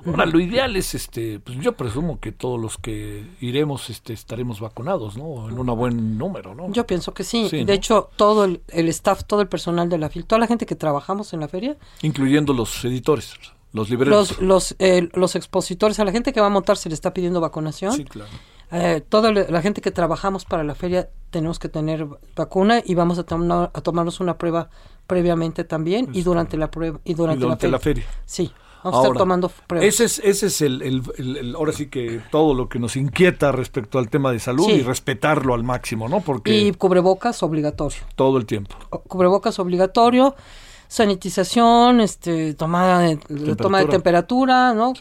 Ahora, 0.06 0.26
lo 0.26 0.40
ideal 0.40 0.76
es, 0.76 0.94
este, 0.96 1.40
pues 1.40 1.58
yo 1.60 1.76
presumo 1.76 2.20
que 2.20 2.32
todos 2.32 2.60
los 2.62 2.78
que 2.78 3.28
iremos 3.42 3.90
este, 3.90 4.14
estaremos 4.14 4.62
vacunados, 4.62 5.18
¿no? 5.18 5.50
En 5.50 5.60
un 5.60 5.66
buen 5.76 6.18
número, 6.18 6.56
¿no? 6.56 6.72
Yo 6.72 6.86
pienso 6.88 7.14
que 7.14 7.24
sí. 7.24 7.48
Sí, 7.50 7.58
de 7.58 7.66
¿no? 7.66 7.74
hecho, 7.74 8.10
todo 8.16 8.46
el, 8.46 8.62
el 8.70 8.88
staff, 8.90 9.24
todo 9.26 9.42
el 9.42 9.48
personal 9.50 9.90
de 9.90 9.98
la 9.98 10.10
FIL, 10.10 10.26
toda 10.26 10.40
la 10.40 10.48
gente 10.48 10.66
que 10.66 10.76
trabajamos 10.76 11.34
en 11.34 11.42
la 11.42 11.48
feria, 11.50 11.76
Incluyendo 12.04 12.54
los 12.54 12.86
editores, 12.86 13.34
los 13.74 13.90
libreros. 13.90 14.40
los, 14.40 14.42
los, 14.42 14.76
eh, 14.80 15.10
los 15.14 15.36
expositores, 15.36 16.00
a 16.00 16.06
la 16.06 16.12
gente 16.12 16.32
que 16.32 16.40
va 16.40 16.48
a 16.48 16.52
montar 16.52 16.78
se 16.78 16.88
le 16.88 16.96
está 16.96 17.14
pidiendo 17.14 17.42
vacunación. 17.42 17.92
Sí, 17.94 18.06
claro. 18.06 18.30
Eh, 18.72 19.02
toda 19.08 19.32
la 19.32 19.62
gente 19.62 19.80
que 19.82 19.92
trabajamos 19.92 20.44
para 20.46 20.64
la 20.64 20.76
feria 20.76 21.10
tenemos 21.30 21.58
que 21.60 21.70
tener 21.70 22.06
vacuna 22.36 22.82
y 22.84 22.96
vamos 22.96 23.18
a, 23.18 23.24
tomar, 23.24 23.72
a 23.74 23.82
tomarnos 23.82 24.20
una 24.20 24.38
prueba 24.38 24.70
previamente 25.08 25.64
también 25.64 26.10
y 26.14 26.22
durante 26.24 26.58
la 26.58 26.70
prueba 26.70 27.00
y 27.06 27.14
durante, 27.14 27.40
Y 27.40 27.42
durante 27.44 27.68
la 27.70 27.80
feria. 27.80 28.04
Sí, 28.26 28.52
vamos 28.84 28.98
a 28.98 29.02
estar 29.02 29.08
Ahora, 29.08 29.18
tomando 29.20 29.50
pruebas. 29.68 29.88
Ese 29.88 30.04
es, 30.04 30.20
ese 30.20 30.48
es 30.48 30.62
el, 30.62 30.82
el- 30.82 31.02
el- 31.18 31.38
el- 31.38 31.56
ahora 31.56 31.72
sí 31.72 31.88
que 31.88 32.20
todo 32.30 32.54
lo 32.54 32.68
que 32.68 32.78
nos 32.80 32.98
inquieta 32.98 33.54
respecto 33.54 34.00
al 34.00 34.10
tema 34.10 34.34
de 34.34 34.40
salud 34.40 34.66
Sí. 34.66 34.72
y 34.74 34.82
respetarlo 34.82 35.54
al 35.54 35.64
máximo, 35.64 36.10
¿no? 36.10 36.20
Porque 36.20 36.54
Y 36.58 36.74
cubrebocas 36.74 37.42
obligatorio. 37.44 38.00
todo 38.16 38.38
el 38.38 38.46
tiempo. 38.46 38.76
O- 38.90 39.00
Cubrebocas 39.00 39.60
obligatorio, 39.60 40.36
sanitización, 40.90 42.02
este, 42.02 42.54
tomada 42.54 43.00
de, 43.00 43.18
toma 43.56 43.80
de 43.80 43.86
temperatura, 43.86 44.74
¿no? 44.74 44.94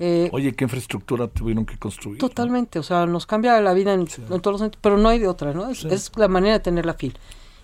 Eh, 0.00 0.28
Oye, 0.32 0.54
¿qué 0.54 0.64
infraestructura 0.64 1.26
tuvieron 1.28 1.66
que 1.66 1.76
construir? 1.78 2.18
Totalmente, 2.18 2.78
o 2.78 2.82
sea, 2.82 3.06
nos 3.06 3.26
cambia 3.26 3.60
la 3.60 3.74
vida 3.74 3.94
en, 3.94 4.00
en 4.02 4.40
todos 4.40 4.52
los 4.52 4.60
sentidos, 4.60 4.80
pero 4.80 4.96
no 4.98 5.08
hay 5.08 5.18
de 5.18 5.26
otra, 5.28 5.52
¿no? 5.52 5.68
Es, 5.70 5.78
Sí. 5.80 5.88
es 5.90 6.12
la 6.16 6.28
manera 6.28 6.54
de 6.54 6.60
tener 6.60 6.86
la 6.86 6.94
fil. 6.94 7.18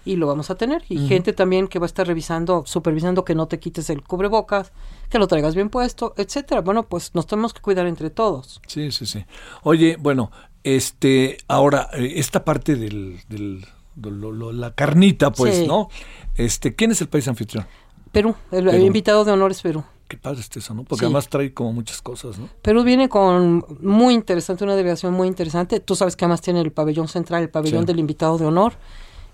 Y 0.07 0.17
lo 0.17 0.27
vamos 0.27 0.51
a 0.51 0.55
tener. 0.57 0.83
Y 0.91 1.07
gente 1.09 1.33
también 1.33 1.67
que 1.67 1.79
va 1.79 1.87
a 1.87 1.87
estar 1.87 2.07
revisando, 2.07 2.65
supervisando 2.67 3.25
que 3.25 3.35
no 3.35 3.47
te 3.49 3.59
quites 3.59 3.89
el 3.89 4.03
cubrebocas, 4.03 4.71
que 5.09 5.19
lo 5.19 5.27
traigas 5.29 5.55
bien 5.55 5.71
puesto, 5.71 6.13
etcétera. 6.19 6.61
Bueno, 6.61 6.83
pues 6.83 7.15
nos 7.15 7.27
tenemos 7.27 7.55
que 7.55 7.63
cuidar 7.63 7.87
entre 7.87 8.11
todos. 8.11 8.61
Sí, 8.67 8.93
sí, 8.93 9.07
sí. 9.07 9.25
Oye, 9.63 9.97
bueno, 9.99 10.31
este, 10.63 11.39
ahora, 11.49 11.89
eh, 11.95 12.15
esta 12.17 12.45
parte 12.45 12.77
del, 12.77 13.21
del- 13.31 13.65
de 13.95 14.11
lo- 14.11 14.33
lo- 14.33 14.53
la 14.53 14.73
carnita, 14.75 15.31
pues, 15.33 15.57
Sí. 15.57 15.67
¿no? 15.67 15.89
Este, 16.35 16.75
¿quién 16.75 16.91
es 16.91 17.01
el 17.01 17.09
país 17.09 17.27
anfitrión? 17.29 17.65
Perú, 18.13 18.35
el, 18.51 18.65
el 18.67 18.71
Perú. 18.73 18.85
invitado 18.87 19.25
de 19.25 19.33
honor 19.33 19.53
es 19.53 19.63
Perú. 19.63 19.85
Qué 20.09 20.19
padre 20.19 20.41
está 20.41 20.59
eso, 20.59 20.75
¿no? 20.75 20.85
Porque 20.85 21.01
Sí. 21.01 21.05
además 21.07 21.29
trae 21.29 21.53
como 21.55 21.73
muchas 21.73 22.03
cosas, 22.03 22.39
¿no? 22.39 22.49
Perú 22.63 22.83
viene 22.85 23.09
con 23.09 23.65
muy 23.81 24.13
interesante, 24.15 24.63
una 24.65 24.77
delegación 24.77 25.15
muy 25.15 25.27
interesante. 25.29 25.81
Tú 25.81 25.97
sabes 25.97 26.15
que 26.15 26.25
además 26.27 26.41
tiene 26.43 26.61
el 26.61 26.73
pabellón 26.73 27.09
central, 27.09 27.43
el 27.43 27.49
pabellón 27.49 27.83
Sí. 27.83 27.87
del 27.87 27.99
invitado 28.01 28.37
de 28.37 28.45
honor, 28.45 28.75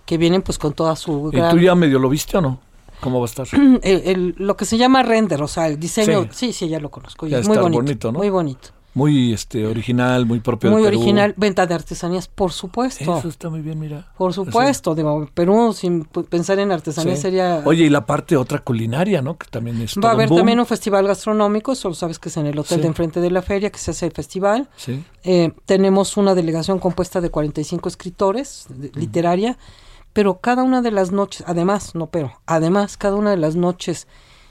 que 0.07 0.16
vienen 0.16 0.43
pues 0.43 0.59
con 0.59 0.73
toda 0.73 0.95
su 0.97 1.31
¿Y 1.33 1.37
gran... 1.37 1.51
tú 1.51 1.59
ya 1.61 1.75
medio 1.75 1.99
lo 1.99 2.09
viste 2.09 2.37
o 2.39 2.41
no? 2.41 2.61
¿Cómo 3.01 3.18
va 3.18 3.25
a 3.25 3.29
estar? 3.29 3.47
el, 3.53 3.81
el- 3.83 4.35
lo 4.39 4.57
que 4.57 4.64
se 4.64 4.77
llama 4.79 5.03
render, 5.03 5.43
o 5.43 5.49
sea, 5.49 5.66
el 5.66 5.79
diseño, 5.81 6.25
Sí. 6.25 6.29
sí, 6.49 6.53
sí, 6.53 6.68
ya 6.68 6.79
lo 6.81 6.91
conozco, 6.91 7.27
Ya 7.27 7.39
es 7.39 7.49
muy 7.49 7.59
bonito, 7.59 8.12
¿no? 8.12 8.18
muy 8.18 8.31
bonito, 8.31 8.68
Muy 8.93 9.32
este 9.32 9.66
original, 9.66 10.26
muy 10.26 10.41
propio 10.41 10.68
de 10.70 10.74
muy 10.76 10.82
Perú. 10.84 10.99
original, 10.99 11.32
venta 11.36 11.64
de 11.66 11.74
artesanías, 11.74 12.26
por 12.26 12.51
supuesto, 12.53 13.18
Eso 13.18 13.28
está 13.28 13.49
muy 13.49 13.61
bien, 13.61 13.78
mira. 13.78 14.09
por 14.18 14.32
supuesto, 14.34 14.97
digo, 14.97 15.28
Perú 15.32 15.72
sin 15.72 16.05
pensar 16.05 16.59
en 16.59 16.72
artesanía 16.72 17.14
Sí. 17.14 17.22
sería, 17.22 17.62
Oye, 17.64 17.84
y 17.84 17.88
la 17.88 18.05
parte 18.05 18.36
otra 18.36 18.59
culinaria, 18.59 19.22
¿no? 19.22 19.38
Que 19.38 19.47
también 19.49 19.80
es 19.80 19.95
va 19.97 20.09
a 20.11 20.12
haber 20.12 20.28
boom. 20.28 20.38
también 20.41 20.59
un 20.59 20.66
festival 20.66 21.07
gastronómico, 21.07 21.76
solo 21.76 21.95
sabes 21.95 22.18
que 22.18 22.30
es 22.30 22.36
en 22.36 22.47
el 22.47 22.59
hotel 22.59 22.78
Sí. 22.78 22.82
de 22.82 22.88
enfrente 22.88 23.20
de 23.20 23.30
la 23.30 23.43
feria 23.43 23.70
que 23.70 23.78
se 23.78 23.93
hace 23.93 24.07
el 24.07 24.12
festival, 24.12 24.68
Sí. 24.76 25.05
Eh, 25.22 25.53
tenemos 25.66 26.16
una 26.16 26.34
delegación 26.34 26.80
compuesta 26.80 27.20
de 27.20 27.30
45 27.30 27.88
escritores, 27.88 28.66
de- 28.70 28.91
literaria, 28.95 29.57
pero 30.12 30.38
cada 30.41 30.64
una 30.64 30.82
de 30.82 30.91
las 30.91 31.12
noches, 31.12 31.45
además, 31.47 31.95
no 31.95 32.09
pero, 32.09 32.32
además, 32.45 32.97
cada 32.97 33.14
una 33.14 33.30
de 33.30 33.36
las 33.36 33.55
noches, 33.55 34.09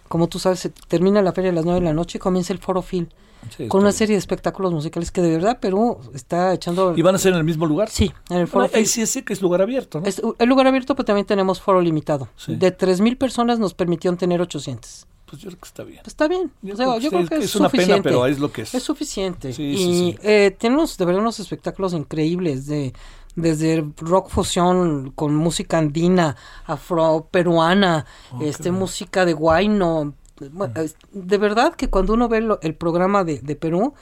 como 0.08 0.28
tú 0.30 0.40
sabes, 0.40 0.60
se 0.62 0.70
termina 0.70 1.22
la 1.22 1.34
feria 1.34 1.52
a 1.52 1.54
las 1.54 1.66
9 1.66 1.82
de 1.82 1.86
la 1.88 1.94
noche 1.94 2.18
y 2.18 2.22
comienza 2.22 2.54
el 2.54 2.60
Foro 2.60 2.82
Phil, 2.82 3.10
Sí, 3.56 3.68
con 3.68 3.80
una 3.82 3.90
bien. 3.90 3.98
serie 3.98 4.16
de 4.16 4.20
espectáculos 4.20 4.74
musicales 4.74 5.12
que 5.12 5.22
de 5.22 5.32
verdad 5.32 5.60
Perú 5.60 6.00
está 6.14 6.54
echando... 6.54 6.94
¿Y 6.96 7.02
van 7.02 7.16
a 7.16 7.18
ser 7.18 7.32
en 7.34 7.40
el 7.40 7.44
mismo 7.44 7.66
lugar? 7.66 7.90
Sí, 7.90 8.12
en 8.30 8.38
el 8.38 8.48
Foro 8.48 8.68
Bueno, 8.70 8.86
sí 8.86 9.06
sé 9.06 9.24
que 9.24 9.34
es 9.34 9.42
lugar 9.42 9.62
abierto, 9.62 10.00
¿no? 10.02 10.06
Es 10.06 10.22
el 10.38 10.50
lugar 10.50 10.68
abierto, 10.68 10.96
pero 10.96 11.06
también 11.06 11.26
tenemos 11.26 11.62
foro 11.62 11.82
limitado. 11.82 12.28
Sí. 12.36 12.56
De 12.56 12.76
3.000 12.78 13.18
personas 13.18 13.60
nos 13.60 13.74
permitieron 13.74 14.18
tener 14.18 14.42
800. 14.42 15.08
Pues 15.26 15.42
yo 15.42 15.50
creo 15.50 15.60
que 15.62 15.68
está 15.68 15.84
bien. 15.84 16.00
Pues 16.04 16.08
está 16.14 16.28
bien. 16.28 16.52
Yo 16.62 16.74
O 16.74 16.78
sea, 16.78 16.86
creo 16.88 16.98
que 16.98 17.04
yo 17.04 17.10
creo 17.12 17.28
que 17.28 17.36
es 17.38 17.44
es, 17.46 17.56
una 17.56 17.70
pena, 17.70 17.84
suficiente. 17.84 18.10
pero 18.10 18.26
es 18.26 18.40
lo 18.40 18.52
que 18.52 18.64
es. 18.64 18.74
Es 18.74 18.82
suficiente. 18.84 19.54
Sí, 19.54 19.64
y 19.64 20.18
eh, 20.24 20.56
tenemos 20.58 20.98
de 20.98 21.06
verdad 21.06 21.22
unos 21.22 21.40
espectáculos 21.40 21.94
increíbles 21.94 22.66
de 22.66 22.94
desde 23.36 23.86
rock 23.98 24.30
fusión 24.30 25.12
con 25.12 25.36
música 25.36 25.78
andina, 25.78 26.36
afro 26.66 27.28
peruana, 27.32 28.06
Oh, 28.34 28.42
este 28.42 28.72
música 28.72 29.24
de 29.24 29.34
guayno. 29.34 30.14
Bueno, 30.52 30.74
De 31.12 31.38
verdad 31.38 31.76
que 31.76 31.90
cuando 31.90 32.14
uno 32.14 32.30
ve 32.30 32.42
lo- 32.42 32.60
el 32.62 32.76
programa 32.76 33.24
de, 33.24 33.40
de 33.40 33.56
Perú 33.56 33.94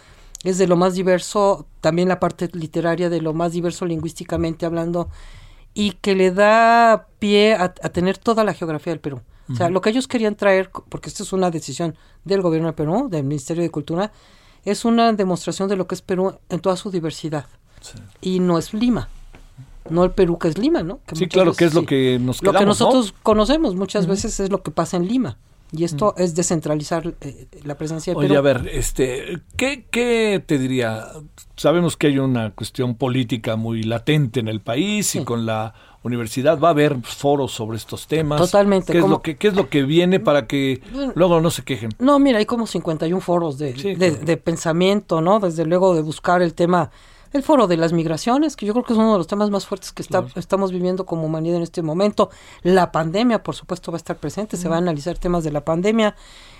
es 0.43 0.57
de 0.59 0.67
lo 0.67 0.75
más 0.75 0.93
diverso, 0.93 1.65
también 1.81 2.07
la 2.09 2.19
parte 2.19 2.49
literaria 2.53 3.09
de 3.09 3.21
lo 3.21 3.33
más 3.33 3.51
diverso 3.53 3.85
lingüísticamente 3.85 4.65
hablando 4.65 5.09
y 5.73 5.91
que 5.93 6.15
le 6.15 6.31
da 6.31 7.07
pie 7.19 7.53
a, 7.55 7.63
a 7.65 7.89
tener 7.89 8.17
toda 8.17 8.43
la 8.43 8.53
geografía 8.53 8.91
del 8.93 8.99
Perú. 8.99 9.21
O 9.49 9.55
sea, 9.55 9.69
lo 9.69 9.79
que 9.79 9.89
ellos 9.91 10.09
querían 10.09 10.35
traer, 10.35 10.69
porque 10.89 11.07
esta 11.07 11.23
es 11.23 11.31
una 11.31 11.49
decisión 11.49 11.95
del 12.25 12.41
gobierno 12.41 12.67
de 12.67 12.73
Perú, 12.73 13.07
del 13.09 13.23
Ministerio 13.23 13.63
de 13.63 13.69
Cultura, 13.69 14.11
es 14.65 14.83
una 14.83 15.13
demostración 15.13 15.69
de 15.69 15.77
lo 15.77 15.88
que 15.88 15.95
es 15.95 16.01
Perú 16.01 16.38
en 16.49 16.59
toda 16.59 16.75
su 16.75 16.91
diversidad. 16.91 17.45
Y 18.19 18.39
no 18.41 18.57
es 18.57 18.73
Lima, 18.73 19.07
no 19.89 20.03
el 20.03 20.11
Perú 20.11 20.38
que 20.38 20.49
es 20.49 20.57
Lima, 20.57 20.83
¿no? 20.83 20.99
Que 21.07 21.15
Sí, 21.15 21.27
claro, 21.29 21.51
veces 21.51 21.59
que 21.59 21.65
es 21.65 21.73
lo 21.73 21.85
que 21.85 22.19
nos 22.19 22.41
Lo 22.43 22.51
que 22.51 22.57
quedamos, 22.57 22.79
¿no? 22.81 22.85
nosotros 22.88 23.13
conocemos 23.23 23.75
muchas 23.75 24.05
veces 24.05 24.38
es 24.41 24.49
lo 24.51 24.61
que 24.61 24.71
pasa 24.71 24.97
en 24.97 25.07
Lima. 25.07 25.38
Y 25.72 25.84
esto 25.84 26.13
es 26.18 26.34
descentralizar 26.34 27.13
eh, 27.20 27.47
la 27.63 27.76
presencia 27.78 28.13
de 28.13 28.20
Oye, 28.20 28.28
Perú. 28.30 28.39
a 28.39 28.41
ver, 28.41 28.70
este, 28.72 29.39
¿qué, 29.57 29.86
¿qué 29.91 30.41
te 30.45 30.57
diría? 30.57 31.07
Sabemos 31.57 31.97
que 31.97 32.07
hay 32.07 32.20
una 32.20 32.51
cuestión 32.51 32.95
política 32.95 33.57
muy 33.57 33.84
latente 33.84 34.39
en 34.39 34.47
el 34.47 34.61
país 34.61 35.15
y 35.15 35.26
con 35.26 35.45
la 35.45 35.74
universidad 36.03 36.57
va 36.57 36.70
a 36.70 36.72
haber 36.72 36.95
foros 37.01 37.51
sobre 37.51 37.78
estos 37.78 38.07
temas. 38.07 38.39
Totalmente, 38.39 38.93
¿Qué 38.93 38.99
es, 38.99 39.09
lo 39.09 39.22
que, 39.22 39.36
¿Qué 39.36 39.49
es 39.49 39.55
lo 39.55 39.70
que 39.70 39.84
viene 39.84 40.22
para 40.22 40.47
que 40.47 40.82
luego 41.15 41.41
no 41.41 41.51
se 41.51 41.63
quejen? 41.63 41.89
No, 41.99 42.18
mira, 42.18 42.38
hay 42.38 42.45
como 42.45 42.65
51 42.65 43.20
foros 43.20 43.57
de, 43.57 43.74
de, 43.74 44.11
de 44.11 44.38
pensamiento, 44.38 45.20
¿no? 45.20 45.39
Desde 45.41 45.65
luego 45.65 45.95
de 45.95 46.01
buscar 46.01 46.41
el 46.41 46.53
tema, 46.53 46.91
el 47.38 47.43
foro 47.43 47.67
de 47.67 47.77
las 47.77 47.93
migraciones, 47.93 48.55
que 48.57 48.65
yo 48.65 48.73
creo 48.73 48.83
que 48.83 48.93
es 48.93 48.99
uno 48.99 49.13
de 49.13 49.17
los 49.19 49.27
temas 49.27 49.49
más 49.49 49.65
fuertes 49.65 49.93
que 49.93 50.01
está- 50.01 50.25
estamos 50.35 50.71
viviendo 50.71 51.05
como 51.05 51.23
humanidad 51.25 51.57
en 51.57 51.63
este 51.63 51.81
momento. 51.81 52.29
La 52.63 52.91
pandemia, 52.91 53.41
por 53.43 53.55
supuesto, 53.55 53.91
va 53.91 53.95
a 53.95 53.99
estar 54.03 54.17
presente, 54.17 54.57
se 54.57 54.67
va 54.67 54.75
a 54.75 54.79
analizar 54.79 55.17
temas 55.17 55.43
de 55.45 55.51
la 55.51 55.63
pandemia, 55.63 56.15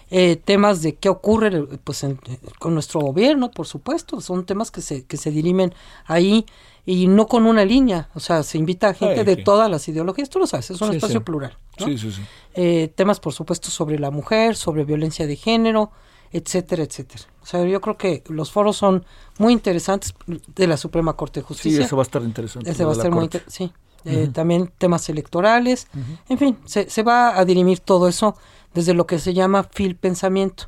eh, 0.10 0.38
temas 0.38 0.82
de 0.82 0.96
qué 0.96 1.10
ocurre 1.10 1.66
pues, 1.84 2.04
en- 2.04 2.20
con 2.60 2.74
nuestro 2.74 3.02
gobierno, 3.02 3.52
por 3.52 3.68
supuesto, 3.68 4.22
son 4.22 4.46
temas 4.46 4.72
que 4.72 4.80
se, 4.82 5.04
que 5.06 5.18
se 5.18 5.32
dirimen 5.32 5.74
ahí 6.06 6.46
y 6.86 7.08
no 7.08 7.28
con 7.28 7.46
una 7.46 7.66
línea, 7.66 8.08
o 8.16 8.22
sea, 8.22 8.44
se 8.44 8.58
invita 8.58 8.88
a 8.88 8.94
gente 8.94 9.26
de 9.26 9.36
sí. 9.36 9.44
todas 9.44 9.70
las 9.70 9.86
ideologías, 9.90 10.30
tú 10.30 10.40
lo 10.40 10.48
sabes, 10.48 10.72
es 10.72 10.80
un 10.82 10.92
Sí, 10.92 10.96
espacio 10.96 11.20
sí. 11.20 11.24
plural. 11.26 11.58
¿no? 11.80 11.86
Sí, 11.86 11.98
sí, 11.98 12.12
sí. 12.14 12.22
Eh, 12.54 12.92
temas, 12.96 13.20
por 13.20 13.34
supuesto, 13.34 13.70
sobre 13.70 14.00
la 14.00 14.10
mujer, 14.10 14.56
sobre 14.56 14.86
violencia 14.86 15.28
de 15.28 15.36
género, 15.36 15.92
etcétera, 16.32 16.84
etcétera. 16.84 17.24
O 17.42 17.46
sea, 17.46 17.64
yo 17.66 17.80
creo 17.82 17.98
que 17.98 18.24
los 18.28 18.52
foros 18.52 18.78
son 18.78 19.06
muy 19.38 19.54
interesantes 19.54 20.14
de 20.56 20.68
la 20.68 20.78
Suprema 20.78 21.14
Corte 21.14 21.40
de 21.40 21.44
Sí, 21.44 21.48
Justicia. 21.48 21.86
eso 21.86 21.96
va 21.96 22.02
a 22.02 22.06
estar 22.06 22.22
interesante. 22.24 22.70
Ese 22.70 22.84
va 22.84 22.92
a 22.92 22.94
estar 22.94 23.12
muy 23.12 23.24
inter- 23.26 23.44
sí. 23.48 23.72
Eh. 24.06 24.30
También 24.34 24.72
temas 24.78 25.10
electorales. 25.10 25.88
En 26.30 26.38
fin, 26.38 26.58
se, 26.66 26.90
se 26.90 27.04
va 27.04 27.38
a 27.38 27.44
dirimir 27.46 27.80
todo 27.82 28.08
eso 28.08 28.36
desde 28.74 28.94
lo 28.94 29.06
que 29.08 29.20
se 29.20 29.34
llama 29.34 29.64
fil 29.64 29.96
pensamiento. 29.96 30.66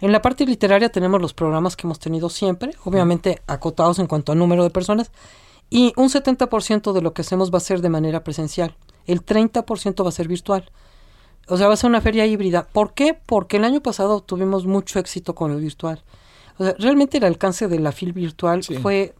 En 0.00 0.12
la 0.12 0.20
parte 0.22 0.44
literaria 0.46 0.90
tenemos 0.90 1.20
los 1.20 1.32
programas 1.32 1.74
que 1.74 1.86
hemos 1.86 1.98
tenido 1.98 2.28
siempre, 2.28 2.72
obviamente 2.84 3.42
acotados 3.46 3.98
en 3.98 4.06
cuanto 4.06 4.32
a 4.32 4.34
número 4.34 4.62
de 4.62 4.70
personas, 4.70 5.10
Y 5.68 5.92
un 5.96 6.10
70% 6.10 6.92
de 6.92 7.02
lo 7.02 7.12
que 7.12 7.22
hacemos 7.22 7.50
va 7.52 7.56
a 7.58 7.60
ser 7.60 7.80
de 7.80 7.88
manera 7.88 8.22
presencial. 8.22 8.76
El 9.04 9.24
30% 9.24 10.04
va 10.04 10.10
a 10.10 10.12
ser 10.12 10.28
virtual. 10.28 10.70
O 11.48 11.56
sea, 11.56 11.68
va 11.68 11.74
a 11.74 11.76
ser 11.76 11.88
una 11.90 12.00
feria 12.00 12.26
híbrida. 12.26 12.66
¿Por 12.66 12.92
qué? 12.94 13.14
Porque 13.14 13.56
el 13.58 13.64
año 13.64 13.80
pasado 13.80 14.20
tuvimos 14.20 14.66
mucho 14.66 14.98
éxito 14.98 15.34
con 15.34 15.52
el 15.52 15.60
virtual. 15.60 16.02
O 16.58 16.64
sea, 16.64 16.74
realmente 16.78 17.18
el 17.18 17.24
alcance 17.24 17.68
de 17.68 17.78
la 17.78 17.92
FIL 17.92 18.12
virtual 18.12 18.62
Sí. 18.64 18.76
fue 18.78 19.14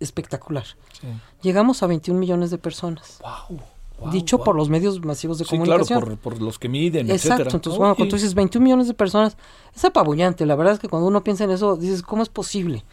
espectacular. 0.00 0.64
Sí. 1.00 1.06
Llegamos 1.42 1.82
a 1.82 1.86
21 1.86 2.18
millones 2.18 2.50
de 2.50 2.58
personas. 2.58 3.20
Wow, 3.22 4.10
dicho 4.10 4.38
wow. 4.38 4.44
por 4.44 4.56
los 4.56 4.68
medios 4.68 5.04
masivos 5.04 5.38
de 5.38 5.44
Sí, 5.44 5.50
claro, 5.58 5.84
comunicación. 5.84 6.00
por, 6.00 6.32
por 6.34 6.42
los 6.42 6.58
que 6.58 6.68
miden, 6.68 7.10
Exacto, 7.10 7.34
etcétera. 7.42 7.56
entonces 7.56 7.78
bueno, 7.78 7.94
cuando 7.94 8.10
tú 8.10 8.16
dices 8.16 8.34
21 8.34 8.62
millones 8.64 8.88
de 8.88 8.94
personas, 8.94 9.36
es 9.74 9.84
apabullante. 9.84 10.46
La 10.46 10.56
verdad 10.56 10.74
es 10.74 10.80
que 10.80 10.88
cuando 10.88 11.08
uno 11.08 11.22
piensa 11.22 11.44
en 11.44 11.50
eso, 11.50 11.76
dices, 11.76 12.02
¿cómo 12.02 12.22
es 12.22 12.28
posible? 12.28 12.84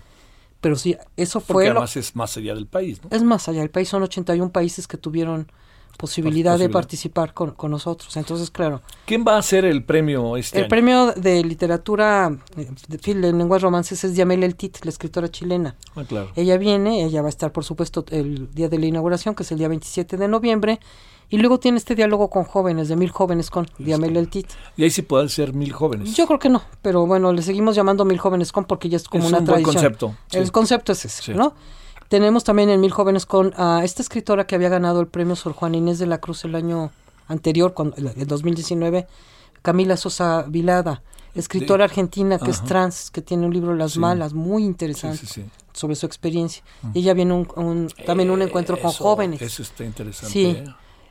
Pero 0.59 0.75
sí, 0.75 0.95
eso 1.17 1.39
porque 1.39 1.53
fue 1.53 1.65
lo, 1.65 1.71
además 1.71 1.97
es 1.97 2.15
más 2.15 2.37
allá 2.37 2.53
del 2.53 2.67
país, 2.67 3.01
¿no? 3.03 3.09
es 3.15 3.23
más 3.23 3.47
allá, 3.47 3.63
el 3.63 3.71
país 3.71 3.89
son 3.89 4.03
81 4.03 4.51
países 4.51 4.87
que 4.87 4.95
tuvieron 4.97 5.51
posibilidad 5.97 6.57
de 6.57 6.69
participar 6.69 7.33
con, 7.33 7.51
con 7.51 7.71
nosotros. 7.71 8.15
Entonces, 8.17 8.49
claro, 8.51 8.81
¿Quién 9.05 9.23
va 9.27 9.35
a 9.35 9.39
hacer 9.39 9.65
el 9.65 9.83
premio 9.83 10.37
este 10.37 10.57
el 10.59 10.63
año? 10.65 10.69
premio 10.69 11.11
de 11.13 11.43
literatura 11.43 12.35
eh, 12.57 12.69
de, 12.87 12.97
de 13.15 13.33
lenguas 13.33 13.61
romances 13.61 14.03
es 14.03 14.15
Yamel 14.15 14.43
El 14.43 14.55
Tit, 14.55 14.83
la 14.83 14.89
escritora 14.89 15.29
chilena. 15.29 15.75
Ah, 15.95 16.03
claro. 16.07 16.31
Ella 16.35 16.57
viene, 16.57 17.03
ella 17.03 17.21
va 17.21 17.27
a 17.27 17.29
estar, 17.29 17.51
por 17.51 17.63
supuesto, 17.63 18.05
el 18.09 18.53
día 18.53 18.69
de 18.69 18.77
la 18.79 18.85
inauguración, 18.85 19.35
que 19.35 19.43
es 19.43 19.51
el 19.51 19.57
día 19.57 19.67
27 19.67 20.17
de 20.17 20.27
noviembre, 20.27 20.79
y 21.29 21.37
luego 21.37 21.59
tiene 21.59 21.77
este 21.77 21.95
diálogo 21.95 22.29
con 22.29 22.43
jóvenes, 22.43 22.89
de 22.89 22.97
mil 22.97 23.09
jóvenes 23.09 23.49
con 23.49 23.65
Yamel 23.79 24.17
El 24.17 24.27
Tit. 24.27 24.47
Y 24.75 24.83
ahí 24.83 24.89
sí 24.91 25.01
pueden 25.01 25.29
ser 25.29 25.53
mil 25.53 25.71
jóvenes. 25.71 26.13
Yo 26.15 26.27
creo 26.27 26.39
que 26.39 26.49
no, 26.49 26.61
pero 26.81 27.05
bueno, 27.05 27.31
le 27.31 27.41
seguimos 27.41 27.73
llamando 27.75 28.03
Mil 28.03 28.17
Jóvenes 28.19 28.51
Con 28.51 28.65
porque 28.65 28.89
ya 28.89 28.97
es 28.97 29.07
como 29.07 29.23
Es 29.23 29.29
una 29.29 29.39
un 29.39 29.45
buen 29.45 29.63
tradición. 29.63 29.83
concepto, 29.93 30.15
sí. 30.29 30.37
El 30.39 30.51
concepto 30.51 30.91
es 30.91 31.05
ese, 31.05 31.21
Sí. 31.23 31.33
¿no? 31.33 31.53
Tenemos 32.11 32.43
también 32.43 32.69
en 32.69 32.81
Mil 32.81 32.91
Jóvenes 32.91 33.25
Con 33.25 33.53
a 33.55 33.85
esta 33.85 34.01
escritora 34.01 34.45
que 34.45 34.55
había 34.55 34.67
ganado 34.67 34.99
el 34.99 35.07
premio 35.07 35.37
Sor 35.37 35.53
Juan 35.53 35.75
Inés 35.75 35.97
de 35.97 36.07
la 36.07 36.17
Cruz 36.19 36.43
el 36.43 36.55
año 36.55 36.91
anterior, 37.29 37.73
cuando, 37.73 37.95
el, 37.95 38.07
el 38.17 38.27
2019, 38.27 39.07
Camila 39.61 39.95
Sosa 39.95 40.43
Vilada, 40.45 41.03
escritora 41.35 41.85
De- 41.85 41.91
argentina 41.91 42.37
que 42.37 42.51
es 42.51 42.61
trans, 42.65 43.11
que 43.11 43.21
tiene 43.21 43.45
un 43.45 43.53
libro 43.53 43.73
Las 43.75 43.93
Sí. 43.93 43.99
Malas, 43.99 44.33
muy 44.33 44.65
interesante. 44.65 45.19
Sí, 45.19 45.25
sí, 45.25 45.41
sí. 45.43 45.49
sobre 45.71 45.95
su 45.95 46.05
experiencia. 46.05 46.61
Ella 46.93 47.13
viene 47.13 47.31
un, 47.33 47.47
un- 47.55 47.87
también 48.05 48.29
un 48.29 48.41
encuentro 48.41 48.77
con 48.77 48.91
jóvenes. 48.91 49.41
Eso 49.41 49.61
está 49.61 49.85
interesante. 49.85 50.33
Sí. 50.33 50.45
¿eh? 50.47 50.65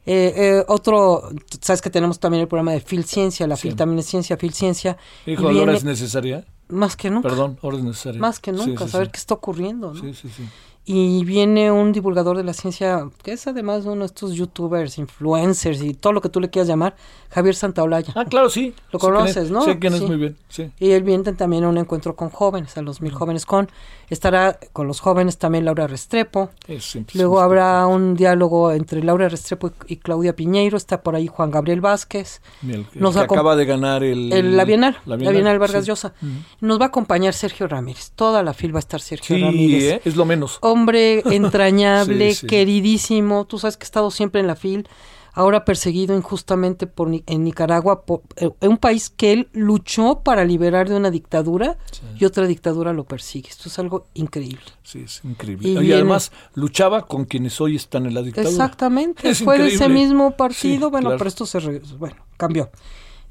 Eh, 0.05 0.35
eh, 0.37 0.65
otro, 0.69 1.31
sabes 1.63 1.81
que 1.81 1.89
tenemos 1.89 2.21
también 2.21 2.43
el 2.43 2.49
programa 2.49 2.73
de 2.73 2.81
Fil 2.83 3.05
Ciencia, 3.05 3.47
la 3.47 3.57
Sí. 3.57 3.63
Fil 3.69 3.77
también 3.77 4.01
es 4.01 4.07
ciencia, 4.07 4.37
Fil 4.37 4.53
Ciencia. 4.53 4.99
y 5.25 5.33
Hijo, 5.33 5.45
¿ahora 5.45 5.55
viene- 5.55 5.77
es 5.79 5.85
necesaria? 5.85 6.45
Más 6.69 6.95
que 6.95 7.09
nunca. 7.11 7.29
Perdón, 7.29 7.59
ahora 7.63 7.79
es 7.79 7.85
necesaria. 7.85 8.21
Más 8.21 8.39
que 8.39 8.53
nunca, 8.53 8.85
sí, 8.85 8.91
saber 8.93 9.11
qué 9.11 9.17
está 9.19 9.33
ocurriendo. 9.35 9.93
¿no? 9.95 10.01
Sí, 10.01 10.13
sí, 10.15 10.29
sí. 10.29 10.45
Y 10.87 11.25
viene 11.25 11.71
un 11.71 11.93
divulgador 11.93 12.37
de 12.37 12.43
la 12.43 12.53
ciencia, 12.55 13.09
que 13.23 13.33
es 13.33 13.47
además 13.47 13.85
uno 13.85 14.01
de 14.01 14.07
estos 14.07 14.33
youtubers, 14.35 14.99
influencers 14.99 15.83
y 15.83 15.95
todo 15.95 16.13
lo 16.15 16.21
que 16.21 16.31
tú 16.31 16.41
le 16.41 16.49
quieras 16.51 16.67
llamar, 16.69 16.97
Javier 17.29 17.55
Santaolalla. 17.55 18.13
Ah, 18.17 18.25
claro, 18.25 18.49
sí. 18.51 18.75
Lo 18.91 18.99
quién 18.99 19.13
conoces, 19.13 19.37
es. 19.37 19.51
¿no? 19.53 19.63
Sé 19.63 19.79
quién 19.79 19.93
es 19.93 20.01
Sí. 20.01 20.07
muy 20.07 20.17
bien. 20.17 20.37
Sí. 20.49 20.71
Y 20.81 20.91
él 20.93 21.03
viene 21.05 21.33
también 21.35 21.63
a 21.65 21.69
un 21.69 21.77
encuentro 21.79 22.17
con 22.17 22.31
jóvenes, 22.31 22.77
a 22.77 22.83
los 22.83 23.03
mil 23.03 23.13
jóvenes 23.13 23.47
con. 23.47 23.69
Estará 24.09 24.59
con 24.73 24.89
los 24.89 24.99
jóvenes 25.01 25.39
también 25.39 25.65
Laura 25.65 25.87
Restrepo. 25.87 26.51
Es 26.67 26.91
siempre- 26.91 27.17
Luego 27.19 27.41
habrá 27.41 27.87
un 27.87 28.15
diálogo 28.17 28.73
entre 28.73 29.05
Laura 29.05 29.29
Restrepo 29.29 29.69
y 29.87 29.93
y 29.95 29.97
Claudia 29.99 30.35
Piñeiro. 30.35 30.77
Está 30.77 31.03
por 31.03 31.15
ahí 31.15 31.27
Juan 31.29 31.51
Gabriel 31.51 31.81
Vázquez. 31.81 32.41
El 32.67 32.87
que, 32.87 32.99
Nos 32.99 33.15
que 33.15 33.21
acaba 33.21 33.55
de 33.55 33.65
ganar 33.67 34.03
el, 34.03 34.33
el- 34.33 34.57
la 34.57 34.65
Bienal, 34.65 34.97
la 35.05 35.17
Bienal, 35.17 35.59
Vargas 35.59 35.85
sí. 35.85 35.89
Llosa. 35.91 36.15
Nos 36.61 36.81
va 36.81 36.85
a 36.87 36.89
acompañar 36.89 37.35
Sergio 37.35 37.69
Ramírez. 37.69 38.13
Toda 38.17 38.43
la 38.43 38.55
fil 38.55 38.75
va 38.75 38.79
a 38.79 38.81
estar 38.81 39.01
Sergio 39.01 39.37
Sí, 39.37 39.43
Ramírez. 39.43 39.83
¿eh? 39.85 40.01
es 40.05 40.17
lo 40.17 40.25
menos. 40.25 40.59
Hombre 40.71 41.23
entrañable, 41.35 42.31
Sí, 42.35 42.41
sí. 42.43 42.47
queridísimo. 42.47 43.45
Tú 43.47 43.59
sabes 43.59 43.77
que 43.77 43.85
ha 43.85 43.87
estado 43.87 44.11
siempre 44.11 44.41
en 44.41 44.47
la 44.47 44.57
fil. 44.57 44.89
Ahora 45.33 45.65
perseguido 45.65 46.17
injustamente 46.17 46.89
por 46.89 47.09
en 47.15 47.45
Nicaragua, 47.45 48.05
por, 48.05 48.23
eh, 48.35 48.51
un 48.63 48.77
país 48.79 49.11
que 49.11 49.33
él 49.33 49.49
luchó 49.53 50.23
para 50.25 50.45
liberar 50.45 50.89
de 50.89 50.97
una 50.97 51.13
dictadura 51.13 51.79
y 52.19 52.25
otra 52.25 52.49
dictadura 52.49 52.93
lo 52.93 53.05
persigue. 53.05 53.49
Esto 53.49 53.69
es 53.69 53.79
algo 53.79 54.07
increíble. 54.15 54.65
Sí, 54.83 55.03
es 55.05 55.21
increíble. 55.25 55.69
Y 55.69 55.73
Y, 55.73 55.79
viene- 55.79 55.95
además 55.95 56.33
luchaba 56.55 57.07
con 57.07 57.27
quienes 57.27 57.61
hoy 57.61 57.77
están 57.77 58.07
en 58.07 58.15
la 58.15 58.23
dictadura. 58.23 58.51
Exactamente, 58.51 59.31
Es 59.31 59.39
fue 59.45 59.57
de 59.59 59.69
ese 59.69 59.89
mismo 59.89 60.33
partido, 60.37 60.91
bueno, 60.91 61.11
claro. 61.11 61.19
pero 61.19 61.29
esto 61.29 61.47
se 61.47 61.61
re- 61.61 61.81
bueno, 61.97 62.17
cambió. 62.37 62.69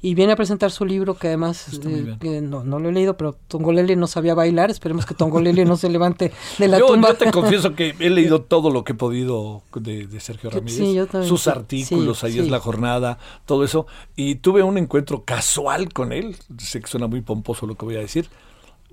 Y 0.02 0.14
viene 0.14 0.32
a 0.32 0.36
presentar 0.36 0.70
su 0.70 0.86
libro 0.86 1.14
que 1.14 1.28
además 1.28 1.78
eh, 1.84 2.16
que 2.18 2.40
no, 2.40 2.64
no 2.64 2.78
lo 2.78 2.88
he 2.88 2.92
leído, 2.92 3.18
pero 3.18 3.36
Tongolele 3.48 3.96
no 3.96 4.06
sabía 4.06 4.34
bailar, 4.34 4.70
esperemos 4.70 5.04
que 5.04 5.14
Tongolele 5.14 5.66
no 5.66 5.76
se 5.76 5.90
levante 5.90 6.32
de 6.58 6.68
la 6.68 6.78
yo, 6.78 6.86
tumba. 6.86 7.10
yo 7.10 7.16
te 7.16 7.30
confieso 7.30 7.74
que 7.74 7.94
he 7.98 8.10
leído 8.10 8.40
todo 8.40 8.70
lo 8.70 8.82
que 8.82 8.92
he 8.92 8.94
podido 8.94 9.62
de, 9.74 10.06
de 10.06 10.20
Sergio 10.20 10.48
Ramírez. 10.48 10.78
sí, 10.78 10.94
yo 10.94 11.06
también, 11.06 11.28
sus 11.28 11.46
artículos, 11.48 12.20
sí, 12.20 12.26
ahí 12.26 12.32
sí. 12.32 12.38
es 12.38 12.50
la 12.50 12.60
jornada, 12.60 13.18
todo 13.44 13.62
eso. 13.62 13.86
Y 14.16 14.36
tuve 14.36 14.62
un 14.62 14.78
encuentro 14.78 15.24
casual 15.24 15.92
con 15.92 16.12
él. 16.12 16.36
Sé 16.58 16.80
que 16.80 16.86
suena 16.86 17.06
muy 17.06 17.20
pomposo 17.20 17.66
lo 17.66 17.74
que 17.74 17.84
voy 17.84 17.96
a 17.96 18.00
decir. 18.00 18.28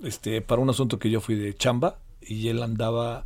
Este, 0.02 0.42
para 0.42 0.60
un 0.60 0.68
asunto 0.68 0.98
que 0.98 1.10
yo 1.10 1.20
fui 1.20 1.36
de 1.36 1.54
chamba 1.54 1.98
y 2.20 2.48
él 2.48 2.62
andaba. 2.62 3.24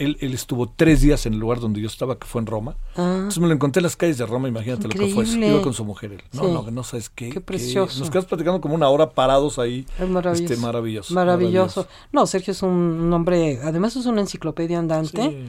Él, 0.00 0.16
él 0.20 0.32
estuvo 0.34 0.68
tres 0.74 1.00
días 1.02 1.26
en 1.26 1.34
el 1.34 1.38
lugar 1.40 1.60
donde 1.60 1.80
yo 1.80 1.86
estaba, 1.86 2.18
que 2.18 2.26
fue 2.26 2.40
en 2.40 2.46
Roma. 2.46 2.76
Ah. 2.96 3.12
Entonces 3.16 3.38
me 3.38 3.46
lo 3.48 3.54
encontré 3.54 3.80
en 3.80 3.84
las 3.84 3.96
calles 3.96 4.18
de 4.18 4.26
Roma, 4.26 4.48
imagínate 4.48 4.84
lo 4.84 4.88
que 4.90 5.06
fue. 5.14 5.24
eso. 5.24 5.36
Iba 5.38 5.62
con 5.62 5.74
su 5.74 5.84
mujer 5.84 6.12
él. 6.12 6.22
No, 6.32 6.44
Sí. 6.44 6.52
no, 6.52 6.70
no 6.70 6.82
sabes 6.84 7.10
qué. 7.10 7.30
Qué 7.30 7.40
precioso. 7.40 7.98
Nos 8.00 8.08
quedamos 8.10 8.26
platicando 8.28 8.60
como 8.60 8.74
una 8.74 8.88
hora 8.88 9.10
parados 9.10 9.58
ahí. 9.58 9.86
Es 9.98 10.08
maravilloso. 10.08 10.52
Este, 10.52 10.56
maravilloso. 10.66 11.14
Maravilloso. 11.14 11.86
No, 12.12 12.26
Sergio 12.26 12.52
es 12.52 12.62
un, 12.62 13.12
hombre, 13.12 13.60
además 13.62 13.94
es 13.96 14.06
una 14.06 14.20
enciclopedia 14.22 14.78
andante. 14.78 15.22
Sí. 15.22 15.44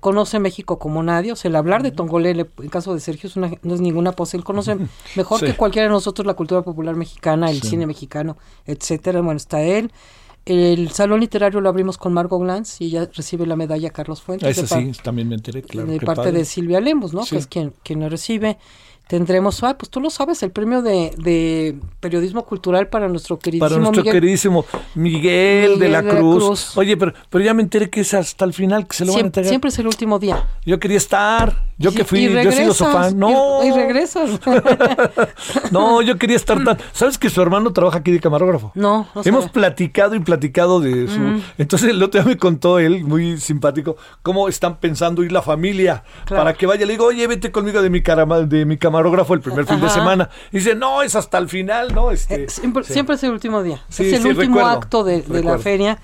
Conoce 0.00 0.38
México 0.38 0.78
como 0.78 1.02
nadie. 1.02 1.32
O 1.32 1.36
sea, 1.36 1.48
el 1.48 1.56
hablar 1.56 1.82
de 1.82 1.90
Tongolele, 1.90 2.48
en 2.58 2.68
caso 2.68 2.94
de 2.94 3.00
Sergio, 3.00 3.28
es 3.28 3.34
una- 3.34 3.50
no 3.62 3.74
es 3.74 3.80
ninguna 3.80 4.12
pose. 4.12 4.36
Él 4.36 4.44
conoce 4.44 4.76
mejor 5.16 5.40
Sí. 5.40 5.46
que 5.46 5.56
cualquiera 5.56 5.88
de 5.88 5.92
nosotros 5.92 6.24
la 6.24 6.34
cultura 6.34 6.62
popular 6.62 6.94
mexicana, 6.94 7.50
el 7.50 7.62
cine 7.62 7.84
mexicano, 7.84 8.36
etcétera. 8.64 9.20
Bueno, 9.22 9.38
está 9.38 9.60
él. 9.60 9.90
El 10.44 10.90
salón 10.92 11.20
literario 11.20 11.60
lo 11.60 11.68
abrimos 11.68 11.98
con 11.98 12.12
Margot 12.14 12.40
Glantz 12.40 12.80
y 12.80 12.86
ella 12.86 13.08
recibe 13.14 13.44
la 13.46 13.54
medalla 13.56 13.90
Carlos 13.90 14.22
Fuentes. 14.22 14.56
De 14.56 14.62
par- 14.64 14.80
sí, 14.82 14.92
también 15.02 15.28
me 15.28 15.34
enteré, 15.34 15.62
claro. 15.62 15.88
de 15.90 16.00
parte 16.00 16.22
padre. 16.22 16.32
de 16.38 16.44
Silvia 16.46 16.80
Lemos, 16.80 17.12
¿no? 17.12 17.22
Sí. 17.24 17.30
Que 17.30 17.36
es 17.36 17.46
quien, 17.46 17.74
quien 17.82 18.00
lo 18.00 18.08
recibe. 18.08 18.56
Tendremos, 19.08 19.62
ah, 19.64 19.76
pues 19.78 19.88
tú 19.90 20.00
lo 20.00 20.10
sabes, 20.10 20.42
el 20.42 20.50
premio 20.50 20.82
de, 20.82 21.12
de 21.18 21.76
periodismo 22.00 22.44
cultural 22.44 22.88
para 22.88 23.08
nuestro 23.08 23.38
queridísimo 23.38 23.68
Para 23.68 23.78
nuestro 23.80 24.02
Miguel. 24.02 24.12
queridísimo 24.14 24.64
Miguel, 24.94 25.78
de 25.78 25.88
la 25.88 26.02
de 26.02 26.12
la 26.12 26.18
Cruz. 26.18 26.76
Oye, 26.76 26.96
pero, 26.96 27.14
pero 27.30 27.42
ya 27.44 27.54
me 27.54 27.62
enteré 27.62 27.88
que 27.88 28.00
es 28.00 28.12
hasta 28.14 28.44
el 28.44 28.52
final 28.52 28.86
que 28.86 28.94
se 28.96 29.04
lo 29.04 29.12
van 29.12 29.16
a 29.16 29.20
siempre, 29.20 29.26
entregar. 29.40 29.48
siempre 29.48 29.68
es 29.70 29.78
el 29.78 29.86
último 29.86 30.18
día. 30.18 30.46
Yo 30.66 30.78
quería 30.78 30.98
estar. 30.98 31.66
Yo 31.80 31.92
que 31.92 32.04
fui, 32.04 32.24
yo 32.28 32.36
he 32.40 32.50
sido 32.52 32.74
fan. 32.74 33.16
No, 33.18 33.64
Y, 33.64 33.68
y 33.68 33.70
regresas. 33.70 34.40
no, 35.70 36.02
yo 36.02 36.18
quería 36.18 36.36
estar 36.36 36.62
tan. 36.64 36.76
¿Sabes 36.92 37.18
que 37.18 37.30
su 37.30 37.40
hermano 37.40 37.72
trabaja 37.72 37.98
aquí 37.98 38.10
de 38.10 38.20
camarógrafo? 38.20 38.72
no, 38.74 39.06
no 39.14 39.22
Hemos 39.24 39.48
platicado 39.50 40.14
y 40.14 40.20
platicado 40.20 40.80
de 40.80 41.06
su. 41.08 41.18
Mm. 41.20 41.42
Entonces 41.58 41.90
el 41.90 42.02
otro 42.02 42.20
día 42.20 42.28
me 42.28 42.36
contó 42.36 42.78
él, 42.78 43.04
muy 43.04 43.38
simpático, 43.38 43.96
cómo 44.22 44.48
están 44.48 44.78
pensando 44.80 45.22
ir 45.22 45.30
la 45.32 45.40
familia 45.42 46.02
Claro. 46.24 46.42
para 46.42 46.54
que 46.56 46.66
vaya. 46.66 46.84
Le 46.84 46.92
digo, 46.94 47.06
oye, 47.06 47.26
vete 47.26 47.52
conmigo 47.52 47.80
de 47.80 47.90
mi, 47.90 48.02
carama- 48.02 48.40
de 48.40 48.64
mi 48.64 48.76
camarógrafo 48.76 48.97
el 49.00 49.40
primer 49.40 49.66
fin 49.66 49.80
de 49.80 49.86
Ajá. 49.86 49.94
semana. 49.94 50.30
Y 50.52 50.58
dice, 50.58 50.74
no, 50.74 51.02
es 51.02 51.14
hasta 51.14 51.38
el 51.38 51.48
final, 51.48 51.94
¿no? 51.94 52.10
Este, 52.10 52.48
siempre, 52.48 52.84
sí. 52.84 52.92
siempre 52.92 53.16
es 53.16 53.22
el 53.24 53.30
último 53.32 53.62
día. 53.62 53.82
Sí, 53.88 54.06
es 54.06 54.14
el 54.14 54.22
sí, 54.22 54.28
último 54.28 54.56
recuerdo, 54.56 54.78
acto 54.78 55.04
de, 55.04 55.22
de 55.22 55.42
la 55.42 55.58
feria. 55.58 55.98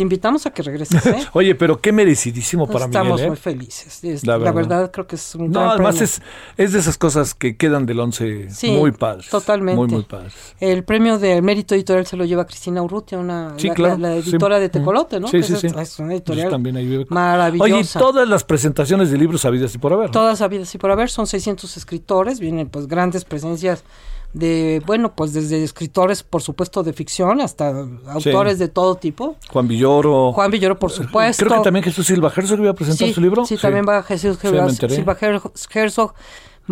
Te 0.00 0.04
invitamos 0.04 0.46
a 0.46 0.50
que 0.50 0.62
regreses, 0.62 1.04
¿eh? 1.04 1.26
Oye, 1.34 1.54
pero 1.54 1.78
qué 1.78 1.92
merecidísimo 1.92 2.66
para 2.66 2.86
Estamos 2.86 3.12
Miguel, 3.12 3.24
¿eh? 3.26 3.28
muy 3.28 3.36
felices. 3.36 4.02
Es- 4.02 4.26
La 4.26 4.38
la, 4.38 4.50
verdad. 4.50 4.90
creo 4.90 5.06
que 5.06 5.16
es 5.16 5.34
un 5.34 5.50
No, 5.50 5.60
gran 5.60 5.72
además 5.72 5.96
premio. 5.96 6.04
es, 6.04 6.22
es 6.56 6.72
de 6.72 6.78
esas 6.78 6.96
cosas 6.96 7.34
que 7.34 7.58
quedan 7.58 7.84
del 7.84 8.00
once 8.00 8.48
Sí, 8.48 8.70
muy 8.70 8.92
padres. 8.92 9.28
totalmente. 9.28 9.76
Muy, 9.76 9.88
muy 9.88 10.02
padres. 10.04 10.32
El 10.58 10.84
premio 10.84 11.18
de 11.18 11.42
mérito 11.42 11.74
editorial 11.74 12.06
se 12.06 12.16
lo 12.16 12.24
lleva 12.24 12.46
Cristina 12.46 12.80
Urrutia, 12.80 13.18
una, 13.18 13.52
Sí, 13.58 13.68
la, 13.68 13.74
claro. 13.74 13.98
la- 13.98 14.14
la 14.16 14.22
sí. 14.22 14.30
editora 14.30 14.58
de 14.58 14.70
Tecolote, 14.70 15.20
¿no? 15.20 15.26
Sí, 15.28 15.36
Que 15.36 15.42
sí, 15.42 15.52
es, 15.52 15.60
sí. 15.60 15.66
es 15.66 15.98
una 15.98 16.14
editorial 16.14 16.48
también 16.50 16.78
ahí 16.78 16.86
vive. 16.86 17.04
maravillosa. 17.10 17.64
Oye, 17.64 17.80
y 17.80 17.84
todas 17.98 18.26
las 18.26 18.42
presentaciones 18.44 19.10
de 19.10 19.18
libros 19.18 19.44
habidas 19.44 19.74
y 19.74 19.76
por 19.78 19.92
haber. 19.92 20.10
Todas 20.10 20.40
habidas 20.40 20.74
y 20.74 20.78
por 20.78 20.90
haber, 20.92 21.10
son 21.10 21.26
600 21.26 21.76
escritores, 21.76 22.40
vienen 22.40 22.70
pues 22.70 22.86
grandes 22.88 23.26
presencias 23.26 23.84
de, 24.32 24.82
bueno, 24.86 25.14
pues 25.14 25.32
desde 25.32 25.62
escritores, 25.62 26.22
por 26.22 26.42
supuesto, 26.42 26.82
de 26.82 26.92
ficción 26.92 27.40
hasta 27.40 27.86
autores 28.06 28.58
de 28.58 28.68
todo 28.68 28.94
tipo. 28.94 29.36
Juan 29.48 29.66
Villoro. 29.66 30.32
Juan 30.32 30.50
Villoro, 30.50 30.78
por 30.78 30.90
supuesto. 30.90 31.44
Creo 31.44 31.58
que 31.58 31.64
también 31.64 31.84
Jesús 31.84 32.06
Silva 32.06 32.32
Herzog 32.34 32.60
iba 32.60 32.70
a 32.70 32.74
presentar 32.74 33.08
sí, 33.08 33.14
su 33.14 33.20
libro. 33.20 33.44
Sí, 33.44 33.56
también 33.56 33.84
va 33.88 34.02
Jesús 34.02 34.38
Sí, 34.40 34.48
Silva, 34.88 35.16
Herzog, 35.20 36.14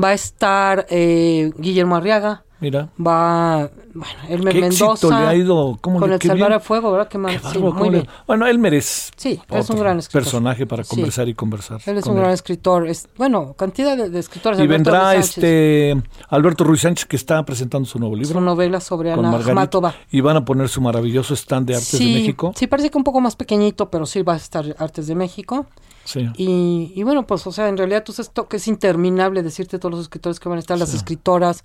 va 0.02 0.08
a 0.08 0.14
estar 0.14 0.86
eh, 0.90 1.52
Guillermo 1.58 1.96
Arriaga, 1.96 2.44
Mira. 2.60 2.88
Va, 2.98 3.70
bueno, 3.94 4.12
Elmer 4.28 4.52
Qué 4.54 4.60
Mendoza. 4.62 5.20
le 5.20 5.26
ha 5.26 5.34
ido, 5.34 5.78
¿cómo 5.80 6.00
con 6.00 6.08
le- 6.10 6.16
el 6.16 6.22
Salvar 6.22 6.52
a 6.54 6.60
Fuego, 6.60 6.90
¿verdad? 6.90 7.08
Sí, 7.10 7.18
bárbaro, 7.18 7.72
muy 7.72 7.84
le- 7.90 7.90
bien. 7.98 8.08
Bueno, 8.26 8.46
él 8.48 8.64
es 8.74 9.12
Sí, 9.16 9.40
es 9.48 9.70
un 9.70 9.78
gran 9.78 9.98
escritor. 10.00 10.22
personaje 10.24 10.66
para 10.66 10.82
Sí. 10.82 10.90
conversar 10.96 11.28
y 11.28 11.34
conversar. 11.34 11.80
Él 11.86 11.98
es 11.98 12.04
con 12.04 12.14
un 12.14 12.18
gran 12.20 12.32
escritor. 12.32 12.88
Es, 12.88 13.08
bueno, 13.16 13.54
cantidad 13.54 13.96
de, 13.96 14.10
de 14.10 14.18
escritores. 14.18 14.58
Y 14.58 14.62
Alberto 14.62 14.90
vendrá 14.90 15.14
Ruiz 15.14 15.28
este 15.28 16.02
Alberto 16.30 16.64
Ruiz 16.64 16.80
Sánchez 16.80 17.06
que 17.06 17.16
está 17.16 17.44
presentando 17.44 17.88
su 17.88 17.98
nuevo 18.00 18.16
libro. 18.16 18.32
Su 18.32 18.40
novela 18.40 18.80
sobre 18.80 19.12
Ana 19.12 19.30
Margarita. 19.30 19.94
Y 20.10 20.20
van 20.20 20.36
a 20.38 20.44
poner 20.44 20.68
su 20.68 20.80
maravilloso 20.80 21.34
stand 21.34 21.68
de 21.68 21.74
Artes 21.74 21.88
sí, 21.88 22.12
de 22.12 22.18
México. 22.20 22.52
Sí, 22.56 22.66
parece 22.66 22.90
que 22.90 22.98
un 22.98 23.04
poco 23.04 23.20
más 23.20 23.36
pequeñito, 23.36 23.88
pero 23.88 24.04
sí 24.04 24.22
va 24.22 24.32
a 24.34 24.36
estar 24.36 24.74
Artes 24.78 25.06
de 25.06 25.14
México. 25.14 25.66
Sí. 26.04 26.26
Y, 26.36 26.92
y 26.96 27.02
bueno, 27.02 27.26
pues, 27.26 27.46
o 27.46 27.52
sea, 27.52 27.68
en 27.68 27.76
realidad 27.76 28.02
tú 28.02 28.12
sabes 28.12 28.28
esto 28.28 28.48
que 28.48 28.56
es 28.56 28.66
interminable 28.66 29.42
decirte 29.42 29.78
todos 29.78 29.92
los 29.92 30.00
escritores 30.00 30.40
que 30.40 30.48
van 30.48 30.56
a 30.56 30.60
estar, 30.60 30.78
las 30.78 30.94
escritoras, 30.94 31.64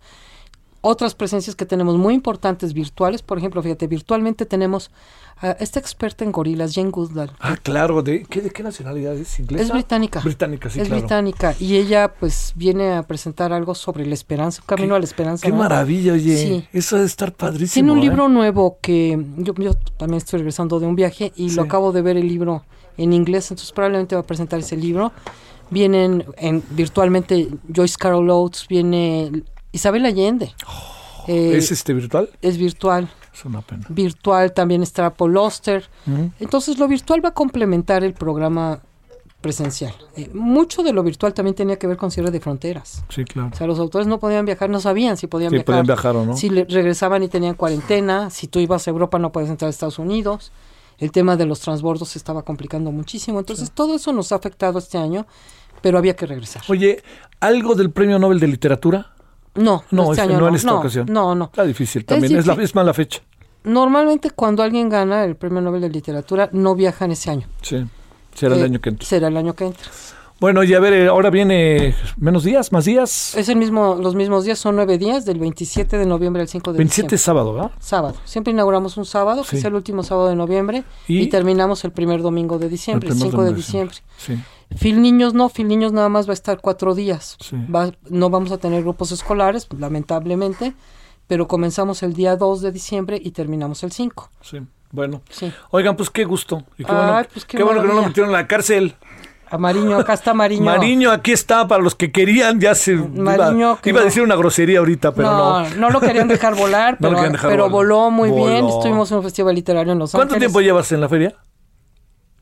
otras 0.85 1.15
presencias 1.15 1.55
que 1.55 1.65
tenemos 1.65 1.97
muy 1.97 2.13
importantes 2.13 2.73
virtuales. 2.73 3.21
Por 3.21 3.37
ejemplo, 3.37 3.63
fíjate, 3.63 3.87
virtualmente 3.87 4.45
tenemos 4.45 4.91
a 5.37 5.51
esta 5.51 5.79
experta 5.79 6.25
en 6.25 6.33
gorilas, 6.33 6.75
Jane 6.75 6.89
Goodall. 6.89 7.31
Ah, 7.39 7.55
claro. 7.55 8.03
¿De 8.03 8.23
qué, 8.25 8.41
de 8.41 8.51
qué 8.51 8.63
nacionalidad 8.63 9.15
es? 9.15 9.39
¿Inglesa? 9.39 9.63
Es 9.63 9.71
británica. 9.71 10.19
Británica, 10.19 10.69
sí, 10.69 10.81
es 10.81 10.89
claro. 10.89 11.01
británica. 11.01 11.55
Y 11.57 11.77
ella, 11.77 12.13
pues, 12.19 12.51
viene 12.55 12.93
a 12.93 13.03
presentar 13.03 13.53
algo 13.53 13.75
sobre 13.75 14.05
la 14.05 14.13
esperanza, 14.13 14.61
un 14.61 14.67
camino 14.67 14.95
a 14.95 14.99
la 14.99 15.05
esperanza. 15.05 15.45
Qué 15.45 15.53
¿no? 15.53 15.59
maravilla, 15.59 16.13
oye. 16.13 16.37
Sí. 16.37 16.67
Eso 16.73 16.97
debe 16.97 17.07
estar 17.07 17.31
padrísimo. 17.31 17.73
Tiene 17.73 17.91
un 17.93 17.99
¿eh? 17.99 18.01
libro 18.01 18.27
nuevo 18.27 18.77
que 18.81 19.17
yo, 19.37 19.53
yo 19.55 19.73
también 19.95 20.17
estoy 20.17 20.39
regresando 20.39 20.81
de 20.81 20.85
un 20.85 20.97
viaje 20.97 21.31
y 21.37 21.49
Sí. 21.49 21.55
lo 21.55 21.63
acabo 21.63 21.93
de 21.93 22.01
ver 22.01 22.17
el 22.17 22.27
libro 22.27 22.65
en 22.97 23.13
inglés, 23.13 23.49
entonces 23.51 23.71
probablemente 23.71 24.15
va 24.15 24.21
a 24.21 24.27
presentar 24.27 24.59
ese 24.59 24.75
libro. 24.75 25.13
Vienen 25.69 26.25
en, 26.37 26.61
virtualmente 26.71 27.47
Joyce 27.73 27.95
Carol 27.97 28.29
Oates, 28.29 28.67
viene 28.67 29.43
Isabel 29.73 30.05
Allende. 30.05 30.53
Eh, 31.27 31.57
¿Es 31.57 31.71
este 31.71 31.93
virtual? 31.93 32.29
es 32.41 32.57
virtual. 32.57 33.09
Es 33.33 33.43
una 33.45 33.61
pena. 33.61 33.85
Virtual 33.89 34.53
también 34.53 34.83
está 34.83 35.13
Paul 35.13 35.35
Oster. 35.37 35.89
Entonces 36.39 36.77
lo 36.79 36.87
virtual 36.87 37.23
va 37.25 37.29
a 37.29 37.33
complementar 37.33 38.03
el 38.05 38.13
programa 38.13 38.79
presencial. 39.41 39.93
Eh, 40.15 40.29
mucho 40.33 40.83
de 40.83 40.93
lo 40.93 41.03
virtual 41.03 41.33
también 41.33 41.55
tenía 41.55 41.77
que 41.77 41.85
ver 41.87 41.97
con 41.97 42.11
cierre 42.11 42.31
de 42.31 42.39
fronteras. 42.39 43.03
Sí, 43.09 43.25
claro. 43.25 43.49
O 43.51 43.57
sea, 43.57 43.67
los 43.67 43.77
autores 43.79 44.07
no 44.07 44.19
podían 44.19 44.45
viajar, 44.45 44.69
no 44.69 44.79
sabían 44.79 45.17
si 45.17 45.27
podían 45.27 45.49
Sí, 45.49 45.55
viajar. 45.55 45.65
podían 45.65 45.85
viajar 45.85 46.15
o 46.15 46.25
no. 46.25 46.37
Si 46.37 46.49
le- 46.49 46.63
regresaban 46.65 47.23
y 47.23 47.27
tenían 47.27 47.55
cuarentena, 47.55 48.29
si 48.29 48.47
tú 48.47 48.59
ibas 48.59 48.87
a 48.87 48.91
Europa 48.91 49.19
no 49.19 49.31
puedes 49.33 49.49
entrar 49.49 49.67
a 49.67 49.69
Estados 49.71 49.99
Unidos. 49.99 50.51
El 50.99 51.11
tema 51.11 51.35
de 51.35 51.45
los 51.45 51.59
transbordos 51.59 52.09
se 52.09 52.19
estaba 52.19 52.43
complicando 52.43 52.91
muchísimo. 52.91 53.39
Entonces, 53.39 53.71
todo 53.71 53.95
eso 53.95 54.13
nos 54.13 54.31
ha 54.31 54.35
afectado 54.35 54.77
este 54.79 54.97
año, 54.97 55.25
pero 55.81 55.97
había 55.97 56.15
que 56.15 56.25
regresar. 56.27 56.61
Oye, 56.69 57.03
¿algo 57.41 57.73
del 57.75 57.89
Premio 57.91 58.19
Nobel 58.19 58.39
de 58.39 58.47
Literatura? 58.47 59.12
No, 59.55 59.83
No, 59.91 60.03
este 60.03 60.11
este 60.13 60.21
año 60.23 60.33
no 60.33 60.39
no, 60.41 60.47
en 60.49 60.55
esta 60.55 60.71
no, 60.71 60.79
ocasión. 60.79 61.05
no, 61.09 61.35
no. 61.35 61.45
Está 61.45 61.63
difícil 61.63 62.05
también. 62.05 62.35
Es, 62.37 62.45
la, 62.47 62.53
es 62.55 62.73
mala 62.75 62.93
fecha. 62.93 63.21
Normalmente 63.63 64.31
cuando 64.31 64.61
alguien 64.63 64.89
gana 64.89 65.23
el 65.23 65.35
Premio 65.35 65.61
Nobel 65.61 65.81
de 65.81 65.89
Literatura 65.89 66.49
no 66.51 66.75
viajan 66.75 67.11
ese 67.11 67.29
año. 67.31 67.47
Sí. 67.61 67.85
Será 68.33 68.55
el 68.55 68.61
Eh, 68.61 68.65
año 68.65 68.81
que 68.81 68.89
entra. 68.89 69.07
Será 69.07 69.27
el 69.27 69.37
año 69.37 69.53
que 69.53 69.65
entra. 69.67 69.83
Bueno, 70.39 70.61
y 70.63 70.73
a 70.73 70.79
ver, 70.81 70.91
eh, 70.91 71.07
ahora 71.07 71.29
viene 71.29 71.95
menos 72.17 72.43
días, 72.43 72.73
más 72.73 72.83
días. 72.83 73.33
Es 73.35 73.47
el 73.47 73.55
mismo, 73.55 73.95
los 74.01 74.13
mismos 74.15 74.43
días, 74.43 74.59
son 74.59 74.75
nueve 74.75 74.97
días, 74.97 75.23
del 75.23 75.39
27 75.39 75.97
de 75.97 76.05
noviembre 76.05 76.41
al 76.41 76.49
5 76.49 76.73
de 76.73 76.79
27 76.79 77.05
es 77.05 77.11
diciembre. 77.11 77.17
sábado, 77.19 77.53
¿verdad? 77.53 77.71
Sábado. 77.79 78.15
Siempre 78.25 78.51
inauguramos 78.51 78.97
un 78.97 79.05
sábado, 79.05 79.43
que 79.49 79.55
es 79.55 79.63
el 79.63 79.73
último 79.75 80.03
sábado 80.03 80.27
de 80.27 80.35
noviembre, 80.35 80.83
Y- 81.07 81.19
y, 81.21 81.27
terminamos 81.27 81.85
el 81.85 81.91
primer 81.91 82.21
domingo 82.21 82.57
de 82.59 82.67
diciembre, 82.67 83.07
el 83.07 83.13
primer 83.13 83.31
5 83.31 83.43
de 83.43 83.49
de 83.51 83.55
diciembre. 83.55 83.95
Sí. 84.17 84.37
Phil 84.79 85.01
Niños 85.01 85.33
no, 85.33 85.49
Phil 85.49 85.67
Niños 85.67 85.91
nada 85.93 86.09
más 86.09 86.27
va 86.27 86.31
a 86.31 86.33
estar 86.33 86.59
cuatro 86.61 86.95
días. 86.95 87.37
Sí. 87.39 87.55
Va- 87.73 87.91
no 88.09 88.29
vamos 88.29 88.51
a 88.51 88.57
tener 88.57 88.81
grupos 88.83 89.11
escolares, 89.11 89.67
lamentablemente, 89.77 90.73
pero 91.27 91.47
comenzamos 91.47 92.03
el 92.03 92.13
día 92.13 92.35
2 92.35 92.61
de 92.61 92.71
diciembre 92.71 93.19
y 93.23 93.31
terminamos 93.31 93.83
el 93.83 93.91
5. 93.91 94.29
Sí. 94.41 94.59
Bueno. 94.91 95.21
Sí. 95.29 95.51
Oigan, 95.71 95.95
pues 95.95 96.09
qué 96.09 96.23
gusto. 96.23 96.63
Y 96.77 96.83
qué 96.85 96.91
Ay, 96.91 96.97
bueno, 96.97 97.27
pues 97.33 97.45
qué 97.45 97.57
qué 97.57 97.63
bueno 97.63 97.81
que 97.81 97.87
no 97.87 97.93
lo 97.93 98.03
metieron 98.03 98.29
en 98.29 98.33
la 98.33 98.47
cárcel. 98.47 98.95
A 99.49 99.57
Mariño, 99.59 99.97
acá 99.97 100.13
está 100.13 100.33
Mariño. 100.33 100.63
Mariño, 100.65 101.11
aquí 101.11 101.31
está, 101.31 101.67
para 101.67 101.83
los 101.83 101.93
que 101.93 102.11
querían, 102.11 102.59
ya 102.59 102.73
se 102.73 102.95
Mariño, 102.95 103.57
iba, 103.73 103.81
que 103.81 103.89
iba 103.91 103.99
a 103.99 104.01
no. 104.01 104.05
decir 104.05 104.23
una 104.23 104.35
grosería 104.35 104.79
ahorita, 104.79 105.13
pero 105.13 105.29
no. 105.29 105.61
no, 105.69 105.75
no 105.75 105.89
lo 105.91 105.99
querían 106.01 106.27
dejar 106.27 106.55
volar, 106.55 106.93
No 106.99 107.09
pero, 107.09 107.15
querían 107.17 107.31
dejar 107.33 107.49
pero 107.51 107.63
volar. 107.69 107.71
voló 107.71 108.09
muy 108.11 108.31
bien. 108.31 108.65
Voló. 108.65 108.77
Estuvimos 108.79 109.11
en 109.11 109.17
un 109.17 109.23
festival 109.23 109.53
literario 109.53 109.93
en 109.93 109.99
Los 109.99 110.11
¿Cuánto 110.11 110.33
Ángeles. 110.33 110.51
tiempo 110.51 110.61
llevas 110.61 110.91
en 110.91 111.01
la 111.01 111.09
feria? 111.09 111.35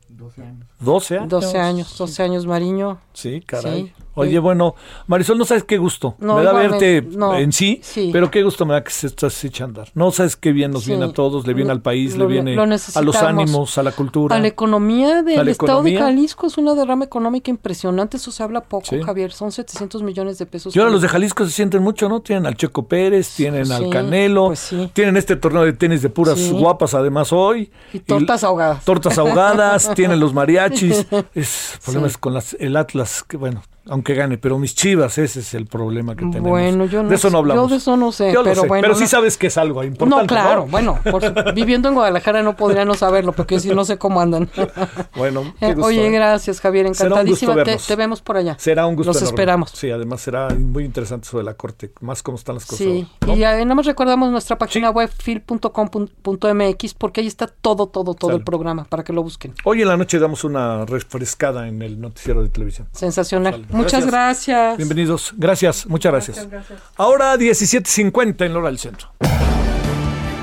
12 0.08 0.42
años. 0.42 0.68
12 0.82 1.18
años, 1.58 1.96
12 1.96 2.22
años 2.22 2.46
Mariño. 2.46 2.98
Sí, 3.12 3.40
caray. 3.40 3.86
Sí. 3.86 3.92
Oye, 4.14 4.38
bueno, 4.38 4.74
Marisol, 5.06 5.38
no 5.38 5.44
sabes 5.44 5.64
qué 5.64 5.78
gusto. 5.78 6.14
No, 6.18 6.36
me 6.36 6.42
da 6.44 6.52
verte 6.52 7.02
no, 7.02 7.36
en 7.36 7.52
sí, 7.52 7.80
sí. 7.82 8.10
pero 8.12 8.30
qué 8.30 8.42
gusto 8.42 8.66
me 8.66 8.74
da 8.74 8.84
que 8.84 8.90
se 8.90 9.06
estás 9.06 9.42
echando 9.44 9.80
andar. 9.80 9.88
No 9.94 10.10
sabes 10.10 10.36
qué 10.36 10.52
bien 10.52 10.70
nos 10.72 10.84
Sí. 10.84 10.90
viene 10.90 11.06
a 11.06 11.12
todos, 11.12 11.46
le 11.46 11.54
viene 11.54 11.68
Lo- 11.68 11.74
al 11.74 11.82
país, 11.82 12.16
lo- 12.16 12.26
le 12.28 12.32
viene 12.34 12.54
lo 12.54 12.62
a 12.62 13.02
los 13.02 13.16
ánimos, 13.16 13.78
a 13.78 13.82
la 13.82 13.92
cultura. 13.92 14.36
A 14.36 14.38
la 14.40 14.48
economía 14.48 15.22
del 15.22 15.44
la 15.44 15.50
estado 15.50 15.82
de. 15.82 15.96
Jalisco 15.96 16.46
es 16.46 16.58
una 16.58 16.74
derrama 16.74 17.04
económica 17.04 17.50
impresionante. 17.50 18.16
Eso 18.16 18.30
se 18.32 18.42
habla 18.42 18.60
poco, 18.62 18.86
Sí. 18.86 19.00
Javier. 19.02 19.32
Son 19.32 19.52
700 19.52 20.02
millones 20.02 20.38
de 20.38 20.46
pesos. 20.46 20.74
Y 20.74 20.78
ahora 20.78 20.90
los 20.90 21.00
de 21.02 21.08
Jalisco 21.08 21.44
se 21.44 21.52
sienten 21.52 21.82
mucho, 21.82 22.08
¿no? 22.08 22.20
Tienen 22.20 22.46
al 22.46 22.56
Checo 22.56 22.86
Pérez, 22.86 23.34
tienen 23.36 23.70
al 23.72 23.88
Canelo, 23.88 24.46
pues 24.48 24.58
sí. 24.58 24.90
tienen 24.92 25.16
este 25.16 25.36
torneo 25.36 25.64
de 25.64 25.72
tenis 25.72 26.02
de 26.02 26.08
puras 26.10 26.50
guapas 26.50 26.94
además 26.94 27.32
hoy. 27.32 27.70
Y 27.92 28.00
tortas 28.00 28.44
ahogadas. 28.44 28.84
Tortas 28.84 29.16
ahogadas, 29.18 29.90
tienen 29.94 30.20
los 30.20 30.34
mariachis. 30.34 31.06
Es 31.34 31.78
problemas 31.84 32.18
con 32.18 32.34
las, 32.34 32.54
el 32.58 32.76
Atlas, 32.76 33.22
que 33.26 33.36
bueno, 33.36 33.62
aunque 33.88 34.14
gane, 34.14 34.38
pero 34.38 34.58
mis 34.58 34.74
chivas, 34.74 35.18
ese 35.18 35.40
es 35.40 35.54
el 35.54 35.66
problema 35.66 36.14
que 36.14 36.24
tenemos. 36.26 36.48
Bueno, 36.50 36.84
yo 36.86 37.02
no 37.02 37.08
de 37.08 37.14
eso 37.16 37.30
no 37.30 37.38
hablamos. 37.38 37.64
yo 37.64 37.68
de 37.68 37.76
eso 37.76 37.96
no 37.96 38.12
sé, 38.12 38.32
Yo 38.32 38.42
pero 38.44 38.62
sé, 38.62 38.68
bueno, 38.68 38.82
Pero 38.82 38.94
sí 38.94 39.02
no- 39.02 39.08
sabes 39.08 39.36
que 39.36 39.48
es 39.48 39.58
algo 39.58 39.82
importante. 39.84 40.22
No, 40.22 40.26
claro, 40.28 40.66
bueno, 40.66 40.98
por- 41.10 41.22
viviendo 41.54 41.88
en 41.88 41.94
Guadalajara 41.94 42.42
no 42.42 42.54
podría 42.56 42.84
no 42.84 42.94
saberlo, 42.94 43.32
porque 43.32 43.58
si 43.60 43.74
no 43.74 43.84
sé 43.84 43.98
cómo 43.98 44.20
andan. 44.20 44.48
Bueno, 45.16 45.54
qué 45.60 45.66
Eh, 45.66 45.74
gusto, 45.74 45.86
Oye, 45.88 46.06
¿eh? 46.06 46.10
gracias, 46.10 46.60
Javier, 46.60 46.86
encantadísima. 46.86 47.54
Te, 47.64 47.96
vemos 47.96 48.22
por 48.22 48.36
allá. 48.36 48.56
Será 48.58 48.86
un 48.86 48.96
gusto. 48.96 49.10
Los 49.10 49.16
enorme. 49.18 49.30
esperamos. 49.34 49.70
Sí, 49.70 49.90
además 49.90 50.20
será 50.20 50.48
muy 50.50 50.84
interesante 50.84 51.28
de 51.36 51.42
la 51.42 51.54
corte, 51.54 51.92
más 52.00 52.22
cómo 52.22 52.36
están 52.38 52.54
las 52.56 52.64
cosas. 52.66 52.78
Sí, 52.78 53.06
ahora, 53.20 53.60
y 53.60 53.64
nada 53.64 53.74
más 53.74 53.86
recordamos 53.86 54.30
nuestra 54.30 54.56
página 54.58 54.90
web 54.90 55.10
fil.com.mx 55.16 56.94
porque 56.94 57.20
ahí 57.20 57.26
está 57.26 57.46
todo, 57.46 57.86
todo, 57.88 58.14
todo 58.14 58.30
Sale. 58.30 58.38
el 58.38 58.44
programa 58.44 58.84
para 58.84 59.04
que 59.04 59.12
lo 59.12 59.22
busquen. 59.22 59.54
Hoy 59.64 59.82
en 59.82 59.88
la 59.88 59.96
noche 59.96 60.18
damos 60.18 60.44
una 60.44 60.84
refrescada 60.86 61.68
en 61.68 61.82
el 61.82 62.00
noticiero 62.00 62.42
de 62.42 62.48
televisión. 62.48 62.88
Sensacional. 62.92 63.52
Sale. 63.54 63.66
Muchas 63.72 64.06
gracias. 64.06 64.76
Bienvenidos. 64.76 65.32
Gracias, 65.36 65.86
muchas 65.86 66.12
gracias. 66.12 66.48
Ahora 66.96 67.36
17.50 67.36 68.46
en 68.46 68.54
Lora 68.54 68.68
del 68.68 68.78
Centro. 68.78 69.08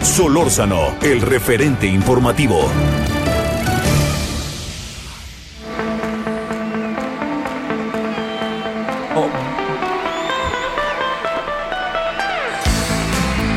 Solórzano, 0.01 0.95
el 1.01 1.21
referente 1.21 1.85
informativo. 1.87 2.69
Oh. 9.15 9.27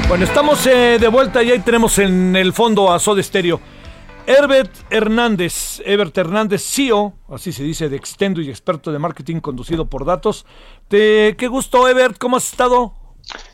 Bueno, 0.09 0.25
estamos 0.25 0.67
eh, 0.67 0.99
de 1.01 1.09
vuelta 1.09 1.43
y 1.43 1.53
ahí 1.53 1.61
tenemos 1.61 1.99
en 1.99 2.37
el 2.37 2.53
fondo 2.53 2.93
a 2.93 2.99
Soda 2.99 3.23
Stereo. 3.23 3.72
Herbert 4.27 4.71
Hernández, 4.91 5.81
Herbert 5.85 6.17
Hernández, 6.17 6.63
CEO, 6.63 7.13
así 7.29 7.53
se 7.53 7.65
dice, 7.65 7.89
de 7.89 7.97
Extendo 7.97 8.41
y 8.41 8.49
experto 8.51 8.93
de 8.93 8.99
marketing 8.99 9.41
conducido 9.41 9.87
por 9.87 10.05
datos. 10.05 10.47
Te, 10.89 11.37
qué 11.37 11.49
gusto, 11.49 11.89
Herbert, 11.89 12.19
¿cómo 12.19 12.37
has 12.37 12.47
estado? 12.51 12.93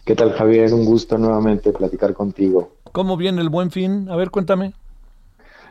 ¿Qué 0.05 0.15
tal, 0.15 0.33
Javier? 0.33 0.73
Un 0.75 0.85
gusto 0.85 1.17
nuevamente 1.17 1.73
platicar 1.73 2.13
contigo. 2.13 2.73
¿Cómo 2.93 3.17
viene 3.17 3.41
el 3.41 3.49
buen 3.49 3.71
fin? 3.71 4.09
A 4.11 4.17
ver, 4.17 4.31
cuéntame. 4.31 4.75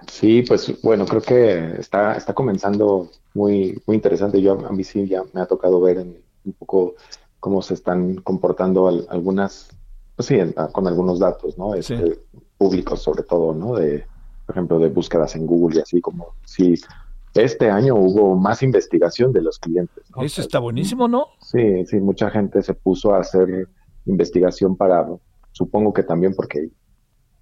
Sí, 0.07 0.41
pues 0.43 0.81
bueno, 0.81 1.05
creo 1.05 1.21
que 1.21 1.79
está, 1.79 2.13
está 2.15 2.33
comenzando 2.33 3.09
muy, 3.33 3.81
muy 3.85 3.95
interesante. 3.95 4.41
Yo 4.41 4.53
a 4.65 4.71
mí 4.71 4.83
sí 4.83 5.07
ya 5.07 5.23
me 5.33 5.41
ha 5.41 5.45
tocado 5.45 5.79
ver 5.81 5.97
en- 5.97 6.17
un 6.45 6.53
poco 6.53 6.95
cómo 7.39 7.61
se 7.61 7.73
están 7.73 8.15
comportando 8.15 8.87
al- 8.87 9.05
algunas, 9.09 9.69
pues 10.15 10.27
sí, 10.27 10.35
en- 10.35 10.53
con 10.71 10.87
algunos 10.87 11.19
datos, 11.19 11.57
¿no? 11.57 11.75
Este, 11.75 12.19
Públicos 12.57 13.01
sobre 13.03 13.21
todo, 13.23 13.53
¿no? 13.53 13.75
De, 13.75 14.05
por 14.47 14.55
ejemplo, 14.55 14.79
de 14.79 14.87
búsquedas 14.87 15.35
en 15.35 15.45
Google 15.45 15.77
y 15.77 15.81
así 15.81 16.01
como 16.01 16.29
si 16.45 16.75
este 17.35 17.69
año 17.69 17.95
hubo 17.95 18.35
más 18.35 18.63
investigación 18.63 19.31
de 19.33 19.41
los 19.41 19.59
clientes, 19.59 20.03
¿no? 20.15 20.23
Eso 20.23 20.41
está 20.41 20.57
buenísimo, 20.59 21.07
¿no? 21.07 21.27
Sí, 21.41 21.85
sí, 21.85 21.99
mucha 21.99 22.31
gente 22.31 22.63
se 22.63 22.73
puso 22.73 23.13
a 23.13 23.19
hacer 23.19 23.67
investigación 24.05 24.75
para, 24.75 25.05
supongo 25.51 25.93
que 25.93 26.03
también 26.03 26.33
porque 26.33 26.69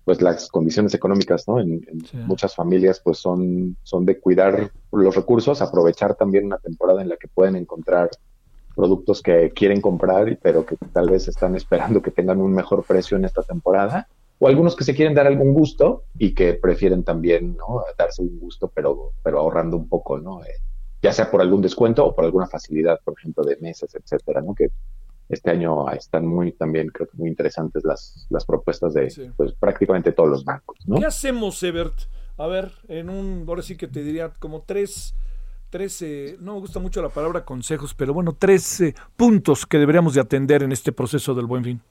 pues 0.04 0.22
las 0.22 0.50
condiciones 0.50 0.94
económicas, 0.94 1.48
¿no? 1.48 1.60
En, 1.60 1.86
en 1.88 2.28
muchas 2.28 2.56
familias 2.56 3.00
pues 3.04 3.20
son, 3.20 3.78
son 3.84 4.06
de 4.06 4.20
cuidar 4.20 4.72
los 4.92 5.16
recursos, 5.16 5.62
aprovechar 5.62 6.16
también 6.16 6.46
una 6.46 6.58
temporada 6.58 7.02
en 7.02 7.10
la 7.10 7.18
que 7.18 7.28
pueden 7.28 7.56
encontrar 7.56 8.10
productos 8.76 9.22
que 9.22 9.52
quieren 9.52 9.80
comprar, 9.80 10.38
pero 10.42 10.66
que 10.66 10.76
tal 10.92 11.10
vez 11.10 11.28
están 11.28 11.56
esperando 11.56 12.02
que 12.02 12.12
tengan 12.12 12.42
un 12.42 12.54
mejor 12.54 12.84
precio 12.84 13.16
en 13.16 13.26
esta 13.26 13.42
temporada, 13.42 14.08
o 14.46 14.48
algunos 14.48 14.76
que 14.76 14.84
se 14.84 14.94
quieren 14.94 15.16
dar 15.16 15.26
algún 15.26 15.54
gusto 15.54 16.04
y 16.20 16.36
que 16.36 16.54
prefieren 16.54 17.04
también, 17.04 17.58
¿no? 17.58 17.84
Darse 17.98 18.22
un 18.22 18.40
gusto, 18.40 18.72
pero, 18.74 19.14
pero 19.24 19.40
ahorrando 19.40 19.76
un 19.76 19.90
poco, 19.90 20.20
¿no? 20.20 20.44
Eh, 20.44 20.54
ya 21.02 21.12
sea 21.12 21.32
por 21.32 21.42
algún 21.42 21.62
descuento 21.64 22.06
o 22.06 22.14
por 22.14 22.26
alguna 22.26 22.46
facilidad, 22.46 23.00
por 23.04 23.16
ejemplo, 23.18 23.44
de 23.44 23.58
meses, 23.58 23.96
etcétera, 23.96 24.42
¿no? 24.42 24.54
Que 24.54 24.70
este 25.30 25.50
año 25.50 25.90
están 25.90 26.28
muy 26.28 26.52
también, 26.52 26.90
creo 26.90 27.08
que 27.08 27.18
muy 27.18 27.28
interesantes 27.30 27.84
las, 27.84 28.28
las 28.30 28.46
propuestas 28.46 28.94
de 28.94 29.10
Sí. 29.10 29.32
pues, 29.36 29.52
prácticamente 29.54 30.12
todos 30.12 30.30
los 30.30 30.46
bancos, 30.46 30.78
¿no? 30.86 30.98
¿Qué 31.00 31.06
hacemos, 31.08 31.64
Ebert? 31.64 32.02
A 32.38 32.46
ver, 32.46 32.72
en 32.88 33.10
un, 33.10 33.46
ahora 33.48 33.64
sí 33.64 33.76
que 33.76 33.88
te 33.88 34.04
diría 34.04 34.30
como 34.38 34.62
tres, 34.62 35.16
tres 35.72 36.00
eh, 36.04 36.38
no 36.40 36.54
me 36.54 36.60
gusta 36.60 36.80
mucho 36.80 37.02
la 37.02 37.10
palabra 37.10 37.46
consejos, 37.46 37.96
pero 37.96 38.14
bueno, 38.14 38.36
tres 38.38 38.80
eh, 38.82 38.94
puntos 39.18 39.66
que 39.66 39.80
deberíamos 39.80 40.14
de 40.14 40.22
atender 40.22 40.62
en 40.62 40.72
este 40.72 40.92
proceso 40.92 41.34
del 41.34 41.48
buen 41.48 41.64
fin. 41.64 41.82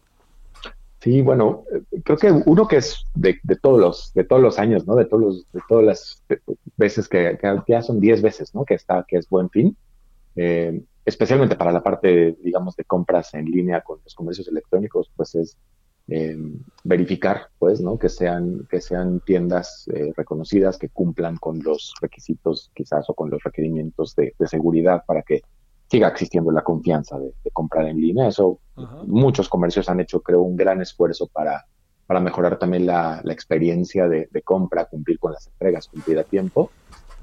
Sí, 1.05 1.21
bueno, 1.21 1.65
eh, 1.71 2.01
creo 2.03 2.17
que 2.17 2.33
uno 2.33 2.67
que 2.67 2.77
es 2.77 3.05
de, 3.15 3.39
de 3.43 3.57
todos 3.57 3.79
los 3.79 4.15
de 4.15 4.25
todos 4.25 4.41
los 4.41 4.59
años, 4.59 4.87
¿no? 4.87 4.97
De 4.97 5.05
todos 5.05 5.23
los, 5.23 5.53
de 5.53 5.61
todas 5.69 5.85
las 5.85 6.25
veces 6.79 7.09
que, 7.09 7.39
ya 7.69 7.83
son 7.83 8.01
10 8.01 8.23
veces, 8.23 8.55
¿no? 8.55 8.65
Que 8.65 8.73
está 8.73 9.05
que 9.07 9.19
es 9.19 9.29
Buen 9.29 9.51
Fin. 9.51 9.77
Eh, 10.35 10.83
especialmente 11.05 11.57
para 11.57 11.73
la 11.73 11.83
parte, 11.83 12.39
digamos, 12.43 12.75
de 12.77 12.85
compras 12.85 13.35
en 13.35 13.45
línea 13.45 13.83
con 13.83 14.01
los 14.03 14.15
comercios 14.15 14.49
electrónicos, 14.49 15.11
pues 15.15 15.35
es 15.35 15.59
eh, 16.09 16.39
verificar, 16.85 17.49
pues, 17.59 17.83
¿no? 17.83 17.99
Que 17.99 18.09
sean 18.09 18.67
que 18.71 18.81
sean 18.81 19.21
tiendas 19.21 19.87
eh, 19.93 20.11
reconocidas 20.17 20.79
que 20.79 20.89
cumplan 20.89 21.37
con 21.37 21.63
los 21.63 21.93
requisitos, 22.01 22.71
quizás, 22.73 23.11
o 23.11 23.15
con 23.15 23.29
los 23.29 23.43
requerimientos 23.45 24.17
de 24.17 24.33
seguridad 24.47 25.05
para 25.07 25.21
que 25.21 25.43
siga 25.95 26.09
existiendo 26.09 26.51
la 26.51 26.63
confianza 26.63 27.19
de, 27.19 27.33
de 27.45 27.51
comprar 27.53 27.87
en 27.87 28.01
línea. 28.01 28.29
Eso 28.29 28.59
muchos 29.07 29.49
comercios 29.49 29.89
han 29.89 30.01
hecho, 30.01 30.21
creo, 30.21 30.43
un 30.43 30.57
gran 30.57 30.81
esfuerzo 30.81 31.29
para, 31.33 31.67
para 32.07 32.21
mejorar 32.21 32.59
también 32.59 32.85
la, 32.85 33.21
la 33.23 33.33
experiencia 33.33 34.09
de, 34.09 34.29
de 34.31 34.43
compra, 34.43 34.87
cumplir 34.87 35.19
con 35.19 35.33
las 35.33 35.47
entregas, 35.47 35.89
cumplir 35.89 36.19
a 36.19 36.25
tiempo. 36.25 36.71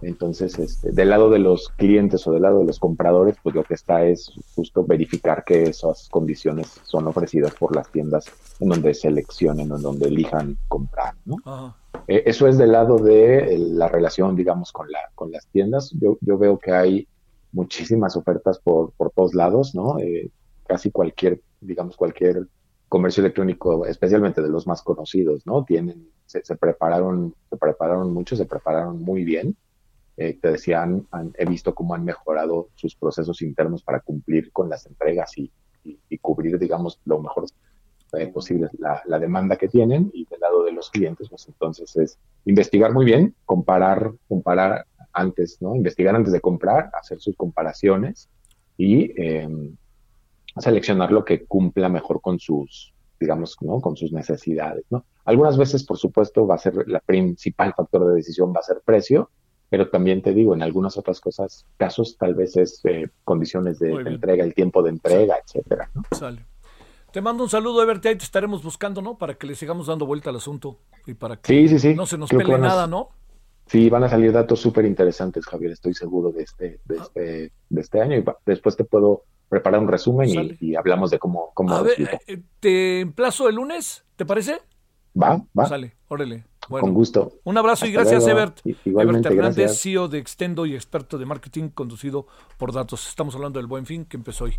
Entonces, 0.03 0.57
este, 0.57 0.91
del 0.91 1.09
lado 1.09 1.29
de 1.29 1.37
los 1.37 1.69
clientes 1.77 2.25
o 2.25 2.31
del 2.31 2.41
lado 2.41 2.59
de 2.59 2.65
los 2.65 2.79
compradores, 2.79 3.35
pues 3.43 3.53
lo 3.53 3.63
que 3.63 3.75
está 3.75 4.03
es 4.03 4.31
justo 4.55 4.83
verificar 4.83 5.43
que 5.43 5.63
esas 5.63 6.09
condiciones 6.09 6.67
son 6.83 7.07
ofrecidas 7.07 7.53
por 7.53 7.75
las 7.75 7.87
tiendas 7.91 8.25
en 8.59 8.69
donde 8.69 8.93
seleccionen 8.93 9.71
o 9.71 9.75
en 9.75 9.81
donde 9.83 10.07
elijan 10.07 10.57
comprar, 10.67 11.13
¿no? 11.25 11.35
Ajá. 11.45 11.75
Eh, 12.07 12.23
eso 12.25 12.47
es 12.47 12.57
del 12.57 12.71
lado 12.71 12.97
de 12.97 13.53
eh, 13.53 13.57
la 13.59 13.87
relación, 13.89 14.35
digamos, 14.35 14.71
con, 14.71 14.89
la, 14.89 14.99
con 15.13 15.31
las 15.31 15.45
tiendas. 15.47 15.91
Yo, 16.01 16.17
yo 16.21 16.37
veo 16.37 16.57
que 16.57 16.71
hay 16.71 17.07
muchísimas 17.51 18.15
ofertas 18.17 18.59
por, 18.59 18.93
por 18.93 19.11
todos 19.11 19.33
lados, 19.35 19.75
¿no? 19.75 19.99
Eh, 19.99 20.31
casi 20.67 20.91
cualquier, 20.91 21.41
digamos, 21.59 21.97
cualquier 21.97 22.47
comercio 22.87 23.21
electrónico, 23.21 23.85
especialmente 23.85 24.41
de 24.41 24.49
los 24.49 24.67
más 24.67 24.81
conocidos, 24.81 25.45
¿no? 25.45 25.63
Tienen, 25.65 26.09
se, 26.25 26.41
prepararon, 26.57 27.35
se 27.49 27.57
prepararon 27.57 28.13
mucho, 28.13 28.35
se 28.35 28.45
prepararon 28.45 29.01
muy 29.01 29.23
bien. 29.23 29.55
Eh, 30.17 30.37
te 30.41 30.51
decía, 30.51 30.83
han- 30.83 31.07
he 31.37 31.45
visto 31.45 31.73
cómo 31.75 31.95
han 31.95 32.03
mejorado 32.05 32.69
sus 32.75 32.95
procesos 32.95 33.41
internos 33.41 33.83
para 33.83 34.01
cumplir 34.01 34.51
con 34.51 34.69
las 34.69 34.85
entregas 34.85 35.37
y, 35.37 35.51
y- 35.83 35.99
y 36.09 36.17
cubrir, 36.19 36.59
digamos, 36.59 36.99
lo 37.05 37.21
mejor 37.21 37.45
eh, 38.13 38.27
posible 38.27 38.69
la, 38.77 39.01
la 39.05 39.19
demanda 39.19 39.55
que 39.57 39.69
tienen 39.69 40.11
y 40.13 40.25
del 40.25 40.39
lado 40.41 40.63
de 40.63 40.71
los 40.73 40.89
clientes, 40.89 41.29
pues 41.29 41.47
entonces 41.47 41.95
es 41.95 42.19
investigar 42.45 42.93
muy 42.93 43.05
bien, 43.05 43.35
comparar, 43.45 44.11
comparar 44.27 44.85
antes, 45.13 45.61
¿no? 45.61 45.75
Investigar 45.75 46.15
antes 46.15 46.33
de 46.33 46.41
comprar, 46.41 46.89
hacer 46.93 47.19
sus 47.19 47.35
comparaciones 47.35 48.29
y 48.77 49.11
eh, 49.21 49.47
seleccionar 50.57 51.11
lo 51.11 51.23
que 51.23 51.45
cumpla 51.45 51.89
mejor 51.89 52.21
con 52.21 52.39
sus, 52.39 52.93
digamos, 53.19 53.57
¿no? 53.61 53.79
Con 53.79 53.95
sus 53.95 54.11
necesidades, 54.11 54.85
¿no? 54.89 55.05
Algunas 55.25 55.57
veces, 55.57 55.83
por 55.83 55.97
supuesto, 55.97 56.47
va 56.47 56.55
a 56.55 56.59
ser 56.59 56.87
la 56.87 56.99
principal 56.99 57.73
factor 57.75 58.07
de 58.07 58.15
decisión 58.15 58.53
va 58.53 58.59
a 58.59 58.63
ser 58.63 58.81
precio, 58.83 59.29
pero 59.69 59.89
también 59.89 60.21
te 60.21 60.33
digo, 60.33 60.53
en 60.53 60.63
algunas 60.63 60.97
otras 60.97 61.21
cosas, 61.21 61.65
casos 61.77 62.17
tal 62.17 62.35
vez 62.35 62.57
es 62.57 62.81
eh, 62.83 63.07
condiciones 63.23 63.79
de, 63.79 63.93
entrega, 63.93 64.43
el 64.43 64.53
tiempo 64.53 64.83
de 64.83 64.89
entrega, 64.89 65.35
etcétera, 65.45 65.89
¿no? 65.93 66.03
Sale. 66.11 66.45
Te 67.11 67.21
mando 67.21 67.43
un 67.43 67.49
saludo, 67.49 67.83
Ebert, 67.83 68.05
ahí 68.05 68.17
te 68.17 68.23
estaremos 68.23 68.63
buscando, 68.63 69.01
¿no? 69.01 69.17
Para 69.17 69.35
que 69.35 69.45
le 69.45 69.55
sigamos 69.55 69.87
dando 69.87 70.05
vuelta 70.05 70.29
al 70.29 70.37
asunto 70.37 70.79
y 71.05 71.13
para 71.13 71.37
que 71.37 71.47
Sí, 71.47 71.67
sí, 71.67 71.79
sí. 71.79 71.95
no 71.95 72.05
se 72.05 72.17
nos 72.17 72.29
Creo 72.29 72.41
pele 72.41 72.57
nada, 72.57 72.87
¿no? 72.87 73.09
Sí, 73.67 73.89
van 73.89 74.03
a 74.03 74.09
salir 74.09 74.31
datos 74.33 74.59
súper 74.59 74.85
interesantes, 74.85 75.45
Javier, 75.45 75.71
estoy 75.71 75.93
seguro 75.93 76.31
de 76.31 76.43
este, 76.43 76.79
de 76.85 76.97
este, 76.97 77.51
de 77.69 77.81
este 77.81 78.01
año. 78.01 78.17
Y 78.17 78.21
va- 78.21 78.37
después 78.45 78.75
te 78.75 78.83
puedo 78.83 79.23
preparar 79.47 79.79
un 79.81 79.87
resumen 79.87 80.57
y, 80.59 80.75
hablamos 80.75 81.09
de 81.11 81.19
cómo, 81.19 81.51
cómo 81.53 81.73
A 81.73 81.81
ver, 81.81 81.97
resultó. 81.97 82.17
eh, 82.27 82.41
te 82.59 82.99
emplazo 83.01 83.47
el 83.49 83.55
lunes, 83.55 84.03
¿te 84.15 84.25
parece? 84.25 84.59
Va, 85.21 85.41
va. 85.57 85.65
Sale, 85.65 85.95
órale. 86.07 86.45
Bueno, 86.69 86.85
Con 86.85 86.93
gusto. 86.93 87.33
Un 87.43 87.57
abrazo 87.57 87.85
y 87.85 87.91
gracias, 87.91 88.23
luego. 88.23 88.39
Ebert. 88.39 88.59
Igualmente, 88.85 89.27
Ebert 89.27 89.37
Hernández, 89.39 89.57
gracias. 89.57 89.81
CEO 89.81 90.07
de 90.07 90.19
Extendo 90.19 90.65
y 90.65 90.75
experto 90.75 91.17
de 91.17 91.25
marketing 91.25 91.69
conducido 91.69 92.27
por 92.57 92.71
datos. 92.71 93.09
Estamos 93.09 93.35
hablando 93.35 93.59
del 93.59 93.67
buen 93.67 93.85
fin 93.85 94.05
que 94.05 94.15
empezó 94.15 94.45
hoy. 94.45 94.53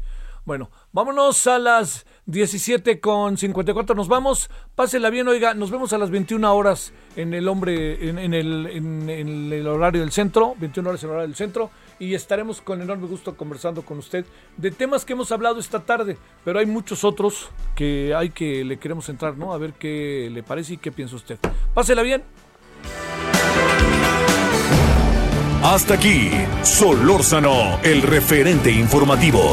Bueno, 0.44 0.70
vámonos 0.90 1.46
a 1.46 1.58
las 1.60 2.04
17 2.26 2.98
con 3.00 3.36
54. 3.38 3.94
Nos 3.94 4.08
vamos. 4.08 4.50
Pásela 4.74 5.08
bien, 5.08 5.28
oiga. 5.28 5.54
Nos 5.54 5.70
vemos 5.70 5.92
a 5.92 5.98
las 5.98 6.10
21 6.10 6.52
horas 6.54 6.92
en 7.14 7.32
el 7.32 7.46
hombre, 7.46 8.08
en, 8.08 8.18
el, 8.34 8.66
en- 8.66 9.08
en 9.08 9.52
el 9.52 9.66
horario 9.68 10.00
del 10.00 10.10
centro. 10.10 10.54
21 10.58 10.88
horas 10.90 11.02
en 11.04 11.08
el 11.10 11.12
horario 11.14 11.28
del 11.28 11.36
centro. 11.36 11.70
Y 12.00 12.14
estaremos 12.14 12.60
con 12.60 12.82
enorme 12.82 13.06
gusto 13.06 13.36
conversando 13.36 13.82
con 13.82 13.98
usted 13.98 14.24
de 14.56 14.72
temas 14.72 15.04
que 15.04 15.12
hemos 15.12 15.30
hablado 15.30 15.60
esta 15.60 15.78
tarde. 15.78 16.18
Pero 16.44 16.58
hay 16.58 16.66
muchos 16.66 17.04
otros 17.04 17.48
que 17.76 18.12
hay 18.12 18.30
que 18.30 18.64
le 18.64 18.78
queremos 18.78 19.08
entrar, 19.08 19.36
¿no? 19.36 19.52
A 19.54 19.58
ver 19.58 19.74
qué 19.74 20.28
le 20.32 20.42
parece 20.42 20.74
y 20.74 20.76
qué 20.78 20.90
piensa 20.90 21.14
usted. 21.14 21.38
Pásela 21.72 22.02
bien. 22.02 22.24
Hasta 25.62 25.94
aquí, 25.94 26.30
Solórzano, 26.64 27.78
el 27.84 28.02
referente 28.02 28.72
informativo. 28.72 29.52